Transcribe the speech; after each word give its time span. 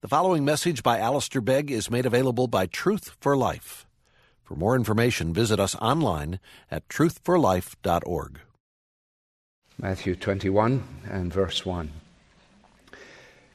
The 0.00 0.06
following 0.06 0.44
message 0.44 0.84
by 0.84 1.00
Alistair 1.00 1.40
Begg 1.40 1.72
is 1.72 1.90
made 1.90 2.06
available 2.06 2.46
by 2.46 2.66
Truth 2.66 3.16
for 3.18 3.36
Life. 3.36 3.84
For 4.44 4.54
more 4.54 4.76
information, 4.76 5.34
visit 5.34 5.58
us 5.58 5.74
online 5.74 6.38
at 6.70 6.88
truthforlife.org. 6.88 8.38
Matthew 9.76 10.14
21 10.14 10.84
and 11.10 11.34
verse 11.34 11.66
1. 11.66 11.90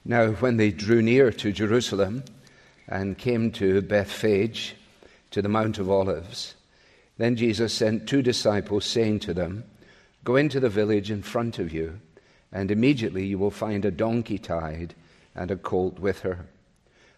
Now, 0.04 0.32
when 0.32 0.58
they 0.58 0.72
drew 0.72 1.02
near 1.02 1.32
to 1.32 1.54
Jerusalem 1.54 2.26
and 2.90 3.18
came 3.18 3.50
to 3.54 3.82
Bethphage, 3.82 4.76
to 5.32 5.42
the 5.42 5.48
Mount 5.48 5.80
of 5.80 5.90
Olives, 5.90 6.56
then 7.18 7.38
Jesus 7.38 7.74
sent 7.74 8.06
two 8.06 8.22
disciples, 8.22 8.84
saying 8.84 9.20
to 9.22 9.34
them, 9.34 9.64
Go 10.26 10.36
into 10.36 10.60
the 10.60 10.68
village 10.68 11.10
in 11.10 11.22
front 11.22 11.58
of 11.58 11.72
you, 11.72 12.02
and 12.52 12.70
immediately 12.70 13.26
you 13.26 13.38
will 13.38 13.50
find 13.50 13.86
a 13.86 13.92
donkey 13.92 14.38
tied 14.38 14.94
and 15.36 15.52
a 15.52 15.56
colt 15.56 16.00
with 16.00 16.20
her. 16.22 16.46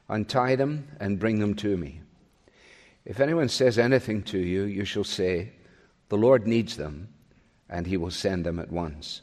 Untie 0.07 0.55
them 0.55 0.87
and 0.99 1.19
bring 1.19 1.39
them 1.39 1.55
to 1.55 1.77
me. 1.77 2.01
If 3.05 3.19
anyone 3.19 3.49
says 3.49 3.77
anything 3.77 4.23
to 4.23 4.39
you, 4.39 4.63
you 4.63 4.85
shall 4.85 5.03
say, 5.03 5.51
The 6.09 6.17
Lord 6.17 6.47
needs 6.47 6.77
them, 6.77 7.09
and 7.69 7.87
he 7.87 7.97
will 7.97 8.11
send 8.11 8.45
them 8.45 8.59
at 8.59 8.71
once. 8.71 9.21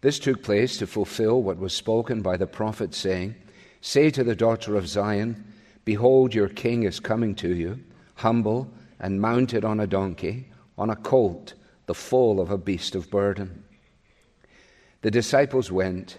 This 0.00 0.18
took 0.18 0.42
place 0.42 0.76
to 0.78 0.86
fulfill 0.86 1.42
what 1.42 1.58
was 1.58 1.74
spoken 1.74 2.20
by 2.20 2.36
the 2.36 2.46
prophet, 2.46 2.94
saying, 2.94 3.36
Say 3.80 4.10
to 4.10 4.24
the 4.24 4.36
daughter 4.36 4.76
of 4.76 4.88
Zion, 4.88 5.44
Behold, 5.84 6.34
your 6.34 6.48
king 6.48 6.82
is 6.82 7.00
coming 7.00 7.34
to 7.36 7.54
you, 7.54 7.80
humble 8.16 8.70
and 8.98 9.20
mounted 9.20 9.64
on 9.64 9.80
a 9.80 9.86
donkey, 9.86 10.48
on 10.78 10.90
a 10.90 10.96
colt, 10.96 11.54
the 11.86 11.94
foal 11.94 12.40
of 12.40 12.50
a 12.50 12.58
beast 12.58 12.94
of 12.94 13.10
burden. 13.10 13.64
The 15.02 15.10
disciples 15.10 15.70
went 15.70 16.18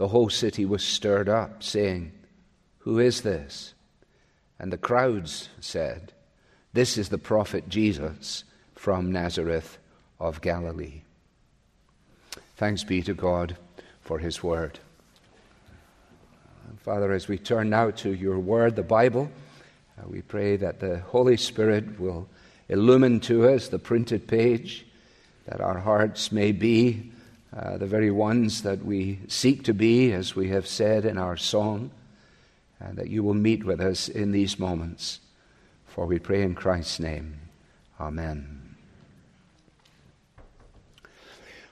the 0.00 0.08
whole 0.08 0.30
city 0.30 0.64
was 0.64 0.82
stirred 0.82 1.28
up, 1.28 1.62
saying, 1.62 2.10
Who 2.78 2.98
is 2.98 3.20
this? 3.20 3.74
And 4.58 4.72
the 4.72 4.78
crowds 4.78 5.50
said, 5.60 6.14
This 6.72 6.96
is 6.96 7.10
the 7.10 7.18
prophet 7.18 7.68
Jesus 7.68 8.44
from 8.74 9.12
Nazareth 9.12 9.76
of 10.18 10.40
Galilee. 10.40 11.02
Thanks 12.56 12.82
be 12.82 13.02
to 13.02 13.12
God 13.12 13.58
for 14.00 14.18
his 14.18 14.42
word. 14.42 14.78
Father, 16.78 17.12
as 17.12 17.28
we 17.28 17.36
turn 17.36 17.68
now 17.68 17.90
to 17.90 18.14
your 18.14 18.38
word, 18.38 18.76
the 18.76 18.82
Bible, 18.82 19.30
uh, 19.98 20.08
we 20.08 20.22
pray 20.22 20.56
that 20.56 20.80
the 20.80 21.00
Holy 21.00 21.36
Spirit 21.36 22.00
will 22.00 22.26
illumine 22.70 23.20
to 23.20 23.50
us 23.50 23.68
the 23.68 23.78
printed 23.78 24.26
page, 24.26 24.86
that 25.44 25.60
our 25.60 25.78
hearts 25.78 26.32
may 26.32 26.52
be 26.52 27.12
uh, 27.56 27.78
the 27.78 27.86
very 27.86 28.10
ones 28.10 28.62
that 28.62 28.84
we 28.84 29.18
seek 29.26 29.64
to 29.64 29.74
be, 29.74 30.12
as 30.12 30.36
we 30.36 30.48
have 30.50 30.66
said 30.66 31.04
in 31.04 31.18
our 31.18 31.36
song, 31.36 31.90
and 32.78 32.96
that 32.96 33.10
you 33.10 33.22
will 33.22 33.34
meet 33.34 33.64
with 33.64 33.80
us 33.80 34.08
in 34.08 34.30
these 34.30 34.58
moments. 34.58 35.20
For 35.86 36.06
we 36.06 36.20
pray 36.20 36.42
in 36.42 36.54
Christ's 36.54 37.00
name. 37.00 37.40
Amen. 37.98 38.76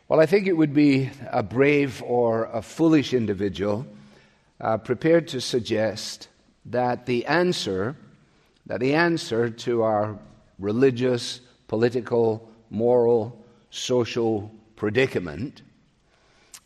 Well, 0.09 0.21
I 0.21 0.27
think 0.27 0.47
it 0.47 0.57
would 0.57 0.75
be 0.75 1.11
a 1.31 1.43
brave 1.43 2.03
or 2.03 2.47
a 2.47 2.61
foolish 2.61 3.15
individual 3.15 3.87
uh, 4.61 4.79
prepared 4.79 5.29
to 5.29 5.41
suggest 5.41 6.29
that 6.67 7.07
the 7.07 7.25
answer, 7.27 7.95
that 8.67 8.81
the 8.81 8.95
answer 8.95 9.49
to 9.49 9.83
our 9.83 10.19
religious, 10.59 11.41
political, 11.69 12.51
moral, 12.71 13.39
social 13.71 14.51
predicament 14.75 15.63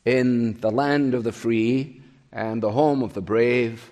in 0.05 0.61
the 0.61 0.71
land 0.71 1.15
of 1.15 1.25
the 1.25 1.33
free 1.33 2.03
and 2.33 2.63
the 2.63 2.73
home 2.73 3.03
of 3.03 3.15
the 3.15 3.21
brave, 3.21 3.91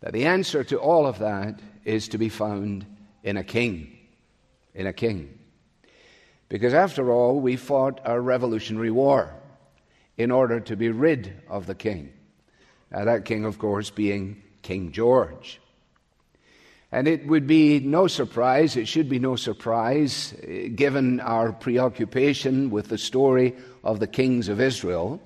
that 0.00 0.12
the 0.12 0.26
answer 0.26 0.62
to 0.64 0.78
all 0.78 1.06
of 1.06 1.18
that 1.18 1.60
is 1.84 2.08
to 2.08 2.18
be 2.18 2.28
found 2.28 2.86
in 3.22 3.36
a 3.36 3.44
king. 3.44 3.96
In 4.74 4.86
a 4.86 4.92
king. 4.92 5.38
Because 6.48 6.74
after 6.74 7.10
all, 7.10 7.40
we 7.40 7.56
fought 7.56 8.00
a 8.04 8.20
revolutionary 8.20 8.90
war 8.90 9.34
in 10.16 10.30
order 10.30 10.60
to 10.60 10.76
be 10.76 10.90
rid 10.90 11.40
of 11.48 11.66
the 11.66 11.74
king. 11.74 12.12
Now, 12.90 13.04
that 13.04 13.24
king, 13.24 13.44
of 13.44 13.58
course, 13.58 13.90
being 13.90 14.42
King 14.62 14.92
George. 14.92 15.60
And 16.92 17.08
it 17.08 17.26
would 17.26 17.46
be 17.46 17.80
no 17.80 18.06
surprise, 18.06 18.76
it 18.76 18.86
should 18.86 19.08
be 19.08 19.18
no 19.18 19.36
surprise, 19.36 20.34
eh, 20.46 20.68
given 20.68 21.20
our 21.20 21.52
preoccupation 21.52 22.70
with 22.70 22.88
the 22.88 22.98
story 22.98 23.54
of 23.82 23.98
the 23.98 24.06
kings 24.06 24.48
of 24.48 24.60
Israel, 24.60 25.20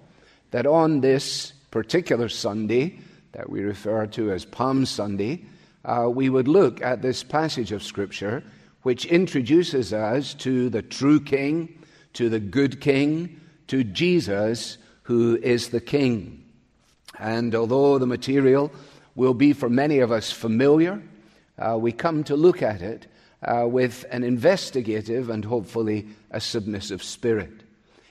that 0.53 0.67
on 0.67 1.01
this 1.01 1.53
particular 1.71 2.29
Sunday, 2.29 2.99
that 3.33 3.51
we 3.51 3.61
refer 3.61 4.07
to 4.07 4.33
as 4.33 4.45
Palm 4.45 4.87
Sunday, 4.87 5.45
uh, 5.85 6.09
we 6.11 6.29
would 6.29 6.49
look 6.49 6.83
at 6.83 7.03
this 7.03 7.23
passage 7.23 7.73
of 7.73 7.83
Scripture 7.83 8.43
which 8.83 9.05
introduces 9.05 9.93
us 9.93 10.35
to 10.35 10.71
the 10.71 10.83
true 10.83 11.21
King, 11.21 11.79
to 12.15 12.29
the 12.29 12.41
good 12.41 12.81
King, 12.81 13.41
to 13.67 13.85
Jesus, 13.85 14.79
who 15.03 15.37
is 15.37 15.69
the 15.69 15.81
King. 15.81 16.43
And 17.19 17.55
although 17.55 17.99
the 17.99 18.07
material 18.07 18.73
will 19.15 19.35
be 19.35 19.53
for 19.53 19.69
many 19.69 19.99
of 19.99 20.11
us 20.11 20.33
familiar, 20.33 21.03
uh, 21.61 21.77
we 21.79 21.93
come 21.93 22.25
to 22.25 22.37
look 22.37 22.63
at 22.63 22.83
it 22.83 23.07
uh, 23.43 23.67
with 23.69 24.05
an 24.11 24.25
investigative 24.25 25.31
and 25.31 25.45
hopefully 25.45 26.09
a 26.31 26.41
submissive 26.41 27.03
spirit. 27.03 27.63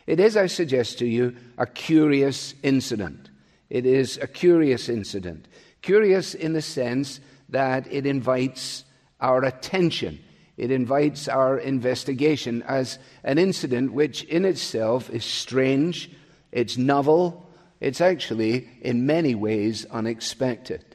It 0.08 0.20
is, 0.20 0.38
I 0.38 0.48
suggest 0.48 1.00
to 1.00 1.06
you, 1.06 1.36
a 1.58 1.68
curious 1.68 2.56
incident. 2.64 3.30
It 3.70 3.86
is 3.86 4.18
a 4.18 4.28
curious 4.28 4.90
incident. 4.90 5.48
Curious 5.82 6.34
in 6.34 6.54
the 6.54 6.62
sense 6.62 7.20
that 7.50 7.92
it 7.92 8.06
invites 8.06 8.86
our 9.20 9.44
attention, 9.44 10.20
it 10.58 10.72
invites 10.72 11.28
our 11.28 11.58
investigation 11.58 12.64
as 12.64 13.00
an 13.24 13.38
incident 13.38 13.94
which 13.94 14.24
in 14.24 14.46
itself 14.46 15.10
is 15.10 15.26
strange, 15.26 16.10
it's 16.52 16.78
novel, 16.78 17.50
it's 17.80 18.02
actually 18.02 18.68
in 18.82 19.06
many 19.06 19.36
ways 19.36 19.86
unexpected. 19.86 20.89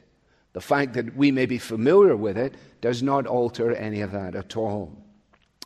The 0.55 0.61
fact 0.61 0.93
that 0.93 1.17
we 1.17 1.31
may 1.31 1.45
be 1.45 1.57
familiar 1.57 2.15
with 2.15 2.37
it 2.37 2.55
does 2.79 3.03
not 3.03 3.27
alter 3.27 3.75
any 3.75 3.99
of 3.99 4.13
that 4.13 4.35
at 4.35 4.55
all. 4.55 4.89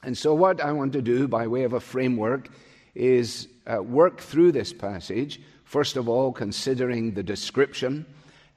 And 0.02 0.18
so, 0.18 0.34
what 0.34 0.60
I 0.62 0.72
want 0.72 0.94
to 0.94 1.02
do 1.04 1.28
by 1.28 1.46
way 1.46 1.62
of 1.62 1.74
a 1.74 1.80
framework 1.80 2.50
is 2.96 3.48
uh, 3.68 3.84
work 3.84 4.20
through 4.20 4.52
this 4.52 4.74
passage, 4.74 5.42
first 5.64 5.96
of 5.96 6.10
all, 6.10 6.32
considering 6.32 7.14
the 7.14 7.22
description, 7.22 8.04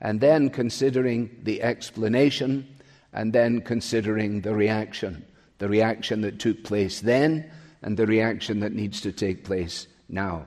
and 0.00 0.22
then 0.22 0.48
considering 0.48 1.28
the 1.42 1.62
explanation, 1.62 2.66
and 3.12 3.34
then 3.34 3.60
considering 3.60 4.41
the 4.41 4.54
reaction. 4.54 5.26
The 5.59 5.69
reaction 5.69 6.22
that 6.22 6.38
took 6.38 6.65
place 6.65 7.00
then, 7.00 7.50
and 7.82 7.94
the 7.94 8.06
reaction 8.06 8.60
that 8.60 8.72
needs 8.72 9.03
to 9.03 9.12
take 9.12 9.44
place 9.44 9.87
now. 10.09 10.47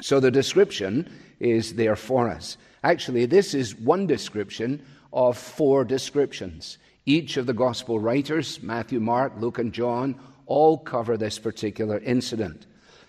So, 0.00 0.20
the 0.20 0.30
description 0.30 1.06
is 1.38 1.74
there 1.74 1.96
for 1.96 2.30
us. 2.30 2.56
Actually, 2.86 3.26
this 3.26 3.52
is 3.52 3.74
one 3.74 4.06
description 4.06 4.80
of 5.12 5.36
four 5.36 5.84
descriptions. 5.84 6.78
Each 7.04 7.36
of 7.36 7.46
the 7.46 7.52
gospel 7.52 7.98
writers, 7.98 8.62
Matthew, 8.62 9.00
Mark, 9.00 9.32
Luke, 9.40 9.58
and 9.58 9.72
John, 9.72 10.14
all 10.46 10.78
cover 10.78 11.16
this 11.16 11.36
particular 11.36 11.98
incident. 11.98 12.66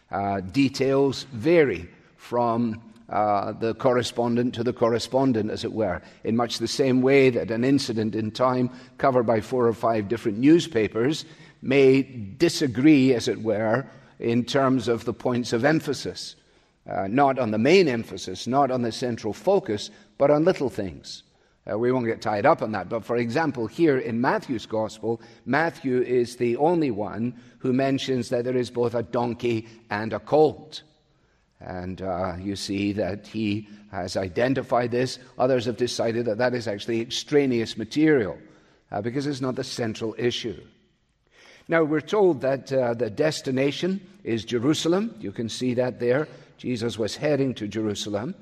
Uh, 0.10 0.40
details 0.40 1.28
vary 1.32 1.88
from 2.16 2.82
uh, 3.08 3.52
the 3.52 3.76
correspondent 3.76 4.56
to 4.56 4.64
the 4.64 4.74
correspondent, 4.74 5.52
as 5.52 5.64
it 5.64 5.74
were, 5.74 6.02
in 6.24 6.36
much 6.36 6.58
the 6.58 6.68
same 6.68 7.04
way 7.04 7.30
that 7.30 7.52
an 7.52 7.64
incident 7.64 8.16
in 8.16 8.32
time 8.32 8.72
covered 8.98 9.28
by 9.28 9.42
four 9.42 9.68
or 9.68 9.74
five 9.74 10.08
different 10.08 10.40
newspapers 10.40 11.24
may 11.62 12.02
disagree, 12.02 13.14
as 13.14 13.28
it 13.28 13.44
were, 13.44 13.86
in 14.20 14.44
terms 14.44 14.88
of 14.88 15.06
the 15.06 15.14
points 15.14 15.54
of 15.54 15.64
emphasis 15.64 16.36
uh, 16.90 17.08
not 17.08 17.38
on 17.40 17.52
the 17.52 17.58
main 17.58 17.88
emphasis, 17.88 18.48
not 18.48 18.72
on 18.72 18.82
the 18.82 18.92
central 18.92 19.34
focus, 19.34 19.90
but 20.18 20.32
on 20.32 20.46
little 20.46 20.70
things. 20.70 21.24
Uh, 21.70 21.78
we 21.78 21.92
won't 21.92 22.06
get 22.06 22.22
tied 22.22 22.46
up 22.46 22.62
on 22.62 22.72
that. 22.72 22.88
But 22.88 23.04
for 23.04 23.18
example, 23.18 23.68
here 23.68 23.98
in 23.98 24.22
Matthew's 24.22 24.66
Gospel, 24.66 25.22
Matthew 25.46 26.02
is 26.02 26.38
the 26.38 26.56
only 26.58 26.92
one 26.92 27.34
who 27.60 27.74
mentions 27.74 28.30
that 28.30 28.46
there 28.46 28.56
is 28.56 28.70
both 28.70 28.96
a 28.96 29.04
donkey 29.04 29.68
and 29.90 30.14
a 30.14 30.20
colt. 30.20 30.84
And 31.60 32.02
uh, 32.02 32.36
you 32.40 32.56
see 32.56 32.94
that 32.94 33.28
he 33.28 33.68
has 33.92 34.16
identified 34.16 34.92
this. 34.92 35.20
Others 35.38 35.66
have 35.66 35.78
decided 35.78 36.26
that 36.26 36.38
that 36.38 36.54
is 36.54 36.68
actually 36.68 37.02
extraneous 37.02 37.78
material 37.78 38.38
uh, 38.92 39.02
because 39.02 39.28
it's 39.28 39.42
not 39.42 39.56
the 39.56 39.64
central 39.64 40.16
issue. 40.18 40.62
Now, 41.68 41.84
we're 41.84 42.00
told 42.00 42.42
that 42.42 42.72
uh, 42.72 42.94
the 42.94 43.10
destination 43.10 44.00
is 44.24 44.46
Jerusalem. 44.46 45.16
You 45.20 45.34
can 45.34 45.50
see 45.50 45.74
that 45.74 46.00
there. 46.00 46.30
Jesus 46.58 46.98
was 46.98 47.16
heading 47.16 47.54
to 47.56 47.68
Jerusalem. 47.68 48.36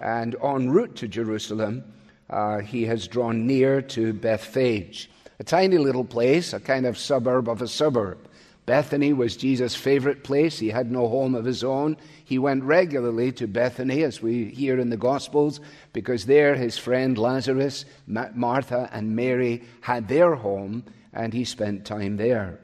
And 0.00 0.36
en 0.42 0.70
route 0.70 0.96
to 0.96 1.08
Jerusalem, 1.08 1.84
uh, 2.30 2.58
he 2.58 2.84
has 2.86 3.08
drawn 3.08 3.46
near 3.46 3.82
to 3.82 4.12
Bethphage, 4.12 5.10
a 5.38 5.44
tiny 5.44 5.78
little 5.78 6.04
place, 6.04 6.52
a 6.52 6.60
kind 6.60 6.86
of 6.86 6.98
suburb 6.98 7.48
of 7.48 7.62
a 7.62 7.68
suburb. 7.68 8.18
Bethany 8.64 9.12
was 9.12 9.36
Jesus' 9.36 9.74
favorite 9.74 10.22
place. 10.22 10.58
He 10.58 10.68
had 10.68 10.90
no 10.90 11.08
home 11.08 11.34
of 11.34 11.44
his 11.44 11.64
own. 11.64 11.96
He 12.24 12.38
went 12.38 12.62
regularly 12.62 13.32
to 13.32 13.48
Bethany, 13.48 14.04
as 14.04 14.22
we 14.22 14.44
hear 14.44 14.78
in 14.78 14.88
the 14.88 14.96
Gospels, 14.96 15.60
because 15.92 16.26
there 16.26 16.54
his 16.54 16.78
friend 16.78 17.18
Lazarus, 17.18 17.84
Martha, 18.06 18.88
and 18.92 19.16
Mary 19.16 19.64
had 19.80 20.06
their 20.06 20.36
home, 20.36 20.84
and 21.12 21.34
he 21.34 21.44
spent 21.44 21.84
time 21.84 22.16
there. 22.16 22.60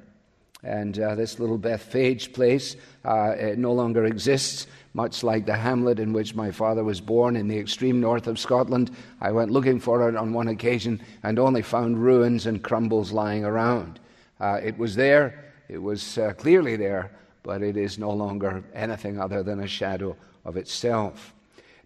And 0.62 0.98
uh, 0.98 1.14
this 1.16 1.38
little 1.38 1.58
Bethphage 1.58 2.32
place 2.32 2.76
uh, 3.04 3.34
no 3.56 3.72
longer 3.72 4.04
exists, 4.04 4.68
much 4.94 5.22
like 5.22 5.46
the 5.46 5.56
hamlet 5.56 5.98
in 5.98 6.12
which 6.12 6.34
my 6.34 6.50
father 6.50 6.84
was 6.84 7.00
born 7.00 7.36
in 7.36 7.48
the 7.48 7.58
extreme 7.58 8.00
north 8.00 8.26
of 8.26 8.38
Scotland. 8.38 8.90
I 9.20 9.32
went 9.32 9.50
looking 9.50 9.80
for 9.80 10.08
it 10.08 10.16
on 10.16 10.32
one 10.32 10.48
occasion 10.48 11.00
and 11.22 11.38
only 11.38 11.62
found 11.62 12.02
ruins 12.02 12.46
and 12.46 12.62
crumbles 12.62 13.12
lying 13.12 13.44
around. 13.44 14.00
Uh, 14.40 14.60
it 14.62 14.78
was 14.78 14.94
there 14.94 15.44
it 15.68 15.82
was 15.82 16.16
uh, 16.16 16.32
clearly 16.32 16.76
there, 16.76 17.10
but 17.42 17.62
it 17.62 17.76
is 17.76 17.98
no 17.98 18.10
longer 18.10 18.64
anything 18.74 19.20
other 19.20 19.42
than 19.42 19.60
a 19.60 19.68
shadow 19.68 20.16
of 20.44 20.56
itself. 20.56 21.34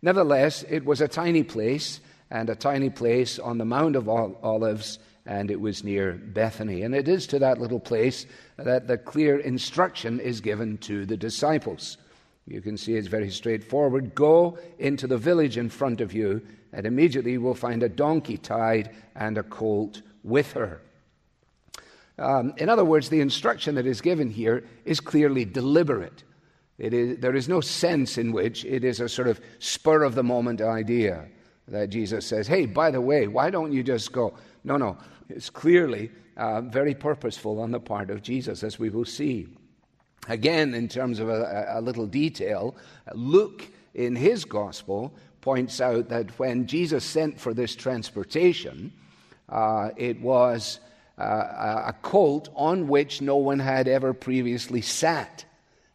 Nevertheless, 0.02 0.64
it 0.68 0.84
was 0.84 1.00
a 1.00 1.08
tiny 1.08 1.42
place, 1.42 2.00
and 2.30 2.48
a 2.48 2.54
tiny 2.54 2.90
place 2.90 3.38
on 3.38 3.58
the 3.58 3.64
Mount 3.64 3.96
of 3.96 4.08
Olives, 4.08 5.00
and 5.26 5.50
it 5.50 5.60
was 5.60 5.84
near 5.84 6.12
Bethany. 6.12 6.82
And 6.82 6.94
it 6.94 7.08
is 7.08 7.26
to 7.28 7.38
that 7.40 7.60
little 7.60 7.80
place 7.80 8.26
that 8.56 8.86
the 8.86 8.98
clear 8.98 9.38
instruction 9.38 10.20
is 10.20 10.40
given 10.40 10.78
to 10.78 11.04
the 11.04 11.16
disciples. 11.16 11.98
You 12.46 12.60
can 12.60 12.76
see 12.76 12.94
it's 12.94 13.08
very 13.08 13.30
straightforward. 13.30 14.14
Go 14.14 14.58
into 14.78 15.06
the 15.06 15.18
village 15.18 15.56
in 15.56 15.68
front 15.68 16.00
of 16.00 16.12
you, 16.12 16.42
and 16.72 16.86
immediately 16.86 17.32
you 17.32 17.40
will 17.40 17.54
find 17.54 17.82
a 17.82 17.88
donkey 17.88 18.36
tied 18.36 18.90
and 19.14 19.38
a 19.38 19.42
colt 19.42 20.02
with 20.24 20.52
her. 20.52 20.82
Um, 22.18 22.52
in 22.56 22.68
other 22.68 22.84
words, 22.84 23.08
the 23.08 23.20
instruction 23.20 23.74
that 23.76 23.86
is 23.86 24.00
given 24.00 24.30
here 24.30 24.64
is 24.84 25.00
clearly 25.00 25.44
deliberate. 25.44 26.24
There 26.78 27.34
is 27.34 27.48
no 27.48 27.60
sense 27.60 28.18
in 28.18 28.32
which 28.32 28.64
it 28.64 28.82
is 28.84 29.00
a 29.00 29.08
sort 29.08 29.28
of 29.28 29.40
spur 29.58 30.02
of 30.02 30.14
the 30.14 30.22
moment 30.24 30.60
idea 30.60 31.28
that 31.68 31.90
Jesus 31.90 32.26
says, 32.26 32.48
hey, 32.48 32.66
by 32.66 32.90
the 32.90 33.00
way, 33.00 33.28
why 33.28 33.50
don't 33.50 33.72
you 33.72 33.82
just 33.82 34.12
go? 34.12 34.34
No, 34.64 34.76
no. 34.76 34.98
It's 35.28 35.48
clearly 35.48 36.10
uh, 36.36 36.60
very 36.62 36.94
purposeful 36.94 37.60
on 37.60 37.70
the 37.70 37.80
part 37.80 38.10
of 38.10 38.22
Jesus, 38.22 38.64
as 38.64 38.78
we 38.78 38.90
will 38.90 39.04
see. 39.04 39.48
Again, 40.28 40.74
in 40.74 40.88
terms 40.88 41.18
of 41.18 41.28
a, 41.28 41.66
a 41.74 41.80
little 41.80 42.06
detail, 42.06 42.76
Luke 43.14 43.66
in 43.94 44.14
his 44.16 44.44
gospel 44.44 45.12
points 45.40 45.80
out 45.80 46.08
that 46.08 46.38
when 46.38 46.66
Jesus 46.66 47.04
sent 47.04 47.40
for 47.40 47.52
this 47.52 47.74
transportation, 47.74 48.92
uh, 49.48 49.90
it 49.96 50.20
was 50.20 50.78
uh, 51.18 51.22
a 51.22 51.94
colt 52.02 52.48
on 52.54 52.88
which 52.88 53.20
no 53.20 53.36
one 53.36 53.58
had 53.58 53.88
ever 53.88 54.12
previously 54.14 54.80
sat. 54.80 55.44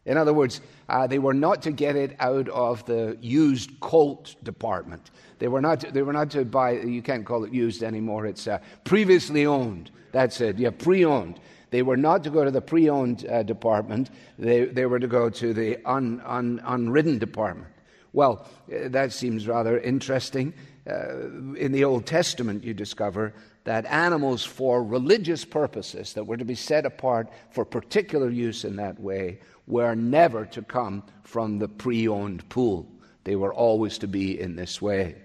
In 0.04 0.16
other 0.16 0.32
words, 0.32 0.60
uh, 0.88 1.06
they 1.06 1.18
were 1.18 1.34
not 1.34 1.62
to 1.62 1.70
get 1.70 1.96
it 1.96 2.16
out 2.20 2.48
of 2.48 2.84
the 2.86 3.18
used 3.20 3.80
colt 3.80 4.36
department. 4.42 5.10
They 5.38 5.48
were 5.48 5.60
not. 5.60 5.80
To, 5.80 5.90
they 5.90 6.02
were 6.02 6.12
not 6.12 6.30
to 6.30 6.44
buy. 6.44 6.72
You 6.80 7.02
can't 7.02 7.26
call 7.26 7.44
it 7.44 7.52
used 7.52 7.82
anymore. 7.82 8.26
It's 8.26 8.46
uh, 8.46 8.58
previously 8.84 9.44
owned. 9.44 9.90
That's 10.12 10.40
it. 10.40 10.58
Yeah, 10.58 10.70
pre-owned. 10.70 11.40
They 11.70 11.82
were 11.82 11.96
not 11.96 12.24
to 12.24 12.30
go 12.30 12.44
to 12.44 12.50
the 12.50 12.60
pre-owned 12.60 13.26
uh, 13.26 13.42
department. 13.42 14.10
They 14.38 14.64
they 14.64 14.86
were 14.86 14.98
to 14.98 15.08
go 15.08 15.30
to 15.30 15.52
the 15.52 15.78
un, 15.84 16.22
un, 16.24 16.60
unridden 16.64 17.18
department. 17.18 17.68
Well, 18.12 18.46
uh, 18.72 18.88
that 18.88 19.12
seems 19.12 19.46
rather 19.46 19.78
interesting. 19.78 20.54
Uh, 20.88 21.54
in 21.54 21.72
the 21.72 21.84
Old 21.84 22.06
Testament, 22.06 22.64
you 22.64 22.72
discover 22.72 23.34
that 23.64 23.84
animals 23.84 24.44
for 24.44 24.82
religious 24.82 25.44
purposes 25.44 26.14
that 26.14 26.24
were 26.24 26.38
to 26.38 26.44
be 26.44 26.54
set 26.54 26.86
apart 26.86 27.28
for 27.50 27.66
particular 27.66 28.30
use 28.30 28.64
in 28.64 28.76
that 28.76 28.98
way 28.98 29.38
were 29.66 29.94
never 29.94 30.46
to 30.46 30.62
come 30.62 31.02
from 31.22 31.58
the 31.58 31.68
pre 31.68 32.08
owned 32.08 32.48
pool. 32.48 32.88
They 33.24 33.36
were 33.36 33.52
always 33.52 33.98
to 33.98 34.08
be 34.08 34.40
in 34.40 34.56
this 34.56 34.80
way. 34.80 35.16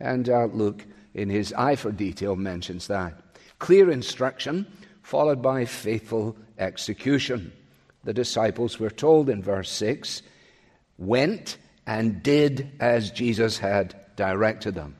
And 0.00 0.30
uh, 0.30 0.46
Luke, 0.46 0.86
in 1.12 1.28
his 1.28 1.52
eye 1.52 1.76
for 1.76 1.92
detail, 1.92 2.36
mentions 2.36 2.86
that. 2.86 3.20
Clear 3.58 3.90
instruction 3.90 4.64
followed 5.10 5.42
by 5.42 5.64
faithful 5.64 6.36
execution. 6.56 7.52
The 8.04 8.14
disciples 8.14 8.78
were 8.78 8.90
told 8.90 9.28
in 9.28 9.42
verse 9.42 9.68
6 9.68 10.22
went 10.98 11.56
and 11.84 12.22
did 12.22 12.70
as 12.78 13.10
Jesus 13.10 13.58
had 13.58 13.96
directed 14.14 14.76
them. 14.76 14.94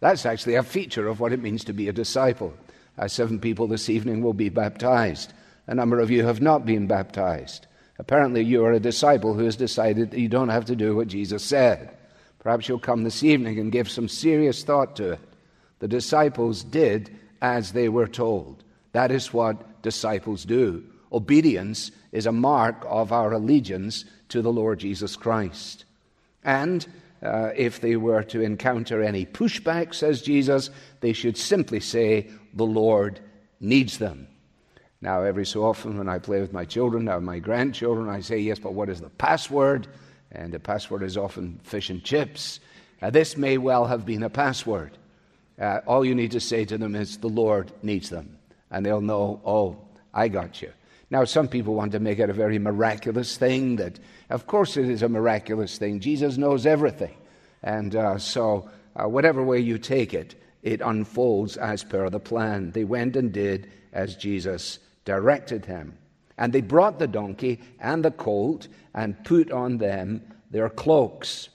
That's 0.00 0.26
actually 0.26 0.56
a 0.56 0.62
feature 0.62 1.08
of 1.08 1.18
what 1.18 1.32
it 1.32 1.40
means 1.40 1.64
to 1.64 1.72
be 1.72 1.88
a 1.88 1.94
disciple. 1.94 2.52
Uh, 2.98 3.08
seven 3.08 3.40
people 3.40 3.66
this 3.66 3.88
evening 3.88 4.20
will 4.20 4.34
be 4.34 4.50
baptized. 4.50 5.32
A 5.66 5.74
number 5.74 5.98
of 5.98 6.10
you 6.10 6.26
have 6.26 6.42
not 6.42 6.66
been 6.66 6.86
baptized. 6.86 7.66
Apparently, 7.98 8.42
you 8.42 8.66
are 8.66 8.72
a 8.72 8.80
disciple 8.80 9.32
who 9.32 9.44
has 9.44 9.56
decided 9.56 10.10
that 10.10 10.20
you 10.20 10.28
don't 10.28 10.50
have 10.50 10.66
to 10.66 10.76
do 10.76 10.94
what 10.94 11.08
Jesus 11.08 11.42
said. 11.42 11.96
Perhaps 12.40 12.68
you'll 12.68 12.78
come 12.78 13.02
this 13.02 13.22
evening 13.22 13.58
and 13.58 13.72
give 13.72 13.90
some 13.90 14.08
serious 14.08 14.62
thought 14.62 14.96
to 14.96 15.12
it. 15.12 15.20
The 15.78 15.88
disciples 15.88 16.62
did 16.62 17.16
as 17.40 17.72
they 17.72 17.88
were 17.88 18.08
told. 18.08 18.63
That 18.94 19.10
is 19.10 19.32
what 19.32 19.82
disciples 19.82 20.44
do. 20.44 20.84
Obedience 21.12 21.90
is 22.12 22.26
a 22.26 22.32
mark 22.32 22.84
of 22.86 23.10
our 23.10 23.32
allegiance 23.32 24.04
to 24.28 24.40
the 24.40 24.52
Lord 24.52 24.78
Jesus 24.78 25.16
Christ. 25.16 25.84
And 26.44 26.86
uh, 27.20 27.50
if 27.56 27.80
they 27.80 27.96
were 27.96 28.22
to 28.22 28.40
encounter 28.40 29.02
any 29.02 29.26
pushback, 29.26 29.94
says 29.94 30.22
Jesus, 30.22 30.70
they 31.00 31.12
should 31.12 31.36
simply 31.36 31.80
say, 31.80 32.30
The 32.54 32.66
Lord 32.66 33.18
needs 33.58 33.98
them. 33.98 34.28
Now, 35.00 35.22
every 35.22 35.44
so 35.44 35.64
often 35.64 35.98
when 35.98 36.08
I 36.08 36.20
play 36.20 36.40
with 36.40 36.52
my 36.52 36.64
children, 36.64 37.06
now 37.06 37.18
my 37.18 37.40
grandchildren, 37.40 38.08
I 38.08 38.20
say, 38.20 38.38
Yes, 38.38 38.60
but 38.60 38.74
what 38.74 38.88
is 38.88 39.00
the 39.00 39.10
password? 39.10 39.88
And 40.30 40.52
the 40.52 40.60
password 40.60 41.02
is 41.02 41.16
often 41.16 41.58
fish 41.64 41.90
and 41.90 42.02
chips. 42.04 42.60
This 43.10 43.36
may 43.36 43.58
well 43.58 43.86
have 43.86 44.06
been 44.06 44.22
a 44.22 44.30
password. 44.30 44.96
Uh, 45.60 45.80
all 45.84 46.04
you 46.04 46.14
need 46.14 46.30
to 46.30 46.40
say 46.40 46.64
to 46.64 46.78
them 46.78 46.94
is, 46.94 47.18
The 47.18 47.28
Lord 47.28 47.72
needs 47.82 48.08
them. 48.08 48.38
And 48.74 48.84
they'll 48.84 49.00
know, 49.00 49.40
Oh, 49.44 49.76
I 50.12 50.26
got 50.26 50.60
you. 50.60 50.72
Now, 51.08 51.24
some 51.24 51.46
people 51.46 51.74
want 51.74 51.92
to 51.92 52.00
make 52.00 52.18
it 52.18 52.28
a 52.28 52.32
very 52.32 52.58
miraculous 52.58 53.36
thing 53.36 53.76
that, 53.76 54.00
of 54.30 54.48
course, 54.48 54.76
it 54.76 54.88
is 54.88 55.02
a 55.02 55.08
miraculous 55.08 55.78
thing. 55.78 56.00
Jesus 56.00 56.36
knows 56.36 56.66
everything. 56.66 57.14
And 57.62 57.94
uh, 57.94 58.18
so, 58.18 58.68
uh, 58.96 59.08
whatever 59.08 59.44
way 59.44 59.60
you 59.60 59.78
take 59.78 60.12
it, 60.12 60.34
it 60.64 60.80
unfolds 60.80 61.56
as 61.56 61.84
per 61.84 62.10
the 62.10 62.18
plan. 62.18 62.72
They 62.72 62.82
went 62.82 63.14
and 63.14 63.32
did 63.32 63.70
as 63.92 64.16
Jesus 64.16 64.80
directed 65.04 65.62
them. 65.62 65.96
And 66.36 66.52
they 66.52 66.60
brought 66.60 66.98
the 66.98 67.06
donkey 67.06 67.60
and 67.78 68.04
the 68.04 68.10
colt 68.10 68.66
and 68.92 69.22
put 69.24 69.52
on 69.52 69.78
them 69.78 70.20
their 70.50 70.68
cloaks. 70.68 71.48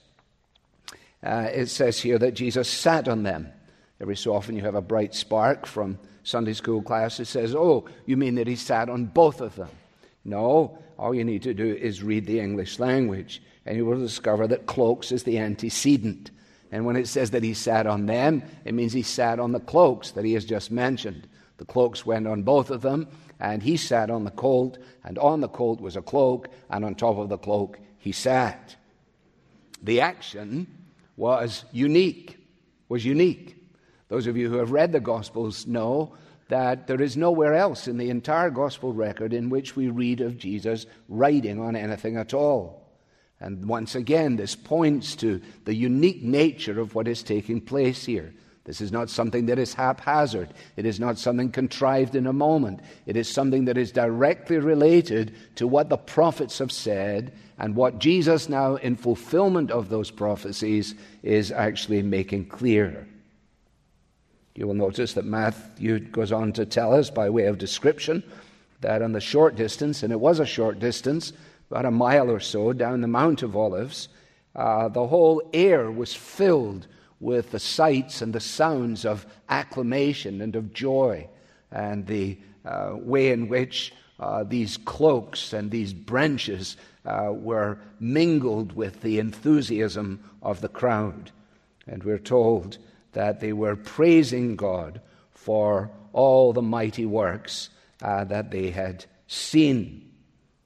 Uh, 1.22 1.48
it 1.52 1.66
says 1.66 2.00
here 2.00 2.18
that 2.18 2.32
Jesus 2.32 2.66
sat 2.66 3.08
on 3.08 3.24
them. 3.24 3.52
Every 4.00 4.16
so 4.16 4.34
often 4.34 4.56
you 4.56 4.62
have 4.62 4.74
a 4.74 4.80
bright 4.80 5.14
spark 5.14 5.66
from 5.66 5.98
Sunday 6.22 6.52
school 6.52 6.82
class 6.82 7.16
that 7.16 7.26
says, 7.26 7.54
Oh, 7.54 7.86
you 8.06 8.16
mean 8.16 8.34
that 8.36 8.46
he 8.46 8.56
sat 8.56 8.88
on 8.88 9.06
both 9.06 9.40
of 9.40 9.56
them? 9.56 9.70
No, 10.24 10.78
all 10.98 11.14
you 11.14 11.24
need 11.24 11.42
to 11.42 11.54
do 11.54 11.74
is 11.74 12.02
read 12.02 12.26
the 12.26 12.40
English 12.40 12.78
language, 12.78 13.42
and 13.64 13.76
you 13.76 13.86
will 13.86 13.98
discover 13.98 14.46
that 14.48 14.66
cloaks 14.66 15.12
is 15.12 15.24
the 15.24 15.38
antecedent. 15.38 16.30
And 16.72 16.84
when 16.84 16.96
it 16.96 17.08
says 17.08 17.30
that 17.32 17.42
he 17.42 17.54
sat 17.54 17.86
on 17.86 18.06
them, 18.06 18.42
it 18.64 18.74
means 18.74 18.92
he 18.92 19.02
sat 19.02 19.40
on 19.40 19.52
the 19.52 19.60
cloaks 19.60 20.12
that 20.12 20.24
he 20.24 20.34
has 20.34 20.44
just 20.44 20.70
mentioned. 20.70 21.26
The 21.56 21.64
cloaks 21.64 22.06
went 22.06 22.26
on 22.26 22.42
both 22.42 22.70
of 22.70 22.82
them, 22.82 23.08
and 23.40 23.62
he 23.62 23.76
sat 23.76 24.10
on 24.10 24.24
the 24.24 24.30
colt, 24.30 24.78
and 25.04 25.18
on 25.18 25.40
the 25.40 25.48
colt 25.48 25.80
was 25.80 25.96
a 25.96 26.02
cloak, 26.02 26.48
and 26.68 26.84
on 26.84 26.94
top 26.94 27.18
of 27.18 27.28
the 27.28 27.38
cloak 27.38 27.78
he 27.98 28.12
sat. 28.12 28.76
The 29.82 30.00
action 30.00 30.66
was 31.16 31.64
unique, 31.72 32.38
was 32.88 33.04
unique. 33.04 33.56
Those 34.10 34.26
of 34.26 34.36
you 34.36 34.50
who 34.50 34.56
have 34.56 34.72
read 34.72 34.90
the 34.90 35.00
Gospels 35.00 35.68
know 35.68 36.12
that 36.48 36.88
there 36.88 37.00
is 37.00 37.16
nowhere 37.16 37.54
else 37.54 37.86
in 37.86 37.96
the 37.96 38.10
entire 38.10 38.50
Gospel 38.50 38.92
record 38.92 39.32
in 39.32 39.50
which 39.50 39.76
we 39.76 39.88
read 39.88 40.20
of 40.20 40.36
Jesus 40.36 40.84
writing 41.08 41.60
on 41.60 41.76
anything 41.76 42.16
at 42.16 42.34
all. 42.34 42.88
And 43.38 43.66
once 43.66 43.94
again, 43.94 44.34
this 44.34 44.56
points 44.56 45.14
to 45.16 45.40
the 45.64 45.74
unique 45.74 46.24
nature 46.24 46.80
of 46.80 46.96
what 46.96 47.06
is 47.06 47.22
taking 47.22 47.60
place 47.60 48.04
here. 48.04 48.34
This 48.64 48.80
is 48.80 48.90
not 48.90 49.10
something 49.10 49.46
that 49.46 49.60
is 49.60 49.74
haphazard. 49.74 50.54
It 50.76 50.86
is 50.86 50.98
not 50.98 51.16
something 51.16 51.52
contrived 51.52 52.16
in 52.16 52.26
a 52.26 52.32
moment. 52.32 52.80
It 53.06 53.16
is 53.16 53.28
something 53.28 53.64
that 53.66 53.78
is 53.78 53.92
directly 53.92 54.58
related 54.58 55.36
to 55.54 55.68
what 55.68 55.88
the 55.88 55.96
prophets 55.96 56.58
have 56.58 56.72
said 56.72 57.32
and 57.58 57.76
what 57.76 58.00
Jesus, 58.00 58.48
now 58.48 58.74
in 58.74 58.96
fulfillment 58.96 59.70
of 59.70 59.88
those 59.88 60.10
prophecies, 60.10 60.96
is 61.22 61.52
actually 61.52 62.02
making 62.02 62.46
clear. 62.46 63.06
You 64.54 64.66
will 64.66 64.74
notice 64.74 65.14
that 65.14 65.24
Matthew 65.24 66.00
goes 66.00 66.32
on 66.32 66.52
to 66.52 66.66
tell 66.66 66.92
us, 66.92 67.10
by 67.10 67.30
way 67.30 67.46
of 67.46 67.58
description, 67.58 68.22
that 68.80 69.02
on 69.02 69.12
the 69.12 69.20
short 69.20 69.56
distance, 69.56 70.02
and 70.02 70.12
it 70.12 70.20
was 70.20 70.40
a 70.40 70.46
short 70.46 70.78
distance, 70.78 71.32
about 71.70 71.84
a 71.84 71.90
mile 71.90 72.30
or 72.30 72.40
so 72.40 72.72
down 72.72 73.00
the 73.00 73.06
Mount 73.06 73.42
of 73.42 73.56
Olives, 73.56 74.08
uh, 74.56 74.88
the 74.88 75.06
whole 75.06 75.42
air 75.52 75.90
was 75.90 76.14
filled 76.14 76.86
with 77.20 77.52
the 77.52 77.60
sights 77.60 78.22
and 78.22 78.32
the 78.32 78.40
sounds 78.40 79.04
of 79.04 79.26
acclamation 79.48 80.40
and 80.40 80.56
of 80.56 80.72
joy, 80.72 81.28
and 81.70 82.06
the 82.06 82.36
uh, 82.64 82.92
way 82.94 83.30
in 83.30 83.48
which 83.48 83.92
uh, 84.18 84.42
these 84.42 84.76
cloaks 84.78 85.52
and 85.52 85.70
these 85.70 85.92
branches 85.92 86.76
uh, 87.06 87.30
were 87.32 87.78
mingled 88.00 88.72
with 88.72 89.00
the 89.00 89.18
enthusiasm 89.18 90.22
of 90.42 90.60
the 90.60 90.68
crowd. 90.68 91.30
And 91.86 92.02
we're 92.02 92.18
told 92.18 92.78
that 93.12 93.40
they 93.40 93.52
were 93.52 93.76
praising 93.76 94.56
God 94.56 95.00
for 95.30 95.90
all 96.12 96.52
the 96.52 96.62
mighty 96.62 97.06
works 97.06 97.70
uh, 98.02 98.24
that 98.24 98.50
they 98.50 98.70
had 98.70 99.04
seen. 99.26 100.10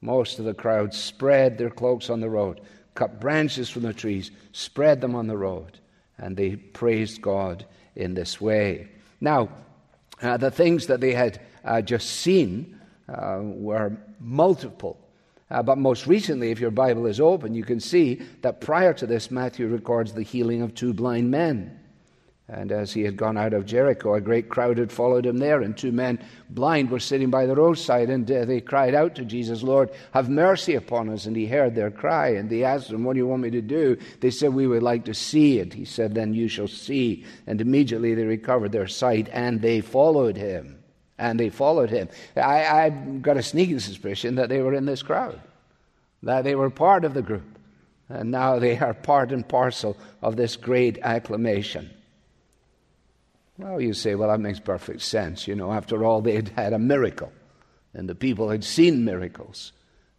Most 0.01 0.39
of 0.39 0.45
the 0.45 0.55
crowd 0.55 0.93
spread 0.93 1.57
their 1.57 1.71
cloaks 1.71 2.11
on 2.11 2.21
the 2.21 2.29
road, 2.29 2.61
cut 2.95 3.21
branches 3.21 3.71
from 3.71 3.83
the 3.83 3.93
trees, 3.93 4.31
spread 4.53 5.01
them 5.01 5.15
on 5.15 5.27
the 5.27 5.37
road, 5.37 5.79
and 6.19 6.37
they 6.37 6.57
praised 6.57 7.23
God 7.23 7.65
in 7.97 8.15
this 8.15 8.41
way. 8.41 8.89
Now, 9.21 9.49
uh, 10.23 10.37
the 10.37 10.51
things 10.51 10.87
that 10.87 11.01
they 11.01 11.13
had 11.13 11.41
uh, 11.65 11.81
just 11.81 12.09
seen 12.09 12.79
uh, 13.09 13.41
were 13.43 13.97
multiple. 14.21 14.99
Uh, 15.51 15.63
but 15.63 15.79
most 15.79 16.07
recently, 16.07 16.51
if 16.51 16.61
your 16.61 16.71
Bible 16.71 17.07
is 17.07 17.21
open, 17.21 17.55
you 17.55 17.65
can 17.65 17.81
see 17.81 18.21
that 18.43 18.61
prior 18.61 18.95
to 18.95 19.07
this, 19.07 19.31
Matthew 19.31 19.69
records 19.69 20.13
the 20.13 20.23
healing 20.23 20.63
of 20.63 20.75
two 20.75 20.93
blind 20.93 21.31
men. 21.31 21.79
And 22.47 22.73
as 22.73 22.93
he 22.93 23.03
had 23.05 23.17
gone 23.17 23.39
out 23.39 23.55
of 23.55 23.65
Jericho, 23.65 24.15
a 24.15 24.21
great 24.21 24.51
crowd 24.51 24.77
had 24.77 24.93
followed 24.93 25.25
him 25.25 25.39
there, 25.39 25.63
and 25.63 25.75
two 25.75 25.93
men 25.93 26.19
blind 26.51 26.91
were 26.91 27.01
sitting 27.01 27.31
by 27.31 27.47
the 27.47 27.57
roadside, 27.57 28.11
and 28.11 28.31
uh, 28.31 28.45
they 28.45 28.61
cried 28.61 28.95
out 28.95 29.15
to 29.15 29.25
Jesus, 29.25 29.63
Lord, 29.63 29.91
have 30.13 30.29
mercy 30.29 30.75
upon 30.75 31.09
us. 31.09 31.25
And 31.25 31.35
he 31.35 31.47
heard 31.47 31.75
their 31.75 31.91
cry, 31.91 32.35
and 32.35 32.51
they 32.51 32.63
asked 32.63 32.91
him, 32.91 33.03
What 33.03 33.15
do 33.15 33.19
you 33.21 33.27
want 33.27 33.43
me 33.43 33.51
to 33.51 33.63
do? 33.63 33.97
They 34.21 34.31
said, 34.31 34.53
We 34.53 34.67
would 34.67 34.83
like 34.83 35.07
to 35.07 35.15
see 35.15 35.59
it. 35.59 35.73
He 35.73 35.87
said, 35.87 36.15
Then 36.15 36.35
you 36.35 36.49
shall 36.49 36.69
see. 36.69 37.25
And 37.47 37.63
immediately 37.63 38.15
they 38.15 38.25
recovered 38.25 38.73
their 38.73 38.89
sight, 38.89 39.31
and 39.33 39.63
they 39.63 39.81
followed 39.81 40.37
him. 40.37 40.79
And 41.17 41.41
they 41.41 41.49
followed 41.49 41.89
him. 41.89 42.11
I, 42.37 42.67
I've 42.67 43.23
got 43.23 43.39
a 43.39 43.43
sneaking 43.43 43.81
suspicion 43.81 44.35
that 44.35 44.51
they 44.51 44.61
were 44.61 44.75
in 44.75 44.85
this 44.85 45.03
crowd, 45.03 45.41
that 46.23 46.45
they 46.45 46.57
were 46.57 46.69
part 46.69 47.07
of 47.07 47.15
the 47.15 47.23
group. 47.23 47.59
And 48.11 48.31
now 48.31 48.59
they 48.59 48.77
are 48.79 48.93
part 48.93 49.33
and 49.33 49.49
parcel 49.49 49.97
of 50.21 50.37
this 50.37 50.57
great 50.57 50.99
acclamation. 50.99 51.89
Well, 53.57 53.81
you 53.81 53.95
say, 53.95 54.15
well, 54.15 54.31
that 54.31 54.41
makes 54.41 54.59
perfect 54.59 55.03
sense. 55.03 55.47
You 55.47 55.55
know, 55.55 55.73
after 55.73 56.05
all, 56.05 56.21
they'd 56.21 56.49
had 56.51 56.73
a 56.73 56.79
miracle, 56.79 57.33
and 57.93 58.09
the 58.09 58.15
people 58.15 58.49
had 58.49 58.65
seen 58.65 59.05
miracles. 59.05 59.73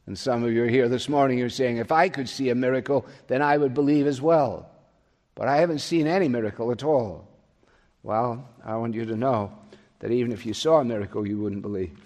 And 0.06 0.18
some 0.18 0.44
of 0.44 0.54
you 0.54 0.63
are 0.63 0.70
here 0.70 0.88
this 0.88 1.10
morning, 1.10 1.39
you're 1.39 1.50
saying, 1.50 1.77
if 1.77 1.92
I 1.92 2.10
could 2.10 2.30
see 2.30 2.50
a 2.50 2.56
miracle, 2.56 3.06
then 3.27 3.42
I 3.42 3.58
would 3.58 3.74
believe 3.74 4.08
as 4.08 4.22
well. 4.22 4.70
But 5.34 5.48
I 5.50 5.58
haven't 5.58 5.80
seen 5.80 6.08
any 6.08 6.30
miracle 6.30 6.72
at 6.72 6.84
all. 6.84 7.27
Well, 8.04 8.48
I 8.63 8.77
want 8.77 8.94
you 8.94 9.06
to 9.06 9.18
know 9.18 9.51
that 10.00 10.12
even 10.12 10.32
if 10.32 10.46
you 10.46 10.54
saw 10.54 10.77
a 10.77 10.86
miracle, 10.86 11.27
you 11.27 11.39
wouldn't 11.39 11.63
believe. 11.63 12.00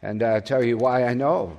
And 0.00 0.22
I'll 0.22 0.40
tell 0.40 0.64
you 0.64 0.78
why 0.78 1.04
I 1.04 1.12
know. 1.12 1.58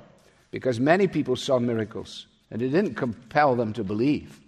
Because 0.49 0.79
many 0.79 1.07
people 1.07 1.35
saw 1.35 1.59
miracles, 1.59 2.25
and 2.49 2.61
it 2.61 2.69
didn't 2.69 2.95
compel 2.95 3.55
them 3.55 3.73
to 3.73 3.83
believe. 3.83 4.39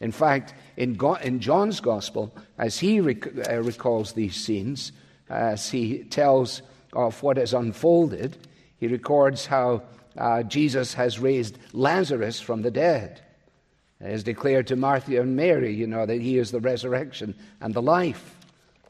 In 0.00 0.12
fact, 0.12 0.54
in, 0.76 0.98
in 1.22 1.40
John's 1.40 1.80
Gospel, 1.80 2.34
as 2.58 2.78
he 2.78 3.00
rec- 3.00 3.48
uh, 3.48 3.62
recalls 3.62 4.12
these 4.12 4.36
scenes, 4.36 4.92
as 5.28 5.70
he 5.70 6.04
tells 6.04 6.62
of 6.92 7.22
what 7.22 7.36
has 7.36 7.54
unfolded, 7.54 8.36
he 8.78 8.88
records 8.88 9.46
how 9.46 9.82
uh, 10.16 10.42
Jesus 10.42 10.94
has 10.94 11.18
raised 11.18 11.58
Lazarus 11.72 12.40
from 12.40 12.62
the 12.62 12.70
dead. 12.70 13.20
Has 14.00 14.22
declared 14.22 14.66
to 14.66 14.76
Martha 14.76 15.20
and 15.20 15.36
Mary, 15.36 15.74
you 15.74 15.86
know, 15.86 16.04
that 16.04 16.20
he 16.20 16.36
is 16.36 16.50
the 16.50 16.60
resurrection 16.60 17.34
and 17.60 17.72
the 17.72 17.82
life. 17.82 18.36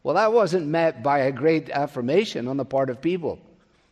Well, 0.03 0.17
that 0.17 0.33
wasn't 0.33 0.67
met 0.67 1.03
by 1.03 1.21
a 1.21 1.33
great 1.33 1.71
affirmation 1.71 2.49
on 2.49 2.57
the 2.57 2.65
part 2.65 2.91
of 2.91 3.01
people. 3.01 3.39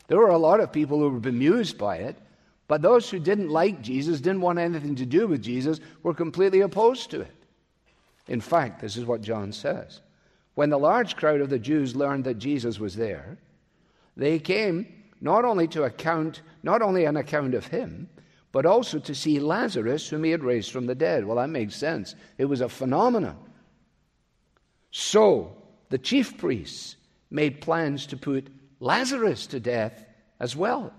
There 0.08 0.18
were 0.18 0.28
a 0.28 0.38
lot 0.38 0.60
of 0.60 0.72
people 0.72 0.98
who 0.98 1.10
were 1.10 1.20
bemused 1.20 1.78
by 1.78 1.98
it, 1.98 2.16
but 2.66 2.82
those 2.82 3.10
who 3.10 3.18
didn't 3.18 3.50
like 3.50 3.82
Jesus, 3.82 4.20
didn't 4.20 4.40
want 4.40 4.58
anything 4.58 4.94
to 4.96 5.06
do 5.06 5.26
with 5.26 5.42
Jesus, 5.42 5.80
were 6.02 6.14
completely 6.14 6.60
opposed 6.60 7.10
to 7.10 7.20
it. 7.20 7.44
In 8.26 8.40
fact, 8.40 8.80
this 8.80 8.96
is 8.96 9.04
what 9.04 9.20
John 9.20 9.52
says. 9.52 10.00
When 10.54 10.70
the 10.70 10.78
large 10.78 11.16
crowd 11.16 11.40
of 11.40 11.50
the 11.50 11.58
Jews 11.58 11.94
learned 11.94 12.24
that 12.24 12.38
Jesus 12.38 12.78
was 12.78 12.96
there, 12.96 13.38
they 14.16 14.38
came 14.38 14.86
not 15.20 15.44
only 15.44 15.66
to 15.68 15.84
account, 15.84 16.42
not 16.62 16.80
only 16.80 17.04
an 17.04 17.16
account 17.16 17.54
of 17.54 17.66
him, 17.66 18.08
but 18.52 18.66
also 18.66 18.98
to 19.00 19.14
see 19.14 19.40
Lazarus, 19.40 20.08
whom 20.08 20.24
he 20.24 20.30
had 20.30 20.44
raised 20.44 20.70
from 20.70 20.86
the 20.86 20.94
dead. 20.94 21.24
Well, 21.24 21.36
that 21.36 21.50
makes 21.50 21.74
sense. 21.74 22.14
It 22.38 22.44
was 22.44 22.60
a 22.60 22.68
phenomenon. 22.68 23.36
So 24.90 25.56
the 25.88 25.98
chief 25.98 26.38
priests 26.38 26.96
made 27.30 27.60
plans 27.60 28.06
to 28.06 28.16
put 28.16 28.46
Lazarus 28.78 29.48
to 29.48 29.60
death 29.60 30.04
as 30.38 30.54
well. 30.54 30.92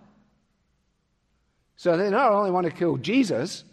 So 1.78 1.98
they 1.98 2.10
not 2.10 2.32
only 2.32 2.52
want 2.52 2.66
to 2.66 2.72
kill 2.72 2.98
Jesus, 2.98 3.64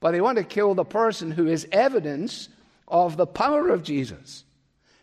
but 0.00 0.10
they 0.12 0.20
want 0.20 0.38
to 0.38 0.44
kill 0.44 0.74
the 0.74 0.84
person 0.84 1.30
who 1.30 1.46
is 1.46 1.66
evidence 1.72 2.48
of 2.88 3.16
the 3.16 3.26
power 3.26 3.68
of 3.68 3.82
Jesus. 3.82 4.44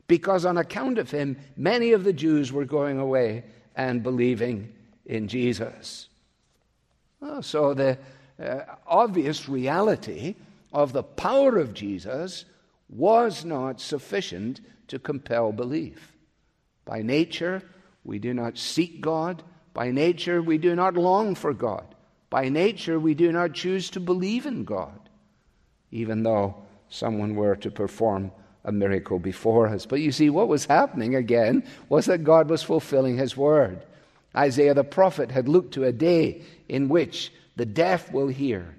Because 0.07 0.45
on 0.45 0.57
account 0.57 0.97
of 0.97 1.09
him, 1.09 1.37
many 1.55 1.93
of 1.93 2.03
the 2.03 2.13
Jews 2.13 2.51
were 2.51 2.65
going 2.65 2.99
away 2.99 3.45
and 3.75 4.03
believing 4.03 4.73
in 5.05 5.27
Jesus. 5.27 6.09
Well, 7.19 7.41
so 7.41 7.73
the 7.73 7.97
uh, 8.41 8.61
obvious 8.85 9.47
reality 9.47 10.35
of 10.73 10.93
the 10.93 11.03
power 11.03 11.57
of 11.57 11.73
Jesus 11.73 12.45
was 12.89 13.45
not 13.45 13.79
sufficient 13.79 14.59
to 14.87 14.99
compel 14.99 15.51
belief. 15.51 16.13
By 16.83 17.01
nature, 17.01 17.63
we 18.03 18.19
do 18.19 18.33
not 18.33 18.57
seek 18.57 18.99
God. 18.99 19.43
By 19.73 19.91
nature, 19.91 20.41
we 20.41 20.57
do 20.57 20.75
not 20.75 20.95
long 20.95 21.35
for 21.35 21.53
God. 21.53 21.95
By 22.31 22.47
nature, 22.47 22.97
we 22.97 23.13
do 23.13 23.31
not 23.31 23.53
choose 23.53 23.91
to 23.91 23.99
believe 23.99 24.45
in 24.47 24.63
God, 24.63 24.97
even 25.91 26.23
though 26.23 26.55
someone 26.89 27.35
were 27.35 27.57
to 27.57 27.69
perform 27.69 28.31
a 28.63 28.71
miracle 28.71 29.19
before 29.19 29.67
us. 29.67 29.85
But 29.85 29.99
you 29.99 30.13
see, 30.13 30.29
what 30.29 30.47
was 30.47 30.65
happening 30.65 31.13
again 31.13 31.63
was 31.89 32.05
that 32.05 32.23
God 32.23 32.49
was 32.49 32.63
fulfilling 32.63 33.17
His 33.17 33.35
word. 33.35 33.85
Isaiah 34.35 34.73
the 34.73 34.85
prophet 34.85 35.29
had 35.29 35.49
looked 35.49 35.73
to 35.73 35.83
a 35.83 35.91
day 35.91 36.43
in 36.69 36.87
which 36.87 37.33
the 37.57 37.65
deaf 37.65 38.13
will 38.13 38.29
hear, 38.29 38.75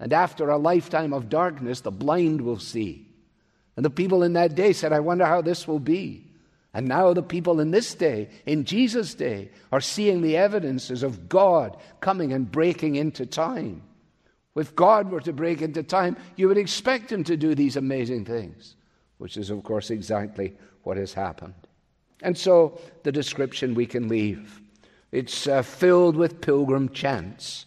and 0.00 0.12
after 0.12 0.50
a 0.50 0.58
lifetime 0.58 1.12
of 1.12 1.28
darkness, 1.28 1.80
the 1.80 1.92
blind 1.92 2.40
will 2.40 2.58
see. 2.58 3.06
And 3.76 3.84
the 3.84 3.90
people 3.90 4.24
in 4.24 4.32
that 4.32 4.56
day 4.56 4.72
said, 4.72 4.92
I 4.92 4.98
wonder 4.98 5.24
how 5.24 5.40
this 5.40 5.68
will 5.68 5.78
be. 5.78 6.27
And 6.78 6.86
now 6.86 7.12
the 7.12 7.24
people 7.24 7.58
in 7.58 7.72
this 7.72 7.92
day, 7.92 8.28
in 8.46 8.64
Jesus' 8.64 9.12
day, 9.12 9.50
are 9.72 9.80
seeing 9.80 10.22
the 10.22 10.36
evidences 10.36 11.02
of 11.02 11.28
God 11.28 11.76
coming 11.98 12.32
and 12.32 12.48
breaking 12.48 12.94
into 12.94 13.26
time. 13.26 13.82
If 14.54 14.76
God 14.76 15.10
were 15.10 15.20
to 15.22 15.32
break 15.32 15.60
into 15.60 15.82
time, 15.82 16.16
you 16.36 16.46
would 16.46 16.56
expect 16.56 17.10
him 17.10 17.24
to 17.24 17.36
do 17.36 17.56
these 17.56 17.74
amazing 17.74 18.26
things, 18.26 18.76
which 19.16 19.36
is, 19.36 19.50
of 19.50 19.64
course, 19.64 19.90
exactly 19.90 20.56
what 20.84 20.96
has 20.96 21.12
happened. 21.12 21.54
And 22.22 22.38
so 22.38 22.80
the 23.02 23.10
description 23.10 23.74
we 23.74 23.86
can 23.86 24.06
leave. 24.06 24.60
It's 25.10 25.48
uh, 25.48 25.62
filled 25.62 26.14
with 26.14 26.40
pilgrim 26.40 26.90
chants. 26.90 27.66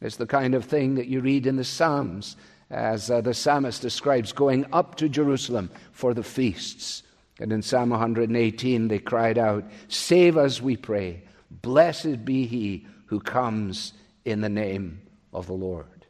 It's 0.00 0.18
the 0.18 0.26
kind 0.26 0.54
of 0.54 0.66
thing 0.66 0.94
that 0.94 1.08
you 1.08 1.20
read 1.20 1.48
in 1.48 1.56
the 1.56 1.64
Psalms, 1.64 2.36
as 2.70 3.10
uh, 3.10 3.22
the 3.22 3.34
psalmist 3.34 3.82
describes 3.82 4.30
going 4.30 4.66
up 4.72 4.94
to 4.98 5.08
Jerusalem 5.08 5.68
for 5.90 6.14
the 6.14 6.22
feasts. 6.22 7.02
And 7.42 7.52
in 7.52 7.60
Psalm 7.60 7.90
118, 7.90 8.86
they 8.86 9.00
cried 9.00 9.36
out, 9.36 9.64
Save 9.88 10.36
us, 10.36 10.62
we 10.62 10.76
pray. 10.76 11.24
Blessed 11.50 12.24
be 12.24 12.46
he 12.46 12.86
who 13.06 13.18
comes 13.18 13.94
in 14.24 14.40
the 14.40 14.48
name 14.48 15.02
of 15.32 15.48
the 15.48 15.52
Lord. 15.52 16.06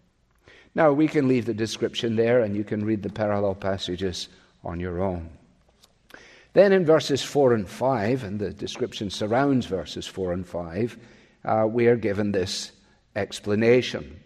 Now, 0.74 0.92
we 0.92 1.08
can 1.08 1.28
leave 1.28 1.46
the 1.46 1.54
description 1.54 2.16
there 2.16 2.42
and 2.42 2.54
you 2.54 2.64
can 2.64 2.84
read 2.84 3.02
the 3.02 3.08
parallel 3.08 3.54
passages 3.54 4.28
on 4.62 4.78
your 4.78 5.02
own. 5.02 5.30
Then 6.52 6.70
in 6.70 6.84
verses 6.84 7.22
4 7.22 7.54
and 7.54 7.66
5, 7.66 8.24
and 8.24 8.38
the 8.38 8.50
description 8.50 9.08
surrounds 9.08 9.64
verses 9.64 10.06
4 10.06 10.34
and 10.34 10.46
5, 10.46 10.98
uh, 11.46 11.66
we 11.66 11.86
are 11.86 11.96
given 11.96 12.32
this 12.32 12.72
explanation. 13.16 14.20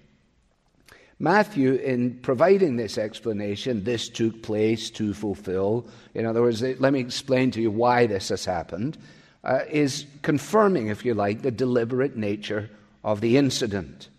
Matthew, 1.19 1.75
in 1.75 2.19
providing 2.21 2.77
this 2.77 2.99
explanation, 2.99 3.85
this 3.85 4.09
took 4.09 4.43
place 4.43 4.91
to 4.91 5.15
fulfill, 5.15 5.89
in 6.15 6.27
other 6.27 6.43
words, 6.43 6.63
let 6.63 6.93
me 6.93 7.01
explain 7.01 7.51
to 7.53 7.61
you 7.63 7.71
why 7.71 8.07
this 8.07 8.29
has 8.29 8.45
happened, 8.45 8.99
uh, 9.43 9.61
is 9.71 10.07
confirming, 10.23 10.89
if 10.89 11.05
you 11.05 11.15
like, 11.15 11.41
the 11.41 11.51
deliberate 11.51 12.17
nature 12.17 12.69
of 13.03 13.23
the 13.23 13.39
incident. 13.39 14.11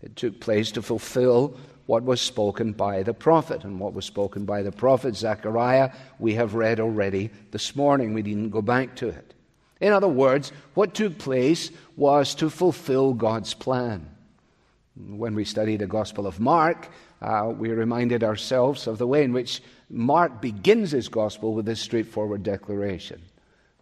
It 0.00 0.16
took 0.16 0.40
place 0.40 0.72
to 0.72 0.82
fulfill 0.82 1.58
what 1.90 2.04
was 2.04 2.20
spoken 2.20 2.72
by 2.72 3.02
the 3.02 3.12
prophet. 3.12 3.64
And 3.64 3.80
what 3.80 3.92
was 3.92 4.04
spoken 4.04 4.44
by 4.44 4.62
the 4.62 4.72
prophet 4.72 5.16
Zechariah, 5.16 5.90
we 6.18 6.34
have 6.34 6.54
read 6.54 6.80
already 6.80 7.30
this 7.50 7.74
morning. 7.74 8.14
We 8.14 8.22
didn't 8.22 8.50
go 8.50 8.62
back 8.62 8.94
to 8.96 9.08
it. 9.08 9.34
In 9.80 9.92
other 9.92 10.08
words, 10.08 10.52
what 10.74 10.94
took 10.94 11.18
place 11.18 11.70
was 11.96 12.34
to 12.36 12.48
fulfill 12.48 13.12
God's 13.12 13.54
plan. 13.54 14.08
When 14.96 15.34
we 15.34 15.44
study 15.44 15.76
the 15.76 15.86
Gospel 15.86 16.26
of 16.26 16.40
Mark, 16.40 16.88
uh, 17.22 17.52
we 17.56 17.70
reminded 17.70 18.24
ourselves 18.24 18.86
of 18.86 18.98
the 18.98 19.06
way 19.06 19.24
in 19.24 19.32
which 19.32 19.62
Mark 19.88 20.40
begins 20.40 20.90
his 20.90 21.08
Gospel 21.08 21.54
with 21.54 21.66
this 21.66 21.80
straightforward 21.80 22.42
declaration. 22.42 23.22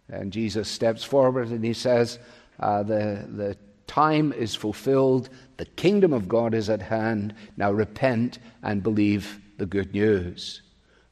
And 0.07 0.33
Jesus 0.33 0.67
steps 0.69 1.03
forward 1.03 1.49
and 1.49 1.63
he 1.63 1.73
says, 1.73 2.19
uh, 2.59 2.83
the, 2.83 3.25
the 3.27 3.57
time 3.87 4.33
is 4.33 4.55
fulfilled, 4.55 5.29
the 5.57 5.65
kingdom 5.65 6.13
of 6.13 6.27
God 6.27 6.53
is 6.53 6.69
at 6.69 6.81
hand. 6.81 7.33
Now 7.57 7.71
repent 7.71 8.39
and 8.61 8.83
believe 8.83 9.39
the 9.57 9.65
good 9.65 9.93
news. 9.93 10.61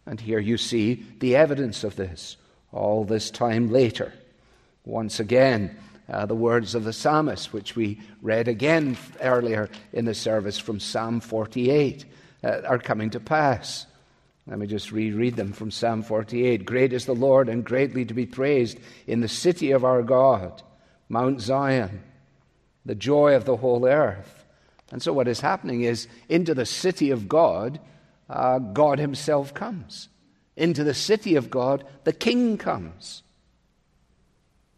And 0.06 0.20
here 0.20 0.40
you 0.40 0.58
see 0.58 1.06
the 1.20 1.36
evidence 1.36 1.84
of 1.84 1.96
this 1.96 2.38
all 2.72 3.04
this 3.04 3.30
time 3.30 3.72
later. 3.72 4.14
Once 4.86 5.20
again, 5.20 5.78
uh, 6.10 6.26
the 6.26 6.36
words 6.36 6.76
of 6.76 6.84
the 6.84 6.94
psalmist, 6.94 7.52
which 7.52 7.76
we 7.76 8.00
read 8.22 8.48
again 8.48 8.98
earlier 9.22 9.70
in 9.92 10.06
the 10.06 10.14
service 10.14 10.58
from 10.58 10.80
Psalm 10.80 11.20
48, 11.20 12.06
uh, 12.44 12.62
are 12.66 12.80
coming 12.80 13.10
to 13.10 13.20
pass. 13.20 13.86
Let 14.48 14.60
me 14.60 14.68
just 14.68 14.94
reread 14.94 15.36
them 15.36 15.52
from 15.52 15.72
Psalm 15.72 16.04
48. 16.04 16.66
Great 16.66 16.94
is 16.94 17.06
the 17.06 17.14
Lord 17.14 17.50
and 17.50 17.66
greatly 17.66 18.06
to 18.06 18.14
be 18.14 18.26
praised 18.26 18.80
in 19.06 19.20
the 19.20 19.28
city 19.28 19.72
of 19.72 19.84
our 19.84 20.02
God, 20.02 20.64
Mount 21.10 21.42
Zion, 21.42 22.02
the 22.86 22.96
joy 22.96 23.36
of 23.36 23.44
the 23.44 23.58
whole 23.58 23.86
earth. 23.86 24.46
And 24.90 25.04
so, 25.04 25.12
what 25.12 25.28
is 25.28 25.42
happening 25.42 25.82
is 25.82 26.08
into 26.30 26.54
the 26.54 26.66
city 26.66 27.12
of 27.12 27.28
God, 27.28 27.82
uh, 28.30 28.60
God 28.60 29.00
Himself 29.00 29.54
comes. 29.54 30.08
Into 30.56 30.86
the 30.86 30.94
city 30.94 31.36
of 31.36 31.50
God, 31.50 31.84
the 32.06 32.14
King 32.14 32.58
comes. 32.58 33.24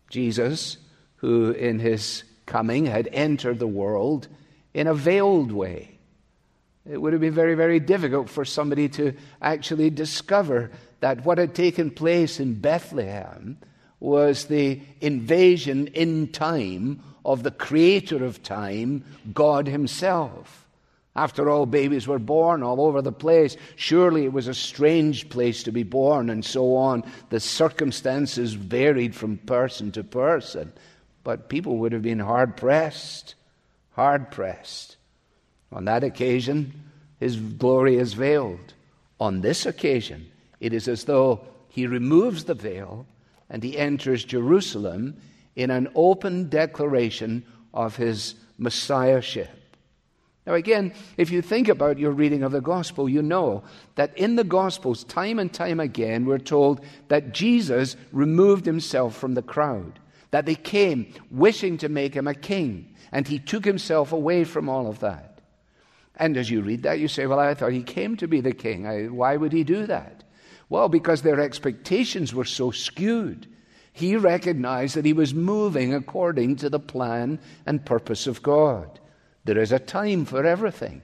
Jesus 0.09 0.77
who 1.19 1.51
in 1.51 1.79
his 1.79 2.23
coming 2.45 2.85
had 2.85 3.07
entered 3.11 3.59
the 3.59 3.67
world 3.67 4.27
in 4.73 4.88
a 4.88 4.93
veiled 4.93 5.51
way. 5.51 5.97
It 6.89 6.97
would 6.97 7.13
have 7.13 7.21
been 7.21 7.33
very, 7.33 7.55
very 7.55 7.79
difficult 7.79 8.29
for 8.29 8.45
somebody 8.45 8.89
to 8.89 9.13
actually 9.41 9.89
discover 9.89 10.71
that 11.01 11.23
what 11.23 11.38
had 11.38 11.53
taken 11.53 11.91
place 11.91 12.39
in 12.39 12.55
Bethlehem 12.55 13.57
was 13.99 14.45
the 14.45 14.81
invasion 15.01 15.88
in 15.88 16.29
time 16.29 17.01
of 17.25 17.43
the 17.43 17.51
creator 17.51 18.23
of 18.23 18.41
time, 18.41 19.03
God 19.33 19.67
Himself. 19.67 20.65
After 21.15 21.49
all, 21.49 21.65
babies 21.65 22.07
were 22.07 22.19
born 22.19 22.63
all 22.63 22.79
over 22.79 23.01
the 23.01 23.11
place. 23.11 23.57
Surely 23.75 24.23
it 24.23 24.31
was 24.31 24.47
a 24.47 24.53
strange 24.53 25.29
place 25.29 25.63
to 25.63 25.71
be 25.71 25.83
born, 25.83 26.29
and 26.29 26.45
so 26.45 26.75
on. 26.75 27.03
The 27.29 27.41
circumstances 27.41 28.53
varied 28.53 29.13
from 29.13 29.38
person 29.38 29.91
to 29.93 30.03
person 30.03 30.71
but 31.29 31.48
people 31.48 31.77
would 31.77 31.91
have 31.91 32.01
been 32.01 32.17
hard 32.17 32.57
pressed, 32.57 33.36
hard 33.91 34.31
pressed. 34.31 34.98
On 35.71 35.86
that 35.86 36.03
occasion, 36.03 36.74
his 37.19 37.36
glory 37.36 37.98
is 37.98 38.13
veiled. 38.13 38.74
On 39.19 39.41
this 39.41 39.67
occasion, 39.67 40.25
it 40.59 40.74
is 40.74 40.88
as 40.88 41.03
though 41.03 41.41
he 41.67 41.86
removes 41.86 42.45
the 42.45 42.55
veil 42.55 43.05
and 43.48 43.62
he 43.62 43.77
enters 43.77 44.24
Jerusalem 44.24 45.21
in 45.55 45.69
an 45.69 45.89
open 45.93 46.50
declaration 46.50 47.45
of 47.75 47.95
his 47.95 48.33
messiahship. 48.57 49.51
Now, 50.48 50.55
again, 50.55 50.93
if 51.15 51.29
you 51.29 51.43
think 51.43 51.67
about 51.67 52.00
your 52.00 52.09
reading 52.09 52.41
of 52.41 52.53
the 52.53 52.59
gospel, 52.59 53.07
you 53.07 53.21
know 53.21 53.62
that 53.93 54.17
in 54.17 54.36
the 54.36 54.43
gospels, 54.43 55.03
time 55.03 55.38
and 55.38 55.53
time 55.53 55.79
again, 55.79 56.25
we're 56.25 56.39
told 56.39 56.83
that 57.09 57.36
Jesus 57.36 57.95
removed 58.12 58.65
himself 58.65 59.15
from 59.15 59.36
the 59.36 59.43
crowd 59.43 60.00
that 60.31 60.45
they 60.45 60.55
came 60.55 61.13
wishing 61.31 61.77
to 61.80 61.89
make 61.89 62.13
him 62.13 62.27
a 62.27 62.34
king, 62.34 62.95
and 63.12 63.27
he 63.27 63.39
took 63.39 63.65
himself 63.65 64.12
away 64.12 64.43
from 64.43 64.69
all 64.69 64.88
of 64.88 64.99
that. 64.99 65.41
And 66.15 66.36
as 66.36 66.49
you 66.49 66.62
read 66.62 66.84
that, 66.84 66.99
you 66.99 67.08
say, 67.08 67.25
Well, 67.25 67.39
I 67.39 67.54
thought 67.54 67.71
he 67.71 67.84
came 67.84 68.17
to 68.17 68.27
be 68.27 68.41
the 68.41 68.54
king. 68.54 68.86
I, 68.86 69.06
why 69.06 69.38
would 69.38 69.54
he 69.54 69.63
do 69.63 69.86
that? 69.88 70.23
Well, 70.67 70.89
because 70.89 71.21
their 71.21 71.39
expectations 71.39 72.34
were 72.34 72.45
so 72.45 72.71
skewed. 72.71 73.47
He 73.91 74.15
recognized 74.15 74.95
that 74.95 75.06
he 75.06 75.13
was 75.13 75.34
moving 75.34 75.93
according 75.93 76.58
to 76.58 76.69
the 76.69 76.80
plan 76.80 77.39
and 77.65 77.86
purpose 77.86 78.27
of 78.27 78.43
God. 78.43 78.99
There 79.45 79.58
is 79.58 79.71
a 79.71 79.80
time 79.80 80.25
for 80.25 80.45
everything. 80.45 81.01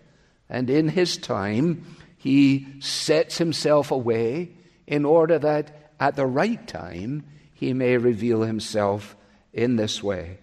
And 0.50 0.70
in 0.70 0.88
his 0.90 1.18
time, 1.18 1.96
he 2.18 2.68
sets 2.80 3.38
himself 3.38 3.90
away 3.90 4.52
in 4.86 5.04
order 5.04 5.40
that 5.40 5.92
at 6.00 6.16
the 6.16 6.28
right 6.28 6.66
time, 6.68 7.24
he 7.56 7.74
may 7.74 7.98
reveal 7.98 8.42
himself 8.42 9.16
in 9.54 9.78
this 9.78 10.04
way. 10.04 10.38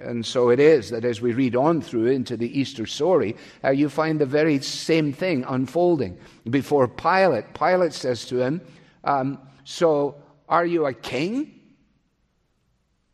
And 0.00 0.24
so 0.24 0.48
it 0.48 0.58
is 0.58 0.90
that 0.90 1.04
as 1.04 1.20
we 1.20 1.34
read 1.34 1.54
on 1.54 1.82
through 1.82 2.06
into 2.06 2.36
the 2.36 2.58
Easter 2.58 2.86
story, 2.86 3.36
uh, 3.62 3.70
you 3.70 3.88
find 3.88 4.18
the 4.18 4.26
very 4.26 4.58
same 4.60 5.12
thing 5.12 5.44
unfolding. 5.46 6.18
Before 6.48 6.88
Pilate, 6.88 7.52
Pilate 7.52 7.92
says 7.92 8.24
to 8.26 8.40
him, 8.40 8.62
um, 9.04 9.38
So 9.64 10.16
are 10.48 10.64
you 10.64 10.86
a 10.86 10.94
king? 10.94 11.60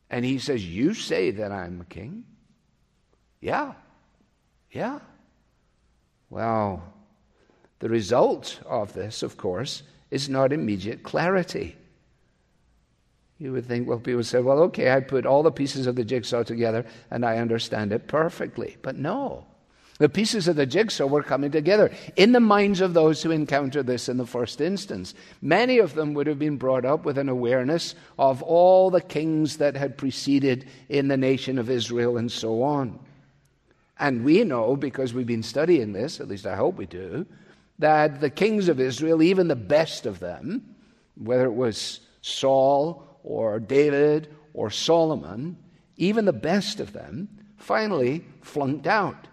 And 0.08 0.24
he 0.24 0.38
says, 0.38 0.64
You 0.64 0.94
say 0.94 1.32
that 1.32 1.50
I'm 1.50 1.80
a 1.80 1.84
king? 1.84 2.24
Yeah. 3.40 3.74
Yeah. 4.70 5.00
Well, 6.30 6.82
the 7.80 7.88
result 7.88 8.60
of 8.66 8.92
this, 8.92 9.24
of 9.24 9.36
course, 9.36 9.82
is 10.10 10.28
not 10.28 10.52
immediate 10.52 11.02
clarity. 11.02 11.76
You 13.38 13.52
would 13.52 13.66
think, 13.66 13.86
well, 13.86 14.00
people 14.00 14.24
say, 14.24 14.40
well, 14.40 14.58
okay, 14.64 14.90
I 14.90 15.00
put 15.00 15.24
all 15.24 15.44
the 15.44 15.52
pieces 15.52 15.86
of 15.86 15.94
the 15.94 16.04
jigsaw 16.04 16.42
together 16.42 16.84
and 17.10 17.24
I 17.24 17.38
understand 17.38 17.92
it 17.92 18.08
perfectly. 18.08 18.76
But 18.82 18.96
no. 18.96 19.46
The 19.98 20.08
pieces 20.08 20.46
of 20.46 20.56
the 20.56 20.66
jigsaw 20.66 21.06
were 21.06 21.24
coming 21.24 21.50
together 21.50 21.90
in 22.14 22.30
the 22.32 22.40
minds 22.40 22.80
of 22.80 22.94
those 22.94 23.22
who 23.22 23.32
encountered 23.32 23.86
this 23.86 24.08
in 24.08 24.16
the 24.16 24.26
first 24.26 24.60
instance. 24.60 25.14
Many 25.40 25.78
of 25.78 25.94
them 25.94 26.14
would 26.14 26.28
have 26.28 26.38
been 26.38 26.56
brought 26.56 26.84
up 26.84 27.04
with 27.04 27.18
an 27.18 27.28
awareness 27.28 27.96
of 28.16 28.42
all 28.42 28.90
the 28.90 29.00
kings 29.00 29.56
that 29.56 29.76
had 29.76 29.98
preceded 29.98 30.68
in 30.88 31.08
the 31.08 31.16
nation 31.16 31.58
of 31.58 31.68
Israel 31.68 32.16
and 32.16 32.30
so 32.30 32.62
on. 32.62 32.98
And 33.98 34.24
we 34.24 34.44
know, 34.44 34.76
because 34.76 35.12
we've 35.12 35.26
been 35.26 35.42
studying 35.42 35.92
this, 35.92 36.20
at 36.20 36.28
least 36.28 36.46
I 36.46 36.54
hope 36.54 36.76
we 36.76 36.86
do, 36.86 37.26
that 37.80 38.20
the 38.20 38.30
kings 38.30 38.68
of 38.68 38.78
Israel, 38.78 39.20
even 39.20 39.48
the 39.48 39.56
best 39.56 40.06
of 40.06 40.20
them, 40.20 40.76
whether 41.16 41.46
it 41.46 41.54
was 41.54 42.00
Saul 42.20 43.07
or 43.28 43.60
David 43.60 44.34
or 44.54 44.70
Solomon, 44.70 45.58
even 45.98 46.24
the 46.24 46.32
best 46.32 46.80
of 46.80 46.94
them, 46.94 47.28
finally 47.58 48.24
flunked 48.40 48.86
out 48.86 49.28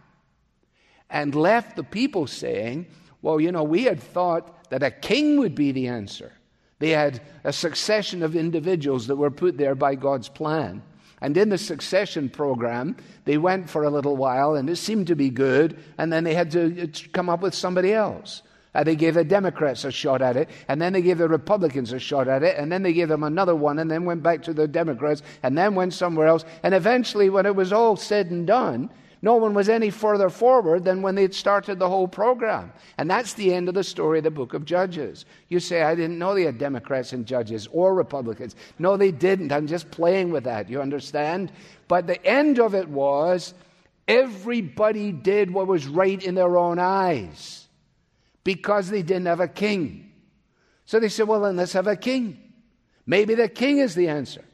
and 1.09 1.33
left 1.33 1.77
the 1.77 1.83
people 1.83 2.27
saying, 2.27 2.87
Well, 3.21 3.39
you 3.39 3.53
know, 3.53 3.63
we 3.63 3.83
had 3.83 4.01
thought 4.01 4.69
that 4.69 4.83
a 4.83 4.91
king 4.91 5.39
would 5.39 5.55
be 5.55 5.71
the 5.71 5.87
answer. 5.87 6.33
They 6.79 6.89
had 6.89 7.21
a 7.45 7.53
succession 7.53 8.21
of 8.21 8.35
individuals 8.35 9.07
that 9.07 9.15
were 9.15 9.31
put 9.31 9.57
there 9.57 9.75
by 9.75 9.95
God's 9.95 10.27
plan. 10.27 10.83
And 11.21 11.37
in 11.37 11.47
the 11.47 11.57
succession 11.57 12.27
program, 12.27 12.97
they 13.23 13.37
went 13.37 13.69
for 13.69 13.85
a 13.85 13.89
little 13.89 14.17
while 14.17 14.55
and 14.55 14.69
it 14.69 14.75
seemed 14.75 15.07
to 15.07 15.15
be 15.15 15.29
good, 15.29 15.81
and 15.97 16.11
then 16.11 16.25
they 16.25 16.33
had 16.33 16.51
to 16.51 16.83
uh, 16.83 16.87
come 17.13 17.29
up 17.29 17.41
with 17.41 17.55
somebody 17.55 17.93
else. 17.93 18.43
Uh, 18.75 18.83
they 18.83 18.95
gave 18.95 19.13
the 19.13 19.23
Democrats 19.23 19.85
a 19.85 19.91
shot 19.91 20.21
at 20.21 20.35
it, 20.35 20.49
and 20.67 20.81
then 20.81 20.91
they 20.91 21.01
gave 21.01 21.17
the 21.17 21.29
Republicans 21.29 21.93
a 21.93 21.99
shot 21.99 22.27
at 22.27 22.43
it, 22.43 22.57
and 22.57 22.69
then 22.69 22.83
they 22.83 22.93
gave 22.93 23.07
them 23.07 23.23
another 23.23 23.55
one, 23.55 23.79
and 23.79 23.89
then 23.89 24.03
went 24.03 24.21
back 24.21 24.43
to 24.43 24.53
the 24.53 24.67
Democrats, 24.67 25.23
and 25.41 25.57
then 25.57 25.73
went 25.73 25.93
somewhere 25.93 26.27
else. 26.27 26.43
And 26.61 26.75
eventually, 26.75 27.29
when 27.29 27.45
it 27.45 27.55
was 27.55 27.71
all 27.71 27.95
said 27.95 28.31
and 28.31 28.45
done, 28.45 28.89
no 29.21 29.37
one 29.37 29.53
was 29.53 29.69
any 29.69 29.89
further 29.89 30.29
forward 30.29 30.83
than 30.83 31.01
when 31.01 31.15
they'd 31.15 31.33
started 31.33 31.79
the 31.79 31.89
whole 31.89 32.07
program. 32.07 32.71
And 32.97 33.09
that's 33.09 33.33
the 33.33 33.53
end 33.53 33.69
of 33.69 33.73
the 33.73 33.83
story 33.83 34.19
of 34.19 34.23
the 34.25 34.29
book 34.29 34.53
of 34.53 34.65
Judges. 34.65 35.25
You 35.47 35.59
say, 35.59 35.81
I 35.81 35.95
didn't 35.95 36.19
know 36.19 36.35
they 36.35 36.43
had 36.43 36.59
Democrats 36.59 37.13
and 37.13 37.25
judges 37.25 37.67
or 37.71 37.95
Republicans. 37.95 38.55
No, 38.77 38.97
they 38.97 39.11
didn't. 39.11 39.51
I'm 39.51 39.67
just 39.67 39.89
playing 39.89 40.31
with 40.31 40.43
that. 40.43 40.69
You 40.69 40.81
understand? 40.81 41.51
But 41.87 42.05
the 42.05 42.23
end 42.23 42.59
of 42.59 42.75
it 42.75 42.87
was 42.87 43.53
everybody 44.07 45.11
did 45.11 45.49
what 45.49 45.65
was 45.65 45.87
right 45.87 46.21
in 46.21 46.35
their 46.35 46.57
own 46.57 46.77
eyes 46.77 47.64
because 48.45 48.89
they 48.89 49.01
didn't 49.01 49.25
have 49.25 49.41
a 49.41 49.49
king. 49.49 50.13
So 50.85 51.01
they 51.01 51.09
said, 51.09 51.27
well, 51.27 51.41
then 51.41 51.57
let's 51.57 51.73
have 51.73 51.87
a 51.87 51.97
king. 51.97 52.39
Maybe 53.05 53.35
the 53.35 53.49
king 53.49 53.79
is 53.79 53.95
the 53.95 54.07
answer. 54.07 54.45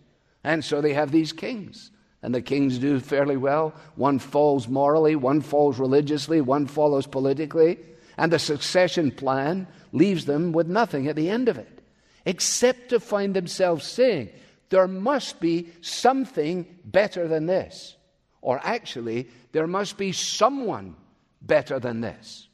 And 0.44 0.66
so 0.66 0.82
they 0.82 0.94
have 0.94 1.12
these 1.12 1.32
kings. 1.32 1.92
and 2.24 2.36
the 2.36 2.42
kings 2.42 2.78
do 2.78 3.00
fairly 3.00 3.38
well. 3.38 3.74
One 3.96 4.20
falls 4.20 4.68
morally, 4.68 5.16
one 5.16 5.42
falls 5.42 5.80
religiously, 5.80 6.40
one 6.40 6.68
follows 6.68 7.08
politically, 7.08 7.80
and 8.16 8.32
the 8.32 8.40
succession 8.40 9.12
plan 9.12 9.68
leaves 9.92 10.26
them 10.26 10.52
with 10.52 10.68
nothing 10.68 11.08
at 11.08 11.16
the 11.16 11.30
end 11.30 11.50
of 11.50 11.58
it, 11.58 11.82
except 12.26 12.90
to 12.90 13.00
find 13.00 13.36
themselves 13.36 13.86
saying, 13.86 14.30
There 14.70 14.88
must 14.88 15.40
be 15.40 15.70
something 15.82 16.68
better 16.86 17.28
than 17.28 17.48
this. 17.48 17.96
Or 18.42 18.60
actually, 18.64 19.28
there 19.52 19.68
must 19.68 19.98
be 19.98 20.12
someone 20.12 20.96
better 21.42 21.80
than 21.80 22.02
this. 22.02 22.48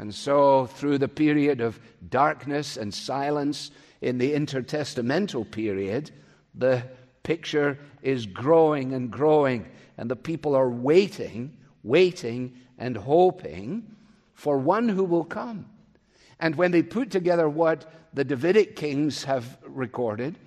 And 0.00 0.14
so, 0.14 0.64
through 0.64 0.96
the 0.96 1.08
period 1.08 1.60
of 1.60 1.78
darkness 2.08 2.78
and 2.78 2.92
silence 2.92 3.70
in 4.00 4.16
the 4.16 4.32
intertestamental 4.32 5.50
period, 5.50 6.10
the 6.54 6.82
picture 7.22 7.78
is 8.00 8.24
growing 8.24 8.94
and 8.94 9.10
growing, 9.10 9.68
and 9.98 10.10
the 10.10 10.16
people 10.16 10.54
are 10.54 10.70
waiting, 10.70 11.54
waiting, 11.82 12.56
and 12.78 12.96
hoping 12.96 13.94
for 14.32 14.56
one 14.56 14.88
who 14.88 15.04
will 15.04 15.22
come. 15.22 15.66
And 16.38 16.56
when 16.56 16.70
they 16.70 16.82
put 16.82 17.10
together 17.10 17.46
what 17.46 17.92
the 18.14 18.24
Davidic 18.24 18.76
kings 18.76 19.24
have 19.24 19.58
recorded, 19.66 20.38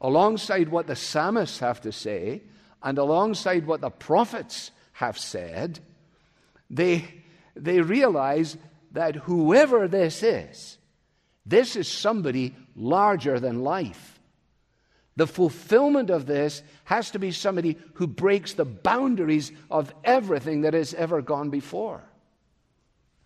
alongside 0.00 0.70
what 0.70 0.86
the 0.86 0.96
psalmists 0.96 1.58
have 1.58 1.82
to 1.82 1.92
say, 1.92 2.40
and 2.82 2.96
alongside 2.96 3.66
what 3.66 3.82
the 3.82 3.90
prophets 3.90 4.70
have 4.92 5.18
said, 5.18 5.78
they, 6.70 7.04
they 7.54 7.82
realize 7.82 8.56
that 8.92 9.16
whoever 9.16 9.88
this 9.88 10.22
is, 10.22 10.78
this 11.44 11.76
is 11.76 11.88
somebody 11.88 12.54
larger 12.74 13.40
than 13.40 13.62
life. 13.62 14.20
The 15.16 15.26
fulfillment 15.26 16.10
of 16.10 16.26
this 16.26 16.62
has 16.84 17.10
to 17.10 17.18
be 17.18 17.32
somebody 17.32 17.76
who 17.94 18.06
breaks 18.06 18.52
the 18.52 18.64
boundaries 18.64 19.50
of 19.70 19.92
everything 20.04 20.60
that 20.60 20.74
has 20.74 20.94
ever 20.94 21.22
gone 21.22 21.50
before. 21.50 22.02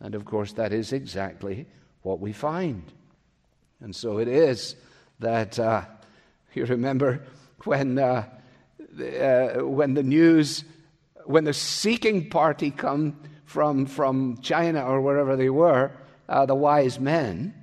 And 0.01 0.14
of 0.14 0.25
course, 0.25 0.55
that 0.55 0.72
is 0.72 0.92
exactly 0.92 1.66
what 2.03 2.18
we 2.18 2.33
find. 2.33 2.83
And 3.81 3.94
so 3.94 4.18
it 4.18 4.29
is 4.29 4.75
that 5.18 5.59
uh, 5.59 5.83
you 6.55 6.64
remember 6.64 7.22
when, 7.64 7.98
uh, 7.98 8.25
uh, 8.98 9.48
when 9.64 9.94
the 9.94 10.03
news, 10.03 10.64
when 11.25 11.44
the 11.44 11.55
seeking 11.55 12.31
party 12.31 12.70
come 12.70 13.16
from, 13.44 13.87
from 13.87 14.38
China 14.38 14.85
or 14.85 15.00
wherever 15.00 15.37
they 15.37 15.50
were, 15.50 15.92
uh, 16.28 16.46
the 16.46 16.55
wise 16.55 16.98
men, 16.98 17.55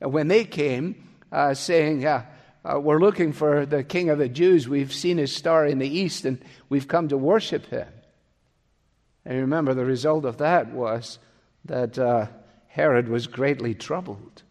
when 0.00 0.28
they 0.28 0.44
came 0.44 1.08
uh, 1.30 1.54
saying, 1.54 2.04
uh, 2.04 2.24
We're 2.64 3.00
looking 3.00 3.32
for 3.32 3.66
the 3.66 3.82
king 3.82 4.10
of 4.10 4.18
the 4.18 4.28
Jews, 4.28 4.68
we've 4.68 4.92
seen 4.92 5.18
his 5.18 5.34
star 5.34 5.66
in 5.66 5.78
the 5.78 5.88
east 5.88 6.24
and 6.24 6.42
we've 6.68 6.88
come 6.88 7.08
to 7.08 7.16
worship 7.16 7.66
him. 7.66 7.88
And 9.24 9.38
remember, 9.38 9.74
the 9.74 9.84
result 9.84 10.24
of 10.24 10.38
that 10.38 10.72
was 10.72 11.18
that 11.64 11.98
uh, 11.98 12.26
Herod 12.66 13.08
was 13.08 13.26
greatly 13.26 13.74
troubled 13.74 14.42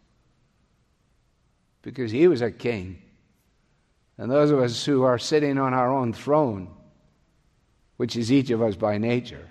because 1.82 2.10
he 2.10 2.28
was 2.28 2.40
a 2.40 2.50
king. 2.50 3.02
And 4.16 4.30
those 4.30 4.50
of 4.50 4.60
us 4.60 4.84
who 4.84 5.02
are 5.02 5.18
sitting 5.18 5.58
on 5.58 5.74
our 5.74 5.90
own 5.90 6.12
throne, 6.12 6.68
which 7.96 8.16
is 8.16 8.32
each 8.32 8.50
of 8.50 8.62
us 8.62 8.76
by 8.76 8.98
nature, 8.98 9.48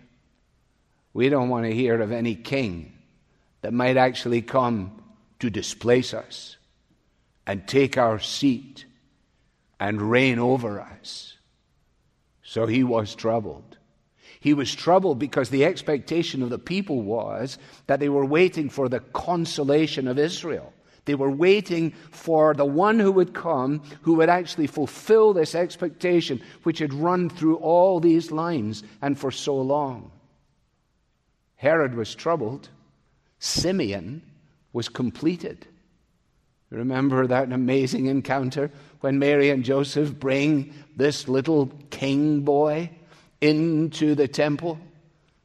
we 1.14 1.30
don't 1.30 1.50
want 1.50 1.66
to 1.66 1.74
hear 1.74 2.02
of 2.02 2.12
any 2.12 2.36
king 2.36 2.94
that 3.62 3.74
might 3.74 3.98
actually 3.98 4.42
come 4.42 5.02
to 5.40 5.50
displace 5.50 6.14
us 6.14 6.58
and 7.46 7.68
take 7.68 7.98
our 7.98 8.20
seat 8.20 8.86
and 9.80 10.02
reign 10.02 10.40
over 10.40 10.80
us. 10.80 11.38
So 12.44 12.66
he 12.66 12.84
was 12.84 13.16
troubled. 13.16 13.78
He 14.40 14.54
was 14.54 14.74
troubled 14.74 15.20
because 15.20 15.50
the 15.50 15.66
expectation 15.66 16.42
of 16.42 16.50
the 16.50 16.60
people 16.60 17.02
was 17.02 17.58
that 17.88 18.00
they 18.00 18.10
were 18.10 18.26
waiting 18.26 18.70
for 18.70 18.90
the 18.90 19.00
consolation 19.00 20.08
of 20.08 20.18
Israel. 20.18 20.74
They 21.06 21.16
were 21.16 21.32
waiting 21.32 21.92
for 22.12 22.54
the 22.54 22.66
one 22.66 23.00
who 23.00 23.12
would 23.12 23.34
come 23.34 23.82
who 24.02 24.16
would 24.16 24.30
actually 24.30 24.68
fulfill 24.68 25.34
this 25.34 25.56
expectation 25.56 26.42
which 26.64 26.80
had 26.80 26.94
run 26.94 27.30
through 27.30 27.58
all 27.58 28.00
these 28.00 28.32
lines 28.32 28.84
and 29.02 29.18
for 29.18 29.32
so 29.32 29.56
long. 29.56 30.12
Herod 31.62 31.94
was 31.94 32.16
troubled, 32.16 32.70
Simeon 33.38 34.24
was 34.74 34.90
completed. 34.90 35.68
Remember 36.72 37.28
that 37.28 37.52
amazing 37.52 38.08
encounter 38.08 38.72
when 39.02 39.20
Mary 39.20 39.52
and 39.52 39.64
Joseph 39.64 40.20
bring 40.20 40.74
this 40.96 41.28
little 41.28 41.72
king 41.92 42.42
boy 42.42 42.90
into 43.42 44.16
the 44.16 44.28
temple? 44.28 44.80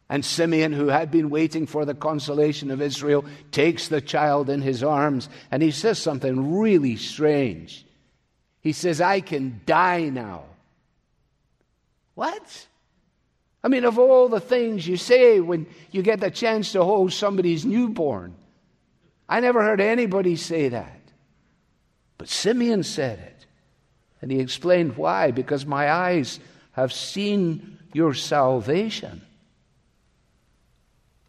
And 0.08 0.24
Simeon, 0.24 0.72
who 0.72 0.88
had 0.88 1.10
been 1.10 1.28
waiting 1.28 1.66
for 1.66 1.84
the 1.84 1.94
consolation 1.94 2.70
of 2.70 2.80
Israel, 2.80 3.26
takes 3.52 3.88
the 3.88 4.00
child 4.00 4.48
in 4.48 4.62
his 4.62 4.82
arms 4.82 5.28
and 5.50 5.62
he 5.62 5.70
says 5.70 5.98
something 5.98 6.58
really 6.58 6.96
strange. 6.96 7.84
He 8.62 8.72
says, 8.72 9.02
I 9.02 9.20
can 9.20 9.60
die 9.66 10.08
now. 10.08 10.44
What? 12.14 12.68
I 13.66 13.68
mean, 13.68 13.84
of 13.84 13.98
all 13.98 14.28
the 14.28 14.38
things 14.38 14.86
you 14.86 14.96
say 14.96 15.40
when 15.40 15.66
you 15.90 16.00
get 16.00 16.20
the 16.20 16.30
chance 16.30 16.70
to 16.70 16.84
hold 16.84 17.12
somebody's 17.12 17.64
newborn, 17.64 18.36
I 19.28 19.40
never 19.40 19.60
heard 19.60 19.80
anybody 19.80 20.36
say 20.36 20.68
that. 20.68 21.00
But 22.16 22.28
Simeon 22.28 22.84
said 22.84 23.18
it. 23.18 23.46
And 24.22 24.30
he 24.30 24.38
explained 24.38 24.96
why. 24.96 25.32
Because 25.32 25.66
my 25.66 25.90
eyes 25.90 26.38
have 26.74 26.92
seen 26.92 27.80
your 27.92 28.14
salvation. 28.14 29.22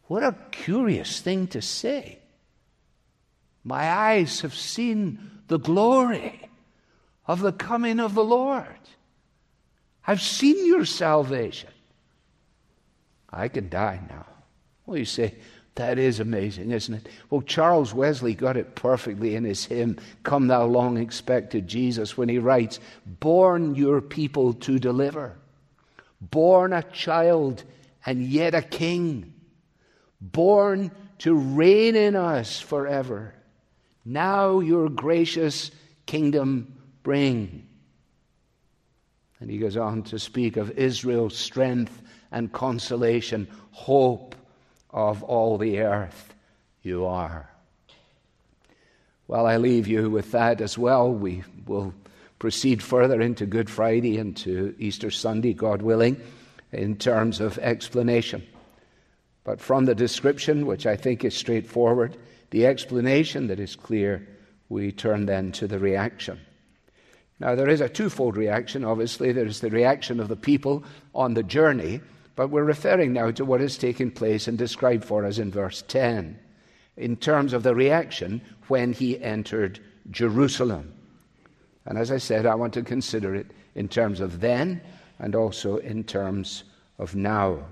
What 0.04 0.22
a 0.22 0.36
curious 0.52 1.20
thing 1.20 1.48
to 1.48 1.62
say. 1.64 2.20
My 3.64 3.90
eyes 3.90 4.42
have 4.42 4.54
seen 4.54 5.42
the 5.48 5.58
glory 5.58 6.40
of 7.26 7.40
the 7.40 7.52
coming 7.52 8.00
of 8.00 8.14
the 8.14 8.24
Lord. 8.24 8.68
I've 10.06 10.22
seen 10.22 10.68
your 10.68 10.86
salvation. 10.86 11.72
I 13.30 13.48
can 13.48 13.70
die 13.70 14.00
now. 14.10 14.26
Well, 14.86 14.98
you 14.98 15.06
say, 15.06 15.36
that 15.76 16.00
is 16.00 16.20
amazing, 16.20 16.72
isn't 16.72 16.96
it? 16.96 17.08
Well, 17.30 17.42
Charles 17.42 17.94
Wesley 17.94 18.34
got 18.34 18.58
it 18.58 18.74
perfectly 18.74 19.36
in 19.36 19.44
his 19.44 19.66
hymn, 19.66 20.00
Come 20.24 20.48
Thou 20.48 20.66
Long 20.66 20.98
Expected 20.98 21.68
Jesus, 21.68 22.18
when 22.18 22.30
he 22.30 22.40
writes, 22.40 22.80
Born 23.06 23.76
your 23.76 24.02
people 24.02 24.54
to 24.54 24.80
deliver, 24.80 25.38
born 26.20 26.74
a 26.74 26.82
child 26.82 27.64
and 28.06 28.24
yet 28.24 28.56
a 28.56 28.64
king, 28.64 29.34
born 30.20 30.90
to 31.20 31.36
reign 31.36 31.96
in 31.96 32.16
us 32.16 32.60
forever. 32.60 33.36
Now 34.04 34.62
your 34.62 34.90
gracious 34.90 35.70
kingdom 36.08 36.74
bring. 37.04 37.68
And 39.40 39.52
he 39.52 39.60
goes 39.60 39.78
on 39.78 40.04
to 40.04 40.18
speak 40.18 40.58
of 40.58 40.72
Israel's 40.72 41.38
strength 41.38 42.02
and 42.32 42.52
consolation, 42.52 43.48
hope 43.72 44.36
of 44.90 45.24
all 45.24 45.58
the 45.58 45.80
earth 45.80 46.34
you 46.82 47.06
are. 47.06 47.50
Well, 49.28 49.46
I 49.46 49.58
leave 49.58 49.88
you 49.88 50.10
with 50.10 50.32
that 50.32 50.62
as 50.62 50.78
well. 50.78 51.12
We 51.12 51.44
will 51.66 51.94
proceed 52.40 52.82
further 52.82 53.20
into 53.20 53.46
Good 53.46 53.70
Friday 53.70 54.18
and 54.18 54.38
to 54.38 54.76
Easter 54.80 55.12
Sunday, 55.12 55.54
God 55.54 55.82
willing, 55.82 56.22
in 56.72 56.96
terms 56.98 57.42
of 57.42 57.58
explanation. 57.60 58.46
But 59.44 59.60
from 59.60 59.86
the 59.86 59.96
description, 59.96 60.66
which 60.66 60.86
I 60.86 60.96
think 60.96 61.24
is 61.24 61.36
straightforward, 61.36 62.18
the 62.52 62.66
explanation 62.66 63.48
that 63.48 63.60
is 63.60 63.76
clear, 63.76 64.28
we 64.70 64.92
turn 64.92 65.26
then 65.26 65.52
to 65.54 65.68
the 65.68 65.80
reaction. 65.80 66.40
Now, 67.40 67.56
there 67.56 67.70
is 67.70 67.82
a 67.82 67.90
twofold 67.90 68.36
reaction, 68.36 68.84
obviously. 68.84 69.32
There's 69.32 69.60
the 69.60 69.70
reaction 69.70 70.20
of 70.20 70.28
the 70.28 70.36
people 70.36 70.84
on 71.14 71.34
the 71.34 71.44
journey, 71.44 72.02
but 72.38 72.52
we're 72.52 72.64
referring 72.64 73.14
now 73.14 73.32
to 73.32 73.44
what 73.44 73.60
has 73.60 73.78
taken 73.78 74.12
place 74.12 74.48
and 74.48 74.60
described 74.60 75.04
for 75.04 75.26
us 75.26 75.40
in 75.40 75.52
verse 75.52 75.84
10 75.88 76.40
in 76.96 77.16
terms 77.18 77.52
of 77.52 77.64
the 77.64 77.74
reaction 77.74 78.40
when 78.68 78.94
he 78.94 79.20
entered 79.20 79.80
Jerusalem. 80.12 80.94
And 81.88 81.98
as 81.98 82.12
I 82.12 82.20
said, 82.20 82.46
I 82.46 82.54
want 82.54 82.76
to 82.76 82.84
consider 82.84 83.34
it 83.34 83.48
in 83.74 83.88
terms 83.88 84.20
of 84.20 84.40
then 84.40 84.82
and 85.18 85.34
also 85.34 85.78
in 85.78 86.04
terms 86.04 86.64
of 87.00 87.16
now. 87.16 87.66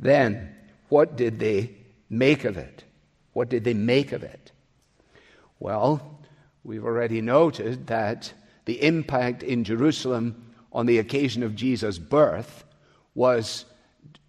Then, 0.00 0.54
what 0.88 1.16
did 1.16 1.38
they 1.38 1.72
make 2.08 2.46
of 2.46 2.56
it? 2.56 2.82
What 3.34 3.50
did 3.50 3.62
they 3.62 3.74
make 3.74 4.12
of 4.12 4.22
it? 4.22 4.52
Well, 5.60 6.18
we've 6.64 6.84
already 6.84 7.20
noted 7.20 7.88
that 7.88 8.32
the 8.64 8.82
impact 8.82 9.42
in 9.42 9.64
Jerusalem 9.64 10.54
on 10.72 10.86
the 10.86 10.98
occasion 10.98 11.42
of 11.42 11.54
Jesus' 11.54 11.98
birth 11.98 12.64
was 13.18 13.64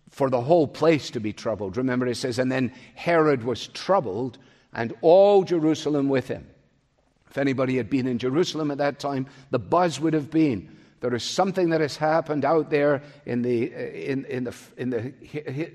for 0.09 0.31
the 0.31 0.41
whole 0.41 0.67
place 0.67 1.11
to 1.11 1.19
be 1.19 1.31
troubled. 1.31 1.77
Remember, 1.77 2.07
it 2.07 2.15
says, 2.15 2.39
and 2.39 2.51
then 2.51 2.73
Herod 2.95 3.43
was 3.43 3.67
troubled, 3.67 4.39
and 4.73 4.93
all 5.01 5.43
Jerusalem 5.43 6.09
with 6.09 6.27
him. 6.27 6.47
If 7.29 7.37
anybody 7.37 7.77
had 7.77 7.89
been 7.89 8.07
in 8.07 8.17
Jerusalem 8.17 8.71
at 8.71 8.79
that 8.79 8.97
time, 8.99 9.27
the 9.51 9.59
buzz 9.59 9.99
would 9.99 10.15
have 10.15 10.31
been 10.31 10.75
There 11.01 11.15
is 11.15 11.23
something 11.23 11.69
that 11.69 11.81
has 11.81 11.95
happened 11.95 12.43
out 12.43 12.69
there 12.69 13.01
in 13.25 13.41
the, 13.41 13.73
uh, 13.73 13.77
in, 13.77 14.25
in 14.25 14.43
the, 14.43 14.55
in 14.77 14.89
the 14.89 14.99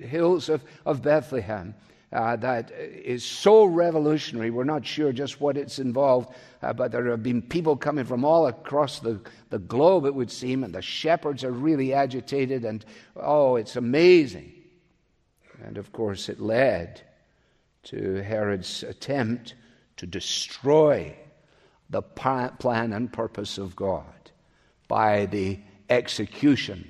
hills 0.07 0.49
of, 0.49 0.63
of 0.85 1.03
Bethlehem. 1.03 1.75
Uh, 2.15 2.37
that 2.37 2.71
is 2.71 3.25
so 3.25 3.65
revolutionary. 3.65 4.51
We're 4.51 4.63
not 4.63 4.87
sure 4.87 5.13
just 5.13 5.41
what 5.41 5.57
it's 5.57 5.81
involved, 5.81 6.33
uh, 6.63 6.73
but 6.73 6.93
there 6.93 7.11
have 7.11 7.25
been 7.25 7.43
people 7.43 7.77
coming 7.77 8.05
from 8.05 8.25
all 8.25 8.47
across 8.47 9.01
the, 9.01 9.21
the 9.51 9.59
globe, 9.59 10.05
it 10.05 10.15
would 10.15 10.31
seem, 10.31 10.63
and 10.63 10.73
the 10.73 10.81
shepherds 10.81 11.43
are 11.43 11.51
really 11.51 11.93
agitated, 11.93 12.65
and 12.65 12.85
oh, 13.17 13.57
it's 13.57 13.75
amazing. 13.75 14.53
And 15.65 15.77
of 15.77 15.91
course, 15.91 16.29
it 16.29 16.41
led 16.41 17.03
to 17.85 18.23
Herod's 18.23 18.85
attempt 18.85 19.57
to 19.97 20.07
destroy 20.07 21.17
the 21.91 22.03
plan 22.03 22.93
and 22.93 23.13
purpose 23.13 23.59
of 23.59 23.75
God 23.75 24.05
by 24.87 25.27
the 25.27 25.59
execution 25.91 26.89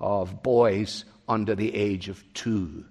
of 0.00 0.42
boys 0.42 1.04
under 1.28 1.54
the 1.54 1.74
age 1.74 2.08
of 2.08 2.24
two. 2.32 2.86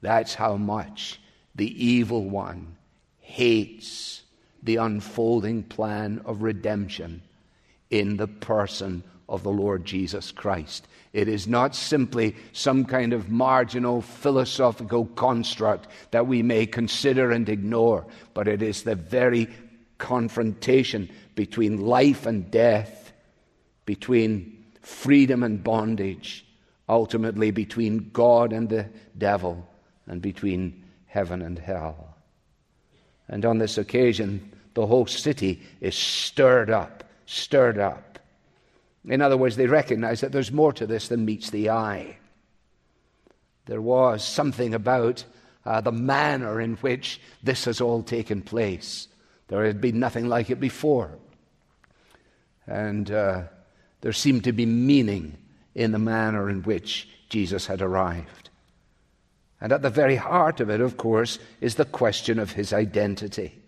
That's 0.00 0.34
how 0.34 0.56
much 0.56 1.20
the 1.54 1.84
evil 1.84 2.28
one 2.28 2.76
hates 3.20 4.22
the 4.62 4.76
unfolding 4.76 5.62
plan 5.62 6.20
of 6.24 6.42
redemption 6.42 7.22
in 7.90 8.16
the 8.16 8.28
person 8.28 9.02
of 9.28 9.42
the 9.42 9.50
Lord 9.50 9.84
Jesus 9.84 10.32
Christ. 10.32 10.86
It 11.12 11.28
is 11.28 11.46
not 11.46 11.74
simply 11.74 12.36
some 12.52 12.84
kind 12.84 13.12
of 13.12 13.28
marginal 13.28 14.02
philosophical 14.02 15.06
construct 15.06 15.88
that 16.10 16.26
we 16.26 16.42
may 16.42 16.66
consider 16.66 17.30
and 17.30 17.48
ignore, 17.48 18.06
but 18.34 18.48
it 18.48 18.62
is 18.62 18.82
the 18.82 18.94
very 18.94 19.48
confrontation 19.98 21.10
between 21.34 21.80
life 21.80 22.26
and 22.26 22.50
death, 22.50 23.12
between 23.84 24.64
freedom 24.80 25.42
and 25.42 25.62
bondage, 25.62 26.46
ultimately 26.88 27.50
between 27.50 28.10
God 28.12 28.52
and 28.52 28.68
the 28.68 28.88
devil, 29.16 29.68
and 30.08 30.20
between 30.20 30.84
heaven 31.06 31.42
and 31.42 31.58
hell. 31.58 32.16
And 33.28 33.44
on 33.44 33.58
this 33.58 33.78
occasion, 33.78 34.52
the 34.74 34.86
whole 34.86 35.06
city 35.06 35.62
is 35.80 35.94
stirred 35.94 36.70
up, 36.70 37.04
stirred 37.26 37.78
up. 37.78 38.18
In 39.06 39.22
other 39.22 39.36
words, 39.36 39.56
they 39.56 39.66
recognize 39.66 40.20
that 40.20 40.32
there's 40.32 40.52
more 40.52 40.72
to 40.74 40.86
this 40.86 41.08
than 41.08 41.24
meets 41.24 41.50
the 41.50 41.70
eye. 41.70 42.16
There 43.66 43.82
was 43.82 44.24
something 44.24 44.74
about 44.74 45.24
uh, 45.64 45.80
the 45.80 45.92
manner 45.92 46.60
in 46.60 46.76
which 46.76 47.20
this 47.42 47.66
has 47.66 47.80
all 47.80 48.02
taken 48.02 48.40
place. 48.40 49.08
There 49.48 49.64
had 49.64 49.80
been 49.80 49.98
nothing 49.98 50.28
like 50.28 50.50
it 50.50 50.60
before. 50.60 51.10
And 52.66 53.10
uh, 53.10 53.42
there 54.00 54.12
seemed 54.12 54.44
to 54.44 54.52
be 54.52 54.66
meaning 54.66 55.36
in 55.74 55.92
the 55.92 55.98
manner 55.98 56.48
in 56.48 56.62
which 56.62 57.08
Jesus 57.28 57.66
had 57.66 57.82
arrived. 57.82 58.47
And 59.60 59.72
at 59.72 59.82
the 59.82 59.90
very 59.90 60.16
heart 60.16 60.60
of 60.60 60.70
it, 60.70 60.80
of 60.80 60.96
course, 60.96 61.38
is 61.60 61.74
the 61.74 61.84
question 61.84 62.38
of 62.38 62.52
his 62.52 62.72
identity. 62.72 63.60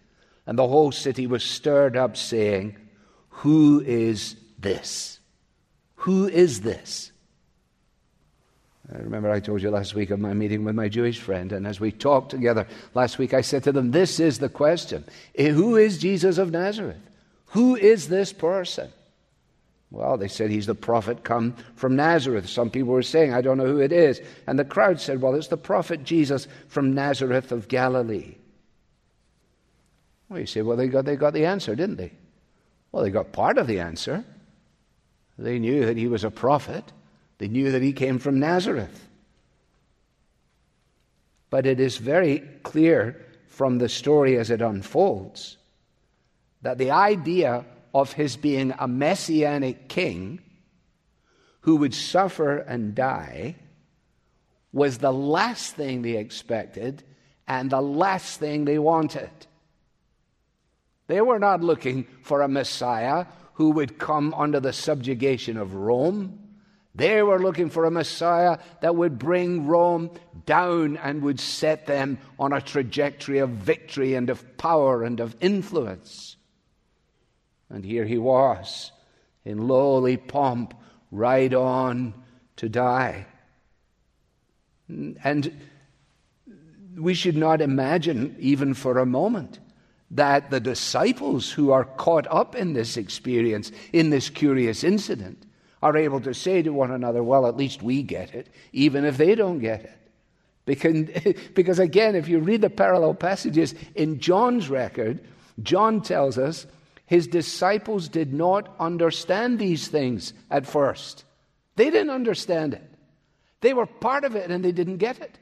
And 0.47 0.59
the 0.59 0.69
whole 0.69 0.93
city 0.93 1.27
was 1.27 1.43
stirred 1.43 1.97
up, 1.97 2.17
saying, 2.17 2.77
Who 3.29 3.81
is 3.81 4.37
this? 4.59 5.19
Who 5.97 6.29
is 6.29 6.61
this? 6.61 7.13
I 8.93 8.99
remember 8.99 9.31
I 9.31 9.41
told 9.41 9.63
you 9.63 9.71
last 9.71 9.95
week 9.95 10.11
of 10.11 10.19
my 10.19 10.35
meeting 10.35 10.65
with 10.65 10.75
my 10.75 10.89
Jewish 10.89 11.21
friend, 11.21 11.53
and 11.53 11.67
as 11.67 11.79
we 11.79 11.93
talked 11.93 12.31
together 12.31 12.67
last 12.95 13.19
week, 13.19 13.35
I 13.35 13.41
said 13.41 13.63
to 13.65 13.73
them, 13.73 13.91
This 13.91 14.19
is 14.19 14.39
the 14.39 14.49
question. 14.49 15.05
Who 15.37 15.77
is 15.77 15.99
Jesus 15.99 16.39
of 16.39 16.51
Nazareth? 16.51 17.01
Who 17.47 17.77
is 17.77 18.09
this 18.09 18.33
person? 18.33 18.93
Well, 19.91 20.17
they 20.17 20.29
said 20.29 20.51
he's 20.51 20.67
the 20.67 20.75
prophet 20.75 21.25
come 21.25 21.57
from 21.75 21.97
Nazareth. 21.97 22.49
Some 22.49 22.71
people 22.71 22.93
were 22.93 23.03
saying, 23.03 23.35
I 23.35 23.41
don't 23.41 23.59
know 23.59 23.67
who 23.67 23.81
it 23.81 23.93
is. 23.93 24.21
And 24.47 24.59
the 24.59 24.65
crowd 24.65 25.01
said, 25.01 25.21
Well, 25.21 25.35
it's 25.35 25.49
the 25.49 25.57
prophet 25.57 26.05
Jesus 26.05 26.47
from 26.69 26.95
Nazareth 26.95 27.51
of 27.51 27.67
Galilee. 27.67 28.37
Well, 30.29 30.39
you 30.39 30.47
say, 30.47 30.63
Well, 30.63 30.77
they 30.77 30.87
got, 30.87 31.05
they 31.05 31.17
got 31.17 31.33
the 31.33 31.47
answer, 31.47 31.75
didn't 31.75 31.97
they? 31.97 32.13
Well, 32.93 33.03
they 33.03 33.11
got 33.11 33.33
part 33.33 33.59
of 33.59 33.67
the 33.67 33.81
answer. 33.81 34.25
They 35.39 35.59
knew 35.59 35.87
that 35.87 35.97
he 35.97 36.07
was 36.07 36.23
a 36.23 36.31
prophet, 36.31 36.85
they 37.39 37.49
knew 37.49 37.73
that 37.73 37.83
he 37.83 37.93
came 37.93 38.19
from 38.19 38.39
Nazareth. 38.39 39.09
But 41.49 41.67
it 41.67 41.81
is 41.81 41.97
very 41.97 42.41
clear 42.63 43.27
from 43.49 43.79
the 43.79 43.89
story 43.89 44.39
as 44.39 44.51
it 44.51 44.61
unfolds 44.61 45.57
that 46.63 46.79
the 46.79 46.93
idea 46.93 47.65
of 47.95 48.13
his 48.13 48.37
being 48.37 48.73
a 48.79 48.89
messianic 48.89 49.89
king 49.89 50.41
who 51.63 51.77
would 51.77 51.95
suffer 51.95 52.59
and 52.59 52.95
die 52.95 53.57
was 54.73 54.99
the 54.99 55.13
last 55.13 55.75
thing 55.75 56.03
they 56.03 56.17
expected 56.17 57.03
and 57.47 57.71
the 57.71 57.81
last 57.81 58.39
thing 58.39 58.65
they 58.65 58.79
wanted. 58.79 59.31
They 61.09 61.21
were 61.21 61.41
not 61.41 61.63
looking 61.63 62.07
for 62.23 62.43
a 62.43 62.49
Messiah 62.49 63.27
who 63.55 63.73
would 63.73 63.99
come 63.99 64.33
under 64.35 64.61
the 64.61 64.73
subjugation 64.73 65.57
of 65.57 65.75
Rome. 65.75 66.39
They 66.95 67.23
were 67.23 67.41
looking 67.41 67.69
for 67.69 67.85
a 67.85 67.91
Messiah 67.91 68.59
that 68.81 68.95
would 68.95 69.19
bring 69.19 69.67
Rome 69.67 70.13
down 70.47 70.97
and 70.97 71.23
would 71.23 71.41
set 71.41 71.87
them 71.87 72.19
on 72.39 72.53
a 72.53 72.61
trajectory 72.61 73.39
of 73.39 73.51
victory 73.51 74.15
and 74.15 74.31
of 74.31 74.57
power 74.57 75.03
and 75.03 75.19
of 75.19 75.37
influence. 75.41 76.37
And 77.71 77.85
here 77.85 78.05
he 78.05 78.19
was, 78.19 78.91
in 79.45 79.69
lowly 79.69 80.17
pomp, 80.17 80.75
right 81.11 81.53
on 81.55 82.15
to 82.57 82.69
die. 82.69 83.27
And 84.89 85.61
we 86.97 87.15
should 87.15 87.37
not 87.37 87.61
imagine, 87.61 88.37
even 88.39 88.75
for 88.75 88.99
a 88.99 89.07
moment, 89.07 89.61
that 90.11 90.51
the 90.51 90.61
disciples 90.61 91.51
who 91.51 91.71
are 91.71 91.85
caught 91.85 92.27
up 92.29 92.57
in 92.57 92.73
this 92.73 92.97
experience, 92.97 93.71
in 93.93 94.11
this 94.11 94.29
curious 94.29 94.83
incident, 94.83 95.47
are 95.83 95.97
able 95.97 96.21
to 96.21 96.35
say 96.35 96.63
to 96.63 96.73
one 96.73 96.91
another, 96.91 97.23
Well, 97.23 97.47
at 97.47 97.57
least 97.57 97.83
we 97.83 98.03
get 98.03 98.35
it, 98.35 98.49
even 98.73 99.05
if 99.05 99.17
they 99.17 99.35
don't 99.35 99.61
get 99.61 99.85
it. 99.85 99.99
Because, 100.67 101.09
because 101.55 101.79
again, 101.79 102.17
if 102.17 102.29
you 102.29 102.41
read 102.41 102.61
the 102.61 102.71
parallel 102.71 103.15
passages 103.15 103.75
in 103.95 104.19
John's 104.19 104.69
record, 104.69 105.21
John 105.63 106.03
tells 106.03 106.37
us 106.37 106.67
his 107.11 107.27
disciples 107.27 108.09
did 108.09 108.33
not 108.33 108.73
understand 108.79 109.59
these 109.59 109.89
things 109.89 110.33
at 110.49 110.65
first. 110.65 111.25
They 111.75 111.91
didn't 111.91 112.11
understand 112.11 112.73
it. 112.73 112.89
They 113.63 113.75
were 113.75 113.87
part 113.87 114.23
of 114.23 114.37
it 114.37 114.49
and 114.49 114.65
they 114.65 114.71
didn't 114.71 114.99
get 114.99 115.19
it. 115.19 115.37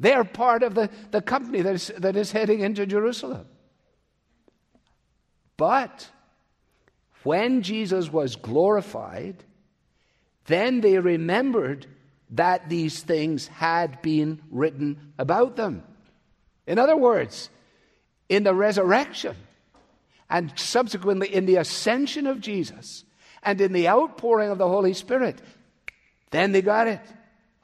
They 0.00 0.14
are 0.14 0.24
part 0.24 0.64
of 0.64 0.74
the, 0.74 0.90
the 1.12 1.22
company 1.22 1.62
that 1.62 1.74
is, 1.76 1.92
that 1.98 2.16
is 2.16 2.32
heading 2.32 2.58
into 2.58 2.86
Jerusalem. 2.86 3.46
But 5.56 6.10
when 7.22 7.62
Jesus 7.62 8.12
was 8.12 8.34
glorified, 8.34 9.36
then 10.46 10.80
they 10.80 10.98
remembered 10.98 11.86
that 12.30 12.68
these 12.68 13.00
things 13.00 13.46
had 13.46 14.02
been 14.02 14.42
written 14.50 15.12
about 15.20 15.54
them. 15.54 15.84
In 16.66 16.80
other 16.80 16.96
words, 16.96 17.48
in 18.28 18.42
the 18.42 18.54
resurrection, 18.54 19.36
and 20.30 20.52
subsequently 20.56 21.32
in 21.32 21.46
the 21.46 21.56
ascension 21.56 22.26
of 22.26 22.40
Jesus 22.40 23.04
and 23.42 23.60
in 23.60 23.72
the 23.72 23.88
outpouring 23.88 24.50
of 24.50 24.58
the 24.58 24.68
Holy 24.68 24.92
Spirit, 24.92 25.40
then 26.30 26.52
they 26.52 26.62
got 26.62 26.86
it. 26.86 27.00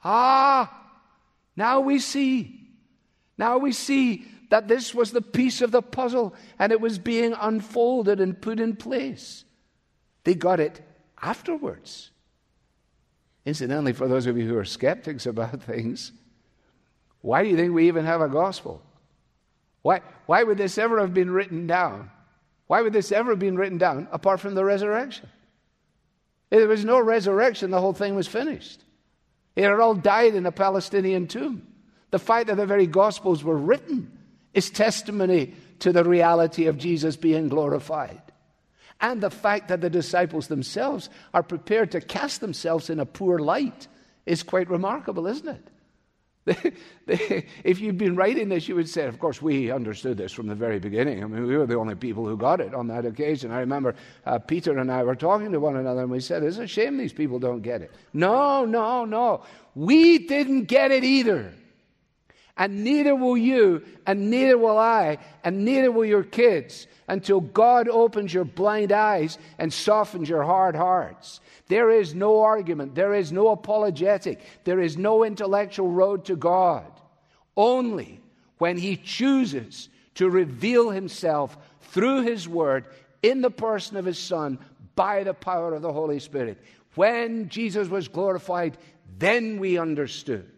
Ah, 0.03 0.71
now 1.55 1.79
we 1.79 1.99
see. 1.99 2.69
Now 3.37 3.57
we 3.57 3.71
see 3.71 4.25
that 4.49 4.67
this 4.67 4.93
was 4.93 5.11
the 5.11 5.21
piece 5.21 5.61
of 5.61 5.71
the 5.71 5.81
puzzle 5.81 6.33
and 6.59 6.71
it 6.71 6.81
was 6.81 6.97
being 6.97 7.33
unfolded 7.39 8.19
and 8.19 8.39
put 8.39 8.59
in 8.59 8.75
place. 8.75 9.43
They 10.23 10.33
got 10.33 10.59
it 10.59 10.81
afterwards. 11.21 12.11
Incidentally, 13.45 13.93
for 13.93 14.07
those 14.07 14.25
of 14.25 14.37
you 14.37 14.47
who 14.47 14.57
are 14.57 14.65
skeptics 14.65 15.25
about 15.25 15.61
things, 15.63 16.11
why 17.21 17.43
do 17.43 17.49
you 17.49 17.55
think 17.55 17.73
we 17.73 17.87
even 17.87 18.05
have 18.05 18.21
a 18.21 18.29
gospel? 18.29 18.81
Why, 19.81 20.01
why 20.25 20.43
would 20.43 20.57
this 20.57 20.77
ever 20.77 20.99
have 20.99 21.13
been 21.13 21.29
written 21.29 21.67
down? 21.67 22.09
Why 22.67 22.81
would 22.81 22.93
this 22.93 23.11
ever 23.11 23.31
have 23.31 23.39
been 23.39 23.57
written 23.57 23.77
down 23.77 24.07
apart 24.11 24.39
from 24.39 24.55
the 24.55 24.65
resurrection? 24.65 25.29
If 26.51 26.59
there 26.59 26.67
was 26.67 26.85
no 26.85 26.99
resurrection, 26.99 27.71
the 27.71 27.81
whole 27.81 27.93
thing 27.93 28.15
was 28.15 28.27
finished. 28.27 28.83
It 29.55 29.63
had 29.63 29.79
all 29.79 29.95
died 29.95 30.35
in 30.35 30.45
a 30.45 30.51
Palestinian 30.51 31.27
tomb. 31.27 31.67
The 32.11 32.19
fact 32.19 32.47
that 32.47 32.55
the 32.55 32.65
very 32.65 32.87
Gospels 32.87 33.43
were 33.43 33.57
written 33.57 34.11
is 34.53 34.69
testimony 34.69 35.53
to 35.79 35.91
the 35.91 36.03
reality 36.03 36.67
of 36.67 36.77
Jesus 36.77 37.15
being 37.15 37.49
glorified. 37.49 38.21
And 39.01 39.21
the 39.21 39.29
fact 39.29 39.67
that 39.67 39.81
the 39.81 39.89
disciples 39.89 40.47
themselves 40.47 41.09
are 41.33 41.43
prepared 41.43 41.91
to 41.91 42.01
cast 42.01 42.41
themselves 42.41 42.89
in 42.89 42.99
a 42.99 43.05
poor 43.05 43.39
light 43.39 43.87
is 44.25 44.43
quite 44.43 44.69
remarkable, 44.69 45.27
isn't 45.27 45.47
it? 45.47 45.67
if 47.07 47.79
you'd 47.79 47.97
been 47.97 48.15
writing 48.15 48.49
this, 48.49 48.67
you 48.67 48.75
would 48.75 48.87
say, 48.87 49.05
of 49.05 49.19
course, 49.19 49.41
we 49.41 49.71
understood 49.71 50.17
this 50.17 50.31
from 50.31 50.45
the 50.45 50.53
very 50.53 50.79
beginning. 50.79 51.23
I 51.23 51.27
mean, 51.27 51.47
we 51.47 51.57
were 51.57 51.65
the 51.65 51.77
only 51.77 51.95
people 51.95 52.25
who 52.25 52.37
got 52.37 52.61
it 52.61 52.73
on 52.75 52.87
that 52.87 53.05
occasion. 53.05 53.51
I 53.51 53.59
remember 53.59 53.95
uh, 54.25 54.37
Peter 54.37 54.77
and 54.77 54.91
I 54.91 55.03
were 55.03 55.15
talking 55.15 55.51
to 55.51 55.59
one 55.59 55.77
another 55.77 56.01
and 56.01 56.11
we 56.11 56.19
said, 56.19 56.43
it's 56.43 56.57
a 56.57 56.67
shame 56.67 56.97
these 56.97 57.13
people 57.13 57.39
don't 57.39 57.61
get 57.61 57.81
it. 57.81 57.91
No, 58.13 58.63
no, 58.63 59.05
no. 59.05 59.43
We 59.73 60.19
didn't 60.19 60.65
get 60.65 60.91
it 60.91 61.03
either. 61.03 61.51
And 62.57 62.83
neither 62.83 63.15
will 63.15 63.37
you, 63.37 63.83
and 64.05 64.29
neither 64.29 64.57
will 64.57 64.77
I, 64.77 65.17
and 65.43 65.65
neither 65.65 65.91
will 65.91 66.05
your 66.05 66.23
kids 66.23 66.87
until 67.07 67.41
God 67.41 67.89
opens 67.89 68.33
your 68.33 68.45
blind 68.45 68.93
eyes 68.93 69.37
and 69.57 69.73
softens 69.73 70.29
your 70.29 70.43
hard 70.43 70.75
hearts. 70.75 71.41
There 71.67 71.89
is 71.89 72.13
no 72.13 72.41
argument, 72.41 72.93
there 72.93 73.13
is 73.13 73.31
no 73.31 73.49
apologetic, 73.49 74.39
there 74.65 74.79
is 74.79 74.97
no 74.97 75.23
intellectual 75.23 75.89
road 75.89 76.25
to 76.25 76.35
God. 76.35 76.85
Only 77.57 78.19
when 78.59 78.77
He 78.77 78.97
chooses 78.97 79.89
to 80.15 80.29
reveal 80.29 80.91
Himself 80.91 81.57
through 81.81 82.21
His 82.21 82.47
Word 82.47 82.85
in 83.23 83.41
the 83.41 83.49
person 83.49 83.97
of 83.97 84.05
His 84.05 84.19
Son 84.19 84.59
by 84.95 85.23
the 85.23 85.33
power 85.33 85.73
of 85.73 85.81
the 85.81 85.91
Holy 85.91 86.19
Spirit. 86.19 86.61
When 86.93 87.49
Jesus 87.49 87.87
was 87.89 88.07
glorified, 88.07 88.77
then 89.17 89.59
we 89.59 89.77
understood. 89.77 90.49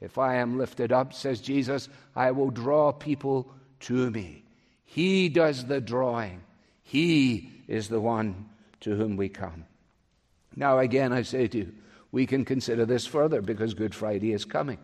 If 0.00 0.18
I 0.18 0.36
am 0.36 0.58
lifted 0.58 0.92
up, 0.92 1.14
says 1.14 1.40
Jesus, 1.40 1.88
I 2.14 2.32
will 2.32 2.50
draw 2.50 2.92
people 2.92 3.50
to 3.80 4.10
me. 4.10 4.44
He 4.84 5.28
does 5.28 5.64
the 5.64 5.80
drawing. 5.80 6.42
He 6.82 7.50
is 7.66 7.88
the 7.88 8.00
one 8.00 8.50
to 8.80 8.94
whom 8.94 9.16
we 9.16 9.28
come. 9.28 9.64
Now, 10.56 10.78
again, 10.78 11.12
I 11.12 11.22
say 11.22 11.46
to 11.48 11.58
you, 11.58 11.72
we 12.10 12.26
can 12.26 12.44
consider 12.44 12.86
this 12.86 13.06
further 13.06 13.42
because 13.42 13.74
Good 13.74 13.94
Friday 13.94 14.32
is 14.32 14.46
coming. 14.46 14.78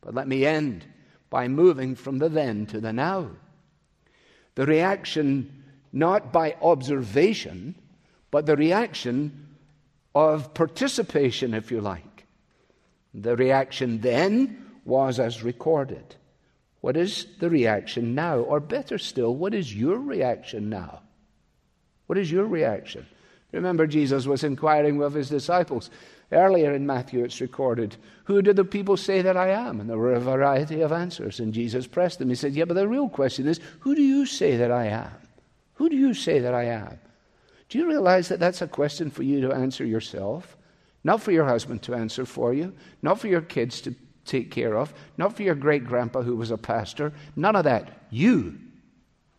But 0.00 0.14
let 0.14 0.26
me 0.26 0.44
end 0.44 0.84
by 1.30 1.46
moving 1.48 1.94
from 1.94 2.18
the 2.18 2.28
then 2.28 2.66
to 2.66 2.80
the 2.80 2.92
now. 2.92 3.30
The 4.56 4.66
reaction, 4.66 5.62
not 5.92 6.32
by 6.32 6.56
observation, 6.60 7.76
but 8.30 8.46
the 8.46 8.56
reaction 8.56 9.56
of 10.14 10.52
participation, 10.54 11.54
if 11.54 11.70
you 11.70 11.80
like. 11.80 12.26
The 13.14 13.36
reaction 13.36 14.00
then 14.00 14.70
was 14.84 15.20
as 15.20 15.42
recorded. 15.42 16.16
What 16.80 16.96
is 16.96 17.26
the 17.38 17.48
reaction 17.48 18.14
now? 18.14 18.38
Or 18.38 18.58
better 18.58 18.98
still, 18.98 19.36
what 19.36 19.54
is 19.54 19.74
your 19.74 19.98
reaction 19.98 20.68
now? 20.68 21.02
What 22.06 22.18
is 22.18 22.30
your 22.30 22.44
reaction? 22.44 23.06
Remember, 23.52 23.86
Jesus 23.86 24.26
was 24.26 24.44
inquiring 24.44 25.02
of 25.02 25.14
his 25.14 25.28
disciples. 25.28 25.90
Earlier 26.30 26.72
in 26.72 26.86
Matthew, 26.86 27.22
it's 27.22 27.40
recorded, 27.40 27.96
Who 28.24 28.40
do 28.40 28.54
the 28.54 28.64
people 28.64 28.96
say 28.96 29.20
that 29.20 29.36
I 29.36 29.48
am? 29.48 29.80
And 29.80 29.88
there 29.90 29.98
were 29.98 30.14
a 30.14 30.20
variety 30.20 30.80
of 30.80 30.90
answers. 30.90 31.38
And 31.38 31.52
Jesus 31.52 31.86
pressed 31.86 32.18
them. 32.18 32.30
He 32.30 32.34
said, 32.34 32.54
Yeah, 32.54 32.64
but 32.64 32.74
the 32.74 32.88
real 32.88 33.10
question 33.10 33.46
is, 33.46 33.60
Who 33.80 33.94
do 33.94 34.02
you 34.02 34.24
say 34.24 34.56
that 34.56 34.70
I 34.70 34.86
am? 34.86 35.12
Who 35.74 35.90
do 35.90 35.96
you 35.96 36.14
say 36.14 36.38
that 36.38 36.54
I 36.54 36.64
am? 36.64 36.98
Do 37.68 37.78
you 37.78 37.86
realize 37.86 38.28
that 38.28 38.40
that's 38.40 38.62
a 38.62 38.68
question 38.68 39.10
for 39.10 39.22
you 39.22 39.42
to 39.42 39.52
answer 39.52 39.84
yourself? 39.84 40.56
Not 41.04 41.20
for 41.20 41.32
your 41.32 41.44
husband 41.44 41.82
to 41.82 41.94
answer 41.94 42.24
for 42.24 42.54
you, 42.54 42.72
not 43.02 43.18
for 43.18 43.28
your 43.28 43.40
kids 43.40 43.80
to 43.82 43.94
take 44.24 44.50
care 44.50 44.76
of, 44.76 44.94
not 45.18 45.36
for 45.36 45.42
your 45.42 45.54
great 45.54 45.84
grandpa 45.84 46.22
who 46.22 46.36
was 46.36 46.50
a 46.50 46.58
pastor. 46.58 47.12
None 47.34 47.56
of 47.56 47.64
that. 47.64 48.06
You 48.10 48.58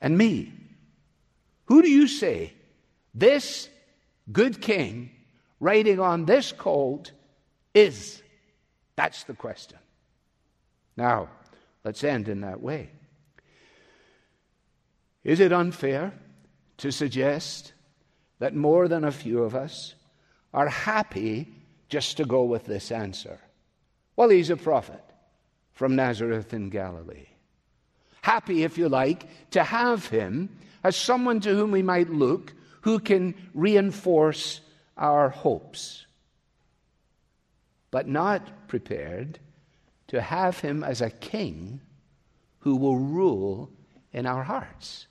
and 0.02 0.17
me. 0.17 0.52
Who 1.65 1.82
do 1.82 1.89
you 1.89 2.08
say 2.08 2.54
this 3.13 3.69
good 4.31 4.62
king 4.62 5.12
riding 5.59 5.99
on 5.99 6.25
this 6.25 6.51
colt 6.51 7.12
is? 7.73 8.21
That's 8.95 9.23
the 9.23 9.33
question. 9.33 9.79
Now, 10.95 11.29
let's 11.83 12.03
end 12.03 12.27
in 12.27 12.41
that 12.41 12.62
way. 12.62 12.89
Is 15.23 15.39
it 15.39 15.53
unfair 15.53 16.13
to 16.77 16.91
suggest 16.91 17.73
that 18.39 18.55
more 18.55 18.88
than 18.88 19.03
a 19.03 19.12
few 19.12 19.43
of 19.43 19.55
us 19.55 19.95
are 20.53 20.67
happy 20.67 21.47
just 21.89 22.17
to 22.17 22.25
go 22.25 22.43
with 22.43 22.65
this 22.65 22.91
answer? 22.91 23.39
Well, 24.15 24.29
he's 24.29 24.49
a 24.49 24.57
prophet 24.57 25.01
from 25.71 25.95
Nazareth 25.95 26.53
in 26.53 26.69
Galilee. 26.69 27.27
Happy, 28.21 28.63
if 28.63 28.77
you 28.77 28.89
like, 28.89 29.27
to 29.51 29.63
have 29.63 30.07
him 30.07 30.49
as 30.83 30.95
someone 30.95 31.39
to 31.41 31.55
whom 31.55 31.71
we 31.71 31.81
might 31.81 32.09
look 32.09 32.53
who 32.83 32.99
can 32.99 33.33
reinforce 33.53 34.59
our 34.97 35.29
hopes, 35.29 36.05
but 37.91 38.07
not 38.07 38.67
prepared 38.67 39.39
to 40.07 40.21
have 40.21 40.59
him 40.59 40.83
as 40.83 41.01
a 41.01 41.09
king 41.09 41.79
who 42.59 42.75
will 42.75 42.97
rule 42.97 43.71
in 44.11 44.25
our 44.25 44.43
hearts. 44.43 45.07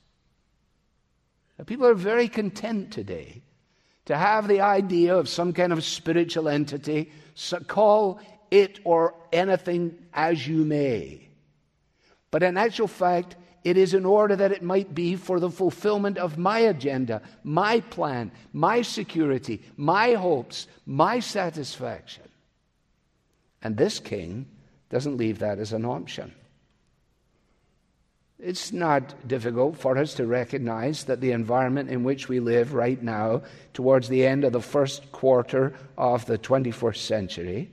Now, 1.59 1.65
people 1.65 1.87
are 1.87 1.95
very 1.95 2.29
content 2.29 2.93
today 2.93 3.43
to 4.05 4.19
have 4.19 4.49
the 4.49 4.61
idea 4.61 5.17
of 5.17 5.29
some 5.29 5.55
kind 5.55 5.73
of 5.73 5.83
spiritual 5.83 6.49
entity, 6.49 7.11
so 7.35 7.59
call 7.61 8.21
it 8.51 8.81
or 8.85 9.15
anything 9.33 9.97
as 10.13 10.47
you 10.47 10.65
may. 10.65 11.29
But 12.31 12.43
in 12.43 12.59
actual 12.59 12.89
fact, 12.89 13.37
it 13.65 13.77
is 13.77 13.95
in 13.95 14.05
order 14.05 14.35
that 14.37 14.53
it 14.53 14.63
might 14.63 14.95
be 14.95 15.15
for 15.15 15.39
the 15.39 15.51
fulfillment 15.51 16.19
of 16.19 16.39
my 16.39 16.59
agenda, 16.59 17.23
my 17.45 17.81
plan, 17.81 18.33
my 18.53 18.83
security, 18.83 19.63
my 19.77 20.15
hopes, 20.15 20.67
my 20.85 21.21
satisfaction. 21.21 22.25
And 23.63 23.77
this 23.77 24.01
king 24.01 24.47
doesn't 24.91 25.17
leave 25.17 25.39
that 25.39 25.59
as 25.59 25.73
an 25.73 25.85
option. 25.85 26.35
It's 28.41 28.73
not 28.73 29.29
difficult 29.29 29.79
for 29.79 29.97
us 29.97 30.15
to 30.15 30.27
recognize 30.27 31.05
that 31.05 31.21
the 31.21 31.31
environment 31.31 31.89
in 31.89 32.03
which 32.03 32.29
we 32.29 32.41
live 32.41 32.75
right 32.75 33.01
now, 33.01 33.43
towards 33.73 34.09
the 34.09 34.27
end 34.27 34.43
of 34.43 34.53
the 34.53 34.61
first 34.61 35.13
quarter 35.13 35.75
of 35.97 36.27
the 36.27 36.39
21st 36.39 36.97
century, 36.97 37.71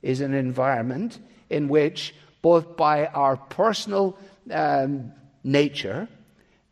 is 0.00 0.20
an 0.20 0.32
environment 0.32 1.18
in 1.50 1.68
which, 1.68 2.14
both 2.40 2.76
by 2.76 3.06
our 3.06 3.36
personal 3.36 4.16
um, 4.52 5.12
nature 5.44 6.08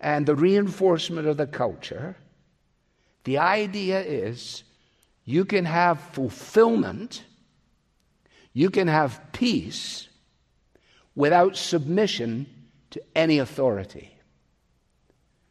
and 0.01 0.27
the 0.27 0.35
reinforcement 0.35 1.27
of 1.27 1.37
the 1.37 1.47
culture, 1.47 2.17
the 3.25 3.39
idea 3.39 4.01
is 4.01 4.63
you 5.25 5.45
can 5.45 5.65
have 5.65 6.01
fulfillment, 6.01 7.25
you 8.53 8.71
can 8.71 8.89
have 8.89 9.21
peace 9.33 10.09
without 11.15 11.57
submission 11.57 12.47
to 12.91 13.03
any 13.15 13.39
authority. 13.39 14.11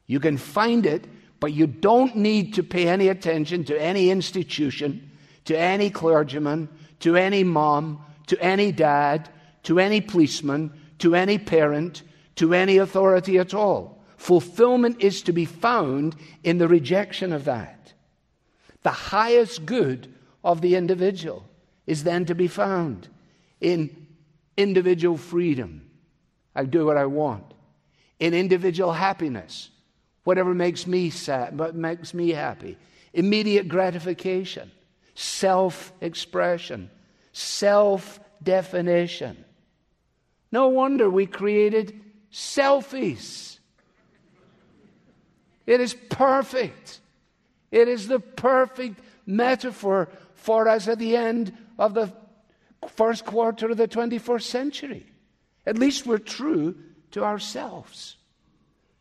You 0.07 0.19
can 0.19 0.37
find 0.37 0.85
it, 0.85 1.05
but 1.39 1.53
you 1.53 1.67
don't 1.67 2.15
need 2.15 2.55
to 2.55 2.63
pay 2.63 2.87
any 2.87 3.07
attention 3.07 3.63
to 3.65 3.79
any 3.79 4.09
institution, 4.09 5.11
to 5.45 5.57
any 5.57 5.89
clergyman, 5.89 6.67
to 6.99 7.15
any 7.15 7.43
mom, 7.43 8.03
to 8.27 8.41
any 8.43 8.71
dad, 8.71 9.29
to 9.63 9.79
any 9.79 10.01
policeman, 10.01 10.71
to 10.97 11.15
any 11.15 11.37
parent, 11.37 12.03
to 12.39 12.53
any 12.53 12.77
authority 12.77 13.37
at 13.37 13.53
all. 13.53 14.01
Fulfillment 14.15 15.01
is 15.01 15.21
to 15.23 15.33
be 15.33 15.43
found 15.43 16.15
in 16.41 16.57
the 16.57 16.69
rejection 16.69 17.33
of 17.33 17.43
that. 17.45 17.93
The 18.81 18.91
highest 18.91 19.65
good 19.65 20.13
of 20.41 20.61
the 20.61 20.75
individual 20.75 21.45
is 21.85 22.05
then 22.05 22.25
to 22.27 22.35
be 22.35 22.47
found 22.47 23.09
in 23.59 24.07
individual 24.55 25.17
freedom. 25.17 25.89
I 26.55 26.63
do 26.63 26.85
what 26.85 26.95
I 26.95 27.07
want. 27.07 27.43
In 28.19 28.33
individual 28.33 28.93
happiness, 28.93 29.69
whatever 30.23 30.53
makes 30.53 30.87
me 30.87 31.09
sad, 31.09 31.57
but 31.57 31.75
makes 31.75 32.13
me 32.13 32.29
happy. 32.29 32.77
Immediate 33.13 33.67
gratification 33.67 34.71
self 35.13 35.91
expression, 35.99 36.89
self 37.33 38.17
definition. 38.41 39.43
No 40.53 40.69
wonder 40.69 41.09
we 41.09 41.25
created 41.25 41.99
selfies. 42.31 43.59
It 45.65 45.81
is 45.81 45.93
perfect. 45.93 46.99
It 47.71 47.87
is 47.87 48.07
the 48.07 48.19
perfect 48.19 48.99
metaphor 49.25 50.09
for 50.33 50.67
us 50.67 50.87
at 50.87 50.99
the 50.99 51.15
end 51.15 51.55
of 51.77 51.93
the 51.93 52.11
first 52.87 53.25
quarter 53.25 53.69
of 53.69 53.77
the 53.77 53.87
21st 53.87 54.43
century. 54.43 55.05
At 55.65 55.77
least 55.77 56.07
we're 56.07 56.17
true 56.17 56.75
to 57.11 57.23
ourselves. 57.23 58.17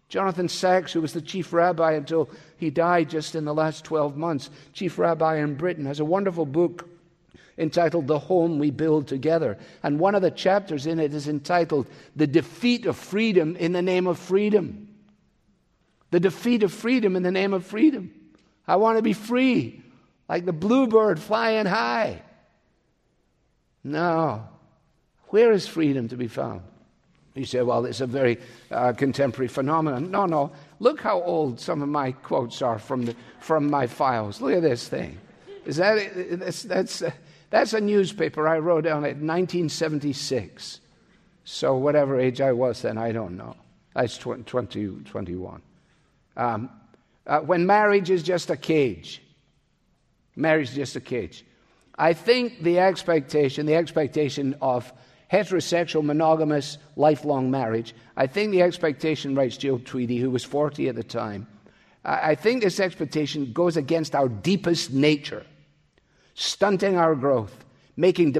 Jonathan 0.09 0.49
Sacks, 0.49 0.93
who 0.93 1.01
was 1.01 1.13
the 1.13 1.21
chief 1.21 1.53
rabbi 1.53 1.93
until 1.93 2.31
he 2.57 2.71
died 2.71 3.11
just 3.11 3.35
in 3.35 3.45
the 3.45 3.55
last 3.55 3.85
12 3.85 4.17
months, 4.17 4.51
chief 4.73 4.99
rabbi 4.99 5.37
in 5.37 5.55
Britain, 5.55 5.85
has 5.85 6.01
a 6.01 6.05
wonderful 6.05 6.47
book 6.47 6.89
entitled 7.59 8.07
The 8.07 8.19
Home 8.19 8.59
We 8.59 8.71
Build 8.71 9.09
Together. 9.09 9.59
And 9.83 9.99
one 9.99 10.15
of 10.15 10.23
the 10.23 10.31
chapters 10.31 10.87
in 10.87 10.99
it 11.01 11.13
is 11.13 11.29
entitled 11.29 11.87
The 12.17 12.27
Defeat 12.27 12.87
of 12.87 12.97
Freedom 12.97 13.57
in 13.57 13.73
the 13.73 13.83
Name 13.83 14.07
of 14.07 14.19
Freedom. 14.19 14.89
The 16.11 16.21
defeat 16.21 16.63
of 16.63 16.73
freedom 16.73 17.17
in 17.17 17.23
the 17.23 17.31
name 17.31 17.53
of 17.53 17.67
freedom. 17.67 18.11
I 18.67 18.77
want 18.77 18.97
to 18.97 19.03
be 19.03 19.13
free, 19.13 19.83
like 20.29 20.45
the 20.45 20.53
bluebird 20.53 21.21
flying 21.21 21.67
high. 21.67 22.23
No. 23.85 24.49
Where 25.29 25.53
is 25.53 25.67
freedom 25.67 26.09
to 26.09 26.17
be 26.17 26.29
found? 26.29 26.63
You 27.35 27.45
say, 27.45 27.63
well, 27.63 27.85
it's 27.85 28.01
a 28.01 28.07
very 28.07 28.39
uh, 28.71 28.93
contemporary 28.95 29.49
phenomenon. 29.49 30.11
No, 30.11 30.27
no. 30.27 30.51
Look 30.81 31.01
how 31.01 31.23
old 31.23 31.61
some 31.61 31.83
of 31.83 31.89
my 31.89 32.13
quotes 32.13 32.63
are 32.63 32.79
from, 32.79 33.05
the, 33.05 33.15
from 33.39 33.71
my 33.71 33.87
files. 33.87 34.41
Look 34.41 34.55
at 34.55 34.63
this 34.63 34.89
thing. 34.89 35.19
Is 35.65 35.77
that, 35.77 36.39
that's, 36.41 36.63
that's, 36.63 37.03
uh, 37.03 37.11
that's 37.51 37.73
a 37.73 37.81
newspaper 37.81 38.47
I 38.47 38.59
wrote 38.59 38.85
down 38.85 39.05
in 39.05 39.27
1976. 39.27 40.81
So, 41.45 41.77
whatever 41.77 42.21
age 42.21 42.41
I 42.41 42.53
was 42.53 42.83
then, 42.83 42.99
I 42.99 43.13
don't 43.13 43.37
know. 43.37 43.57
That's 43.95 44.19
20, 44.19 44.45
21. 44.45 45.63
Um, 46.37 46.71
uh, 47.27 47.41
when 47.41 47.67
marriage 47.67 48.11
is 48.11 48.23
just 48.23 48.51
a 48.51 48.57
cage, 48.57 49.23
marriage 50.37 50.69
is 50.71 50.75
just 50.75 50.97
a 50.97 51.01
cage. 51.01 51.45
I 51.99 52.13
think 52.13 52.63
the 52.63 52.79
expectation, 52.79 53.67
the 53.67 53.75
expectation 53.75 54.57
of 54.61 54.93
heterosexual, 55.33 56.05
monogamous, 56.05 56.79
lifelong 56.97 57.51
marriage. 57.51 57.95
I 58.17 58.27
think 58.27 58.53
the 58.53 58.63
expectation, 58.63 59.35
writes 59.35 59.57
Jill 59.57 59.79
Tweedie, 59.79 60.21
who 60.21 60.31
was 60.31 60.45
40 60.45 60.89
at 60.89 60.95
the 60.95 61.03
time, 61.03 61.47
I 62.05 62.35
think 62.37 62.63
this 62.63 62.81
expectation 62.81 63.53
goes 63.53 63.77
against 63.77 64.15
our 64.15 64.29
deepest 64.29 64.93
nature, 64.93 65.45
stunting 66.39 66.97
our 66.97 67.17
growth, 67.17 67.65
making 67.97 68.31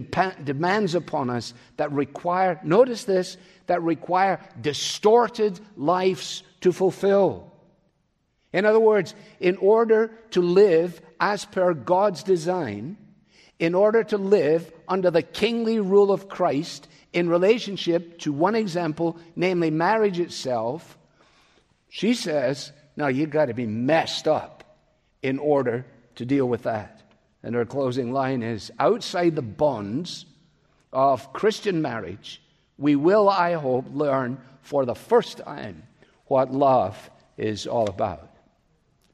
demands 0.45 0.95
upon 0.95 1.29
us 1.29 1.53
that 1.79 1.91
require, 1.91 2.61
notice 2.63 3.05
this, 3.05 3.37
that 3.67 3.83
require 3.83 4.39
distorted 4.61 5.59
lives 5.77 6.45
to 6.61 6.73
fulfill. 6.73 7.53
In 8.53 8.65
other 8.65 8.79
words, 8.79 9.15
in 9.41 9.57
order 9.57 10.13
to 10.31 10.41
live 10.41 11.01
as 11.19 11.45
per 11.45 11.75
God's 11.75 12.23
design, 12.23 12.97
in 13.59 13.75
order 13.75 14.05
to 14.05 14.17
live 14.17 14.73
under 14.87 15.11
the 15.11 15.23
kingly 15.23 15.81
rule 15.81 16.13
of 16.13 16.29
Christ 16.29 16.87
in 17.13 17.29
relationship 17.29 18.21
to 18.21 18.33
one 18.33 18.55
example, 18.55 19.19
namely 19.35 19.71
marriage 19.71 20.21
itself, 20.21 20.97
she 21.89 22.15
says, 22.15 22.71
now 22.97 23.09
you've 23.09 23.31
got 23.31 23.47
to 23.47 23.55
be 23.55 23.67
messed 23.67 24.29
up 24.29 24.63
in 25.21 25.41
order 25.41 25.85
to 26.15 26.25
deal 26.25 26.47
with 26.47 26.63
that. 26.63 26.98
And 27.43 27.55
her 27.55 27.65
closing 27.65 28.13
line 28.13 28.43
is 28.43 28.71
outside 28.79 29.37
the 29.37 29.43
bonds 29.43 30.27
of 30.93 31.33
Christian 31.33 31.83
marriage, 31.83 32.43
we 32.79 32.97
will, 32.97 33.29
I 33.29 33.55
hope, 33.55 33.87
learn 33.93 34.41
for 34.63 34.85
the 34.85 34.95
first 34.95 35.39
time 35.39 35.83
what 36.27 36.53
love 36.53 37.11
is 37.37 37.67
all 37.67 37.89
about. 37.89 38.31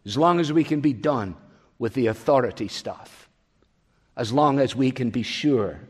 As 0.04 0.16
long 0.16 0.40
as 0.40 0.52
we 0.52 0.64
can 0.64 0.80
be 0.80 0.92
done 0.92 1.36
with 1.78 1.94
the 1.94 2.06
authority 2.08 2.68
stuff 2.68 3.24
as 4.16 4.32
long 4.32 4.60
as 4.60 4.76
we 4.76 4.90
can 4.90 5.10
be 5.10 5.22
sure 5.22 5.80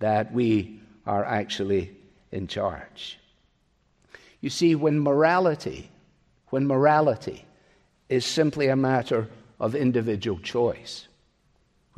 that 0.00 0.32
we 0.32 0.80
are 1.06 1.24
actually 1.24 1.96
in 2.32 2.46
charge. 2.46 3.18
You 4.40 4.50
see, 4.50 4.74
when 4.74 5.00
morality, 5.00 5.90
when 6.48 6.66
morality 6.66 7.44
is 8.08 8.24
simply 8.24 8.68
a 8.68 8.76
matter 8.76 9.28
of 9.60 9.74
individual 9.74 10.38
choice, 10.38 11.07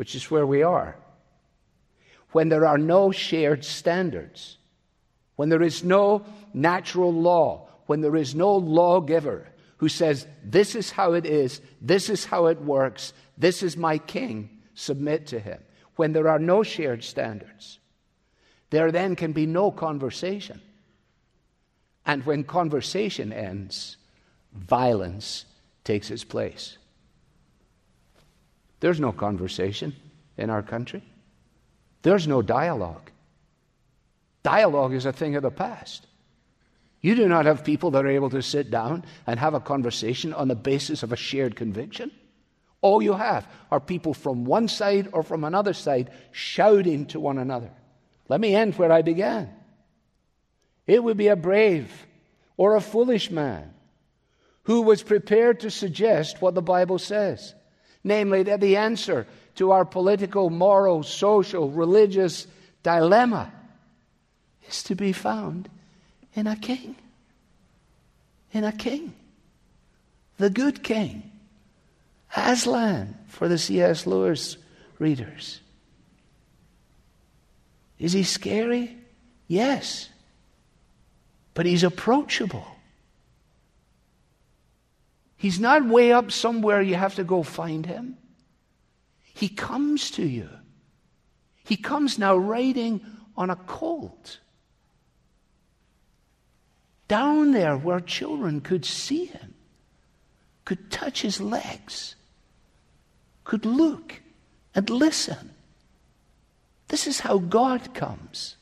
which 0.00 0.14
is 0.14 0.30
where 0.30 0.46
we 0.46 0.62
are, 0.62 0.96
when 2.32 2.48
there 2.48 2.66
are 2.66 2.78
no 2.78 3.10
shared 3.10 3.62
standards, 3.62 4.56
when 5.36 5.50
there 5.50 5.62
is 5.62 5.84
no 5.84 6.24
natural 6.54 7.12
law, 7.12 7.68
when 7.84 8.00
there 8.00 8.16
is 8.16 8.34
no 8.34 8.56
lawgiver 8.56 9.46
who 9.76 9.90
says, 9.90 10.26
This 10.42 10.74
is 10.74 10.90
how 10.90 11.12
it 11.12 11.26
is, 11.26 11.60
this 11.82 12.08
is 12.08 12.24
how 12.24 12.46
it 12.46 12.62
works, 12.62 13.12
this 13.36 13.62
is 13.62 13.76
my 13.76 13.98
king, 13.98 14.48
submit 14.72 15.26
to 15.26 15.38
him 15.38 15.60
when 15.96 16.14
there 16.14 16.28
are 16.28 16.38
no 16.38 16.62
shared 16.62 17.04
standards, 17.04 17.78
there 18.70 18.90
then 18.90 19.16
can 19.16 19.32
be 19.32 19.44
no 19.44 19.70
conversation. 19.70 20.62
And 22.06 22.24
when 22.24 22.44
conversation 22.44 23.34
ends, 23.34 23.98
violence 24.54 25.44
takes 25.84 26.10
its 26.10 26.24
place. 26.24 26.78
There's 28.80 29.00
no 29.00 29.12
conversation 29.12 29.94
in 30.36 30.50
our 30.50 30.62
country, 30.62 31.02
there's 32.02 32.26
no 32.26 32.42
dialogue. 32.42 33.10
Dialogue 34.42 34.94
is 34.94 35.04
a 35.04 35.12
thing 35.12 35.36
of 35.36 35.42
the 35.42 35.50
past. 35.50 36.06
You 37.02 37.14
do 37.14 37.28
not 37.28 37.46
have 37.46 37.64
people 37.64 37.90
that 37.92 38.04
are 38.04 38.10
able 38.10 38.30
to 38.30 38.42
sit 38.42 38.70
down 38.70 39.04
and 39.26 39.38
have 39.38 39.54
a 39.54 39.60
conversation 39.60 40.32
on 40.32 40.48
the 40.48 40.54
basis 40.54 41.02
of 41.02 41.12
a 41.12 41.16
shared 41.16 41.56
conviction. 41.56 42.10
All 42.82 43.02
you 43.02 43.12
have 43.12 43.46
are 43.70 43.80
people 43.80 44.14
from 44.14 44.44
one 44.44 44.68
side 44.68 45.08
or 45.12 45.22
from 45.22 45.44
another 45.44 45.74
side 45.74 46.10
shouting 46.32 47.06
to 47.06 47.20
one 47.20 47.38
another. 47.38 47.70
Let 48.28 48.40
me 48.40 48.54
end 48.54 48.76
where 48.76 48.92
I 48.92 49.02
began. 49.02 49.50
It 50.86 51.02
would 51.02 51.16
be 51.16 51.28
a 51.28 51.36
brave 51.36 52.06
or 52.56 52.76
a 52.76 52.80
foolish 52.80 53.30
man 53.30 53.74
who 54.64 54.82
was 54.82 55.02
prepared 55.02 55.60
to 55.60 55.70
suggest 55.70 56.40
what 56.40 56.54
the 56.54 56.62
Bible 56.62 56.98
says, 56.98 57.54
namely 58.02 58.42
that 58.44 58.60
the 58.60 58.76
answer 58.76 59.26
to 59.56 59.72
our 59.72 59.84
political, 59.84 60.50
moral, 60.50 61.02
social, 61.02 61.70
religious 61.70 62.46
dilemma 62.82 63.52
is 64.68 64.82
to 64.84 64.94
be 64.94 65.12
found 65.12 65.68
in 66.34 66.46
a 66.46 66.56
king. 66.56 66.96
In 68.52 68.64
a 68.64 68.72
king. 68.72 69.14
The 70.38 70.50
good 70.50 70.82
king 70.82 71.30
Aslan 72.36 73.18
for 73.26 73.48
the 73.48 73.58
C.S. 73.58 74.06
Lewis 74.06 74.56
readers. 74.98 75.60
Is 77.98 78.12
he 78.12 78.22
scary? 78.22 78.96
Yes. 79.48 80.08
But 81.54 81.66
he's 81.66 81.82
approachable. 81.82 82.66
He's 85.40 85.58
not 85.58 85.84
way 85.84 86.12
up 86.12 86.30
somewhere 86.30 86.80
you 86.80 86.94
have 86.94 87.16
to 87.16 87.24
go 87.24 87.42
find 87.42 87.84
him. 87.84 88.16
He 89.34 89.48
comes 89.48 90.12
to 90.12 90.22
you. 90.22 90.48
He 91.64 91.76
comes 91.76 92.18
now 92.18 92.36
riding 92.36 93.00
on 93.36 93.50
a 93.50 93.56
colt. 93.56 94.38
Down 97.08 97.50
there 97.50 97.76
where 97.76 98.00
children 98.00 98.60
could 98.60 98.84
see 98.84 99.24
him, 99.24 99.54
could 100.64 100.90
touch 100.90 101.22
his 101.22 101.40
legs 101.40 102.14
could 103.50 103.66
look 103.66 104.20
and 104.76 104.88
listen. 104.88 105.50
This 106.86 107.08
is 107.08 107.18
how 107.18 107.38
God 107.38 107.94
comes. 107.94 108.54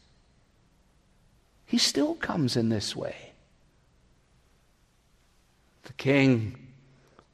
He 1.67 1.77
still 1.77 2.15
comes 2.15 2.57
in 2.57 2.71
this 2.71 2.97
way. 2.97 3.33
The 5.83 5.93
king, 5.93 6.68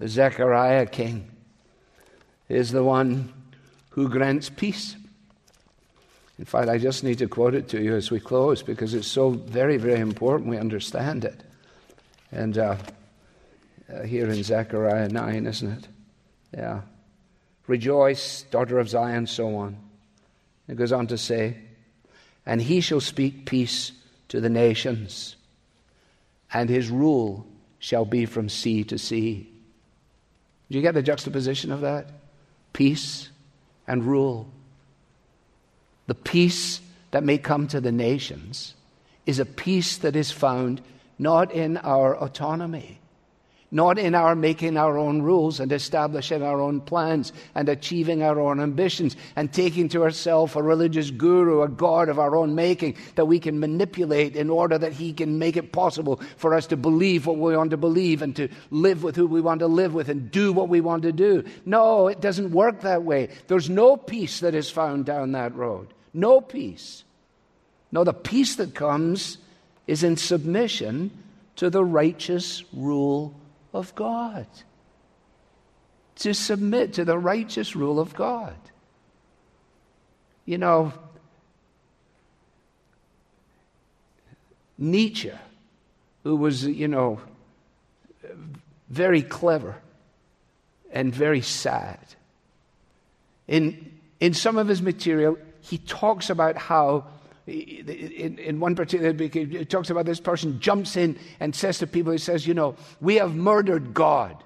the 0.04 0.10
Zechariah 0.10 0.84
king, 0.84 1.30
is 2.50 2.70
the 2.72 2.84
one 2.84 3.32
who 3.88 4.10
grants 4.10 4.50
peace. 4.50 4.96
In 6.38 6.44
fact, 6.44 6.68
I 6.68 6.76
just 6.76 7.02
need 7.04 7.16
to 7.20 7.26
quote 7.26 7.54
it 7.54 7.70
to 7.70 7.82
you 7.82 7.96
as 7.96 8.10
we 8.10 8.20
close 8.20 8.62
because 8.62 8.92
it's 8.92 9.08
so 9.08 9.30
very, 9.30 9.78
very 9.78 10.00
important 10.00 10.50
we 10.50 10.58
understand 10.58 11.24
it. 11.24 11.40
And 12.30 12.58
uh, 12.58 12.76
uh, 13.90 14.02
here 14.02 14.28
in 14.28 14.42
Zechariah 14.42 15.08
9, 15.08 15.46
isn't 15.46 15.72
it? 15.72 15.88
Yeah. 16.52 16.82
Rejoice, 17.66 18.42
daughter 18.50 18.78
of 18.78 18.90
Zion, 18.90 19.26
so 19.26 19.56
on. 19.56 19.78
It 20.68 20.76
goes 20.76 20.92
on 20.92 21.06
to 21.06 21.16
say, 21.16 21.56
And 22.44 22.60
he 22.60 22.82
shall 22.82 23.00
speak 23.00 23.46
peace 23.46 23.92
to 24.28 24.42
the 24.42 24.50
nations, 24.50 25.36
and 26.52 26.68
his 26.68 26.90
rule 26.90 27.46
shall 27.78 28.04
be 28.04 28.26
from 28.26 28.50
sea 28.50 28.84
to 28.84 28.98
sea. 28.98 29.48
Do 30.70 30.78
you 30.78 30.82
get 30.82 30.94
the 30.94 31.02
juxtaposition 31.02 31.72
of 31.72 31.82
that? 31.82 32.10
Peace 32.72 33.30
and 33.86 34.04
rule. 34.04 34.48
The 36.06 36.14
peace 36.14 36.80
that 37.10 37.24
may 37.24 37.38
come 37.38 37.68
to 37.68 37.80
the 37.80 37.92
nations 37.92 38.74
is 39.26 39.38
a 39.38 39.46
peace 39.46 39.98
that 39.98 40.16
is 40.16 40.30
found 40.30 40.82
not 41.18 41.52
in 41.52 41.76
our 41.78 42.16
autonomy 42.16 42.98
not 43.74 43.98
in 43.98 44.14
our 44.14 44.36
making 44.36 44.76
our 44.76 44.96
own 44.96 45.20
rules 45.20 45.58
and 45.58 45.72
establishing 45.72 46.44
our 46.44 46.60
own 46.60 46.80
plans 46.80 47.32
and 47.56 47.68
achieving 47.68 48.22
our 48.22 48.38
own 48.40 48.60
ambitions 48.60 49.16
and 49.34 49.52
taking 49.52 49.88
to 49.88 50.04
ourselves 50.04 50.54
a 50.54 50.62
religious 50.62 51.10
guru, 51.10 51.60
a 51.60 51.68
God 51.68 52.08
of 52.08 52.20
our 52.20 52.36
own 52.36 52.54
making 52.54 52.96
that 53.16 53.24
we 53.24 53.40
can 53.40 53.58
manipulate 53.58 54.36
in 54.36 54.48
order 54.48 54.78
that 54.78 54.92
he 54.92 55.12
can 55.12 55.40
make 55.40 55.56
it 55.56 55.72
possible 55.72 56.20
for 56.36 56.54
us 56.54 56.68
to 56.68 56.76
believe 56.76 57.26
what 57.26 57.36
we 57.36 57.56
want 57.56 57.72
to 57.72 57.76
believe 57.76 58.22
and 58.22 58.36
to 58.36 58.48
live 58.70 59.02
with 59.02 59.16
who 59.16 59.26
we 59.26 59.40
want 59.40 59.58
to 59.58 59.66
live 59.66 59.92
with 59.92 60.08
and 60.08 60.30
do 60.30 60.52
what 60.52 60.68
we 60.68 60.80
want 60.80 61.02
to 61.02 61.12
do. 61.12 61.42
No, 61.66 62.06
it 62.06 62.20
doesn't 62.20 62.52
work 62.52 62.82
that 62.82 63.02
way. 63.02 63.28
There's 63.48 63.68
no 63.68 63.96
peace 63.96 64.38
that 64.38 64.54
is 64.54 64.70
found 64.70 65.04
down 65.04 65.32
that 65.32 65.52
road. 65.56 65.92
No 66.12 66.40
peace. 66.40 67.02
No, 67.90 68.04
the 68.04 68.14
peace 68.14 68.54
that 68.54 68.72
comes 68.72 69.38
is 69.88 70.04
in 70.04 70.16
submission 70.16 71.10
to 71.56 71.70
the 71.70 71.84
righteous 71.84 72.62
rule 72.72 73.34
of 73.74 73.94
God, 73.94 74.46
to 76.16 76.32
submit 76.32 76.94
to 76.94 77.04
the 77.04 77.18
righteous 77.18 77.74
rule 77.74 77.98
of 77.98 78.14
God. 78.14 78.56
You 80.46 80.58
know, 80.58 80.92
Nietzsche, 84.78 85.32
who 86.22 86.36
was, 86.36 86.64
you 86.64 86.88
know, 86.88 87.20
very 88.88 89.22
clever 89.22 89.76
and 90.92 91.12
very 91.12 91.40
sad. 91.40 91.98
In, 93.48 93.98
in 94.20 94.34
some 94.34 94.56
of 94.56 94.68
his 94.68 94.80
material, 94.80 95.36
he 95.60 95.78
talks 95.78 96.30
about 96.30 96.56
how, 96.56 97.06
in, 97.46 98.58
one 98.58 98.74
particular, 98.74 99.12
he 99.12 99.64
talks 99.64 99.90
about 99.90 100.06
this 100.06 100.20
person 100.20 100.60
jumps 100.60 100.96
in 100.96 101.18
and 101.40 101.54
says 101.54 101.78
to 101.78 101.86
people, 101.86 102.12
he 102.12 102.18
says, 102.18 102.46
You 102.46 102.54
know, 102.54 102.76
we 103.00 103.16
have 103.16 103.34
murdered 103.34 103.92
God. 103.92 104.42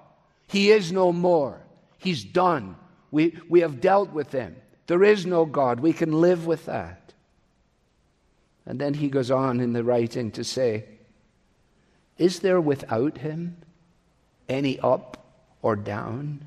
He 0.49 0.71
is 0.71 0.91
no 0.91 1.13
more. 1.13 1.61
He's 1.99 2.25
done. 2.25 2.77
We, 3.11 3.39
we 3.49 3.61
have 3.61 3.81
dealt 3.81 4.13
with 4.13 4.33
him. 4.33 4.57
There 4.87 5.05
is 5.05 5.27
no 5.27 5.45
God. 5.45 5.81
We 5.81 5.93
can 5.93 6.21
live 6.21 6.47
with 6.47 6.67
that. 6.67 7.13
And 8.67 8.81
then 8.81 8.95
he 8.95 9.09
goes 9.09 9.31
on 9.31 9.61
in 9.61 9.73
the 9.73 9.85
writing 9.85 10.31
to 10.33 10.45
say, 10.45 10.85
Is 12.17 12.41
there 12.41 12.61
without 12.61 13.19
him 13.19 13.59
any 14.49 14.81
up 14.81 15.25
or 15.63 15.77
down? 15.77 16.45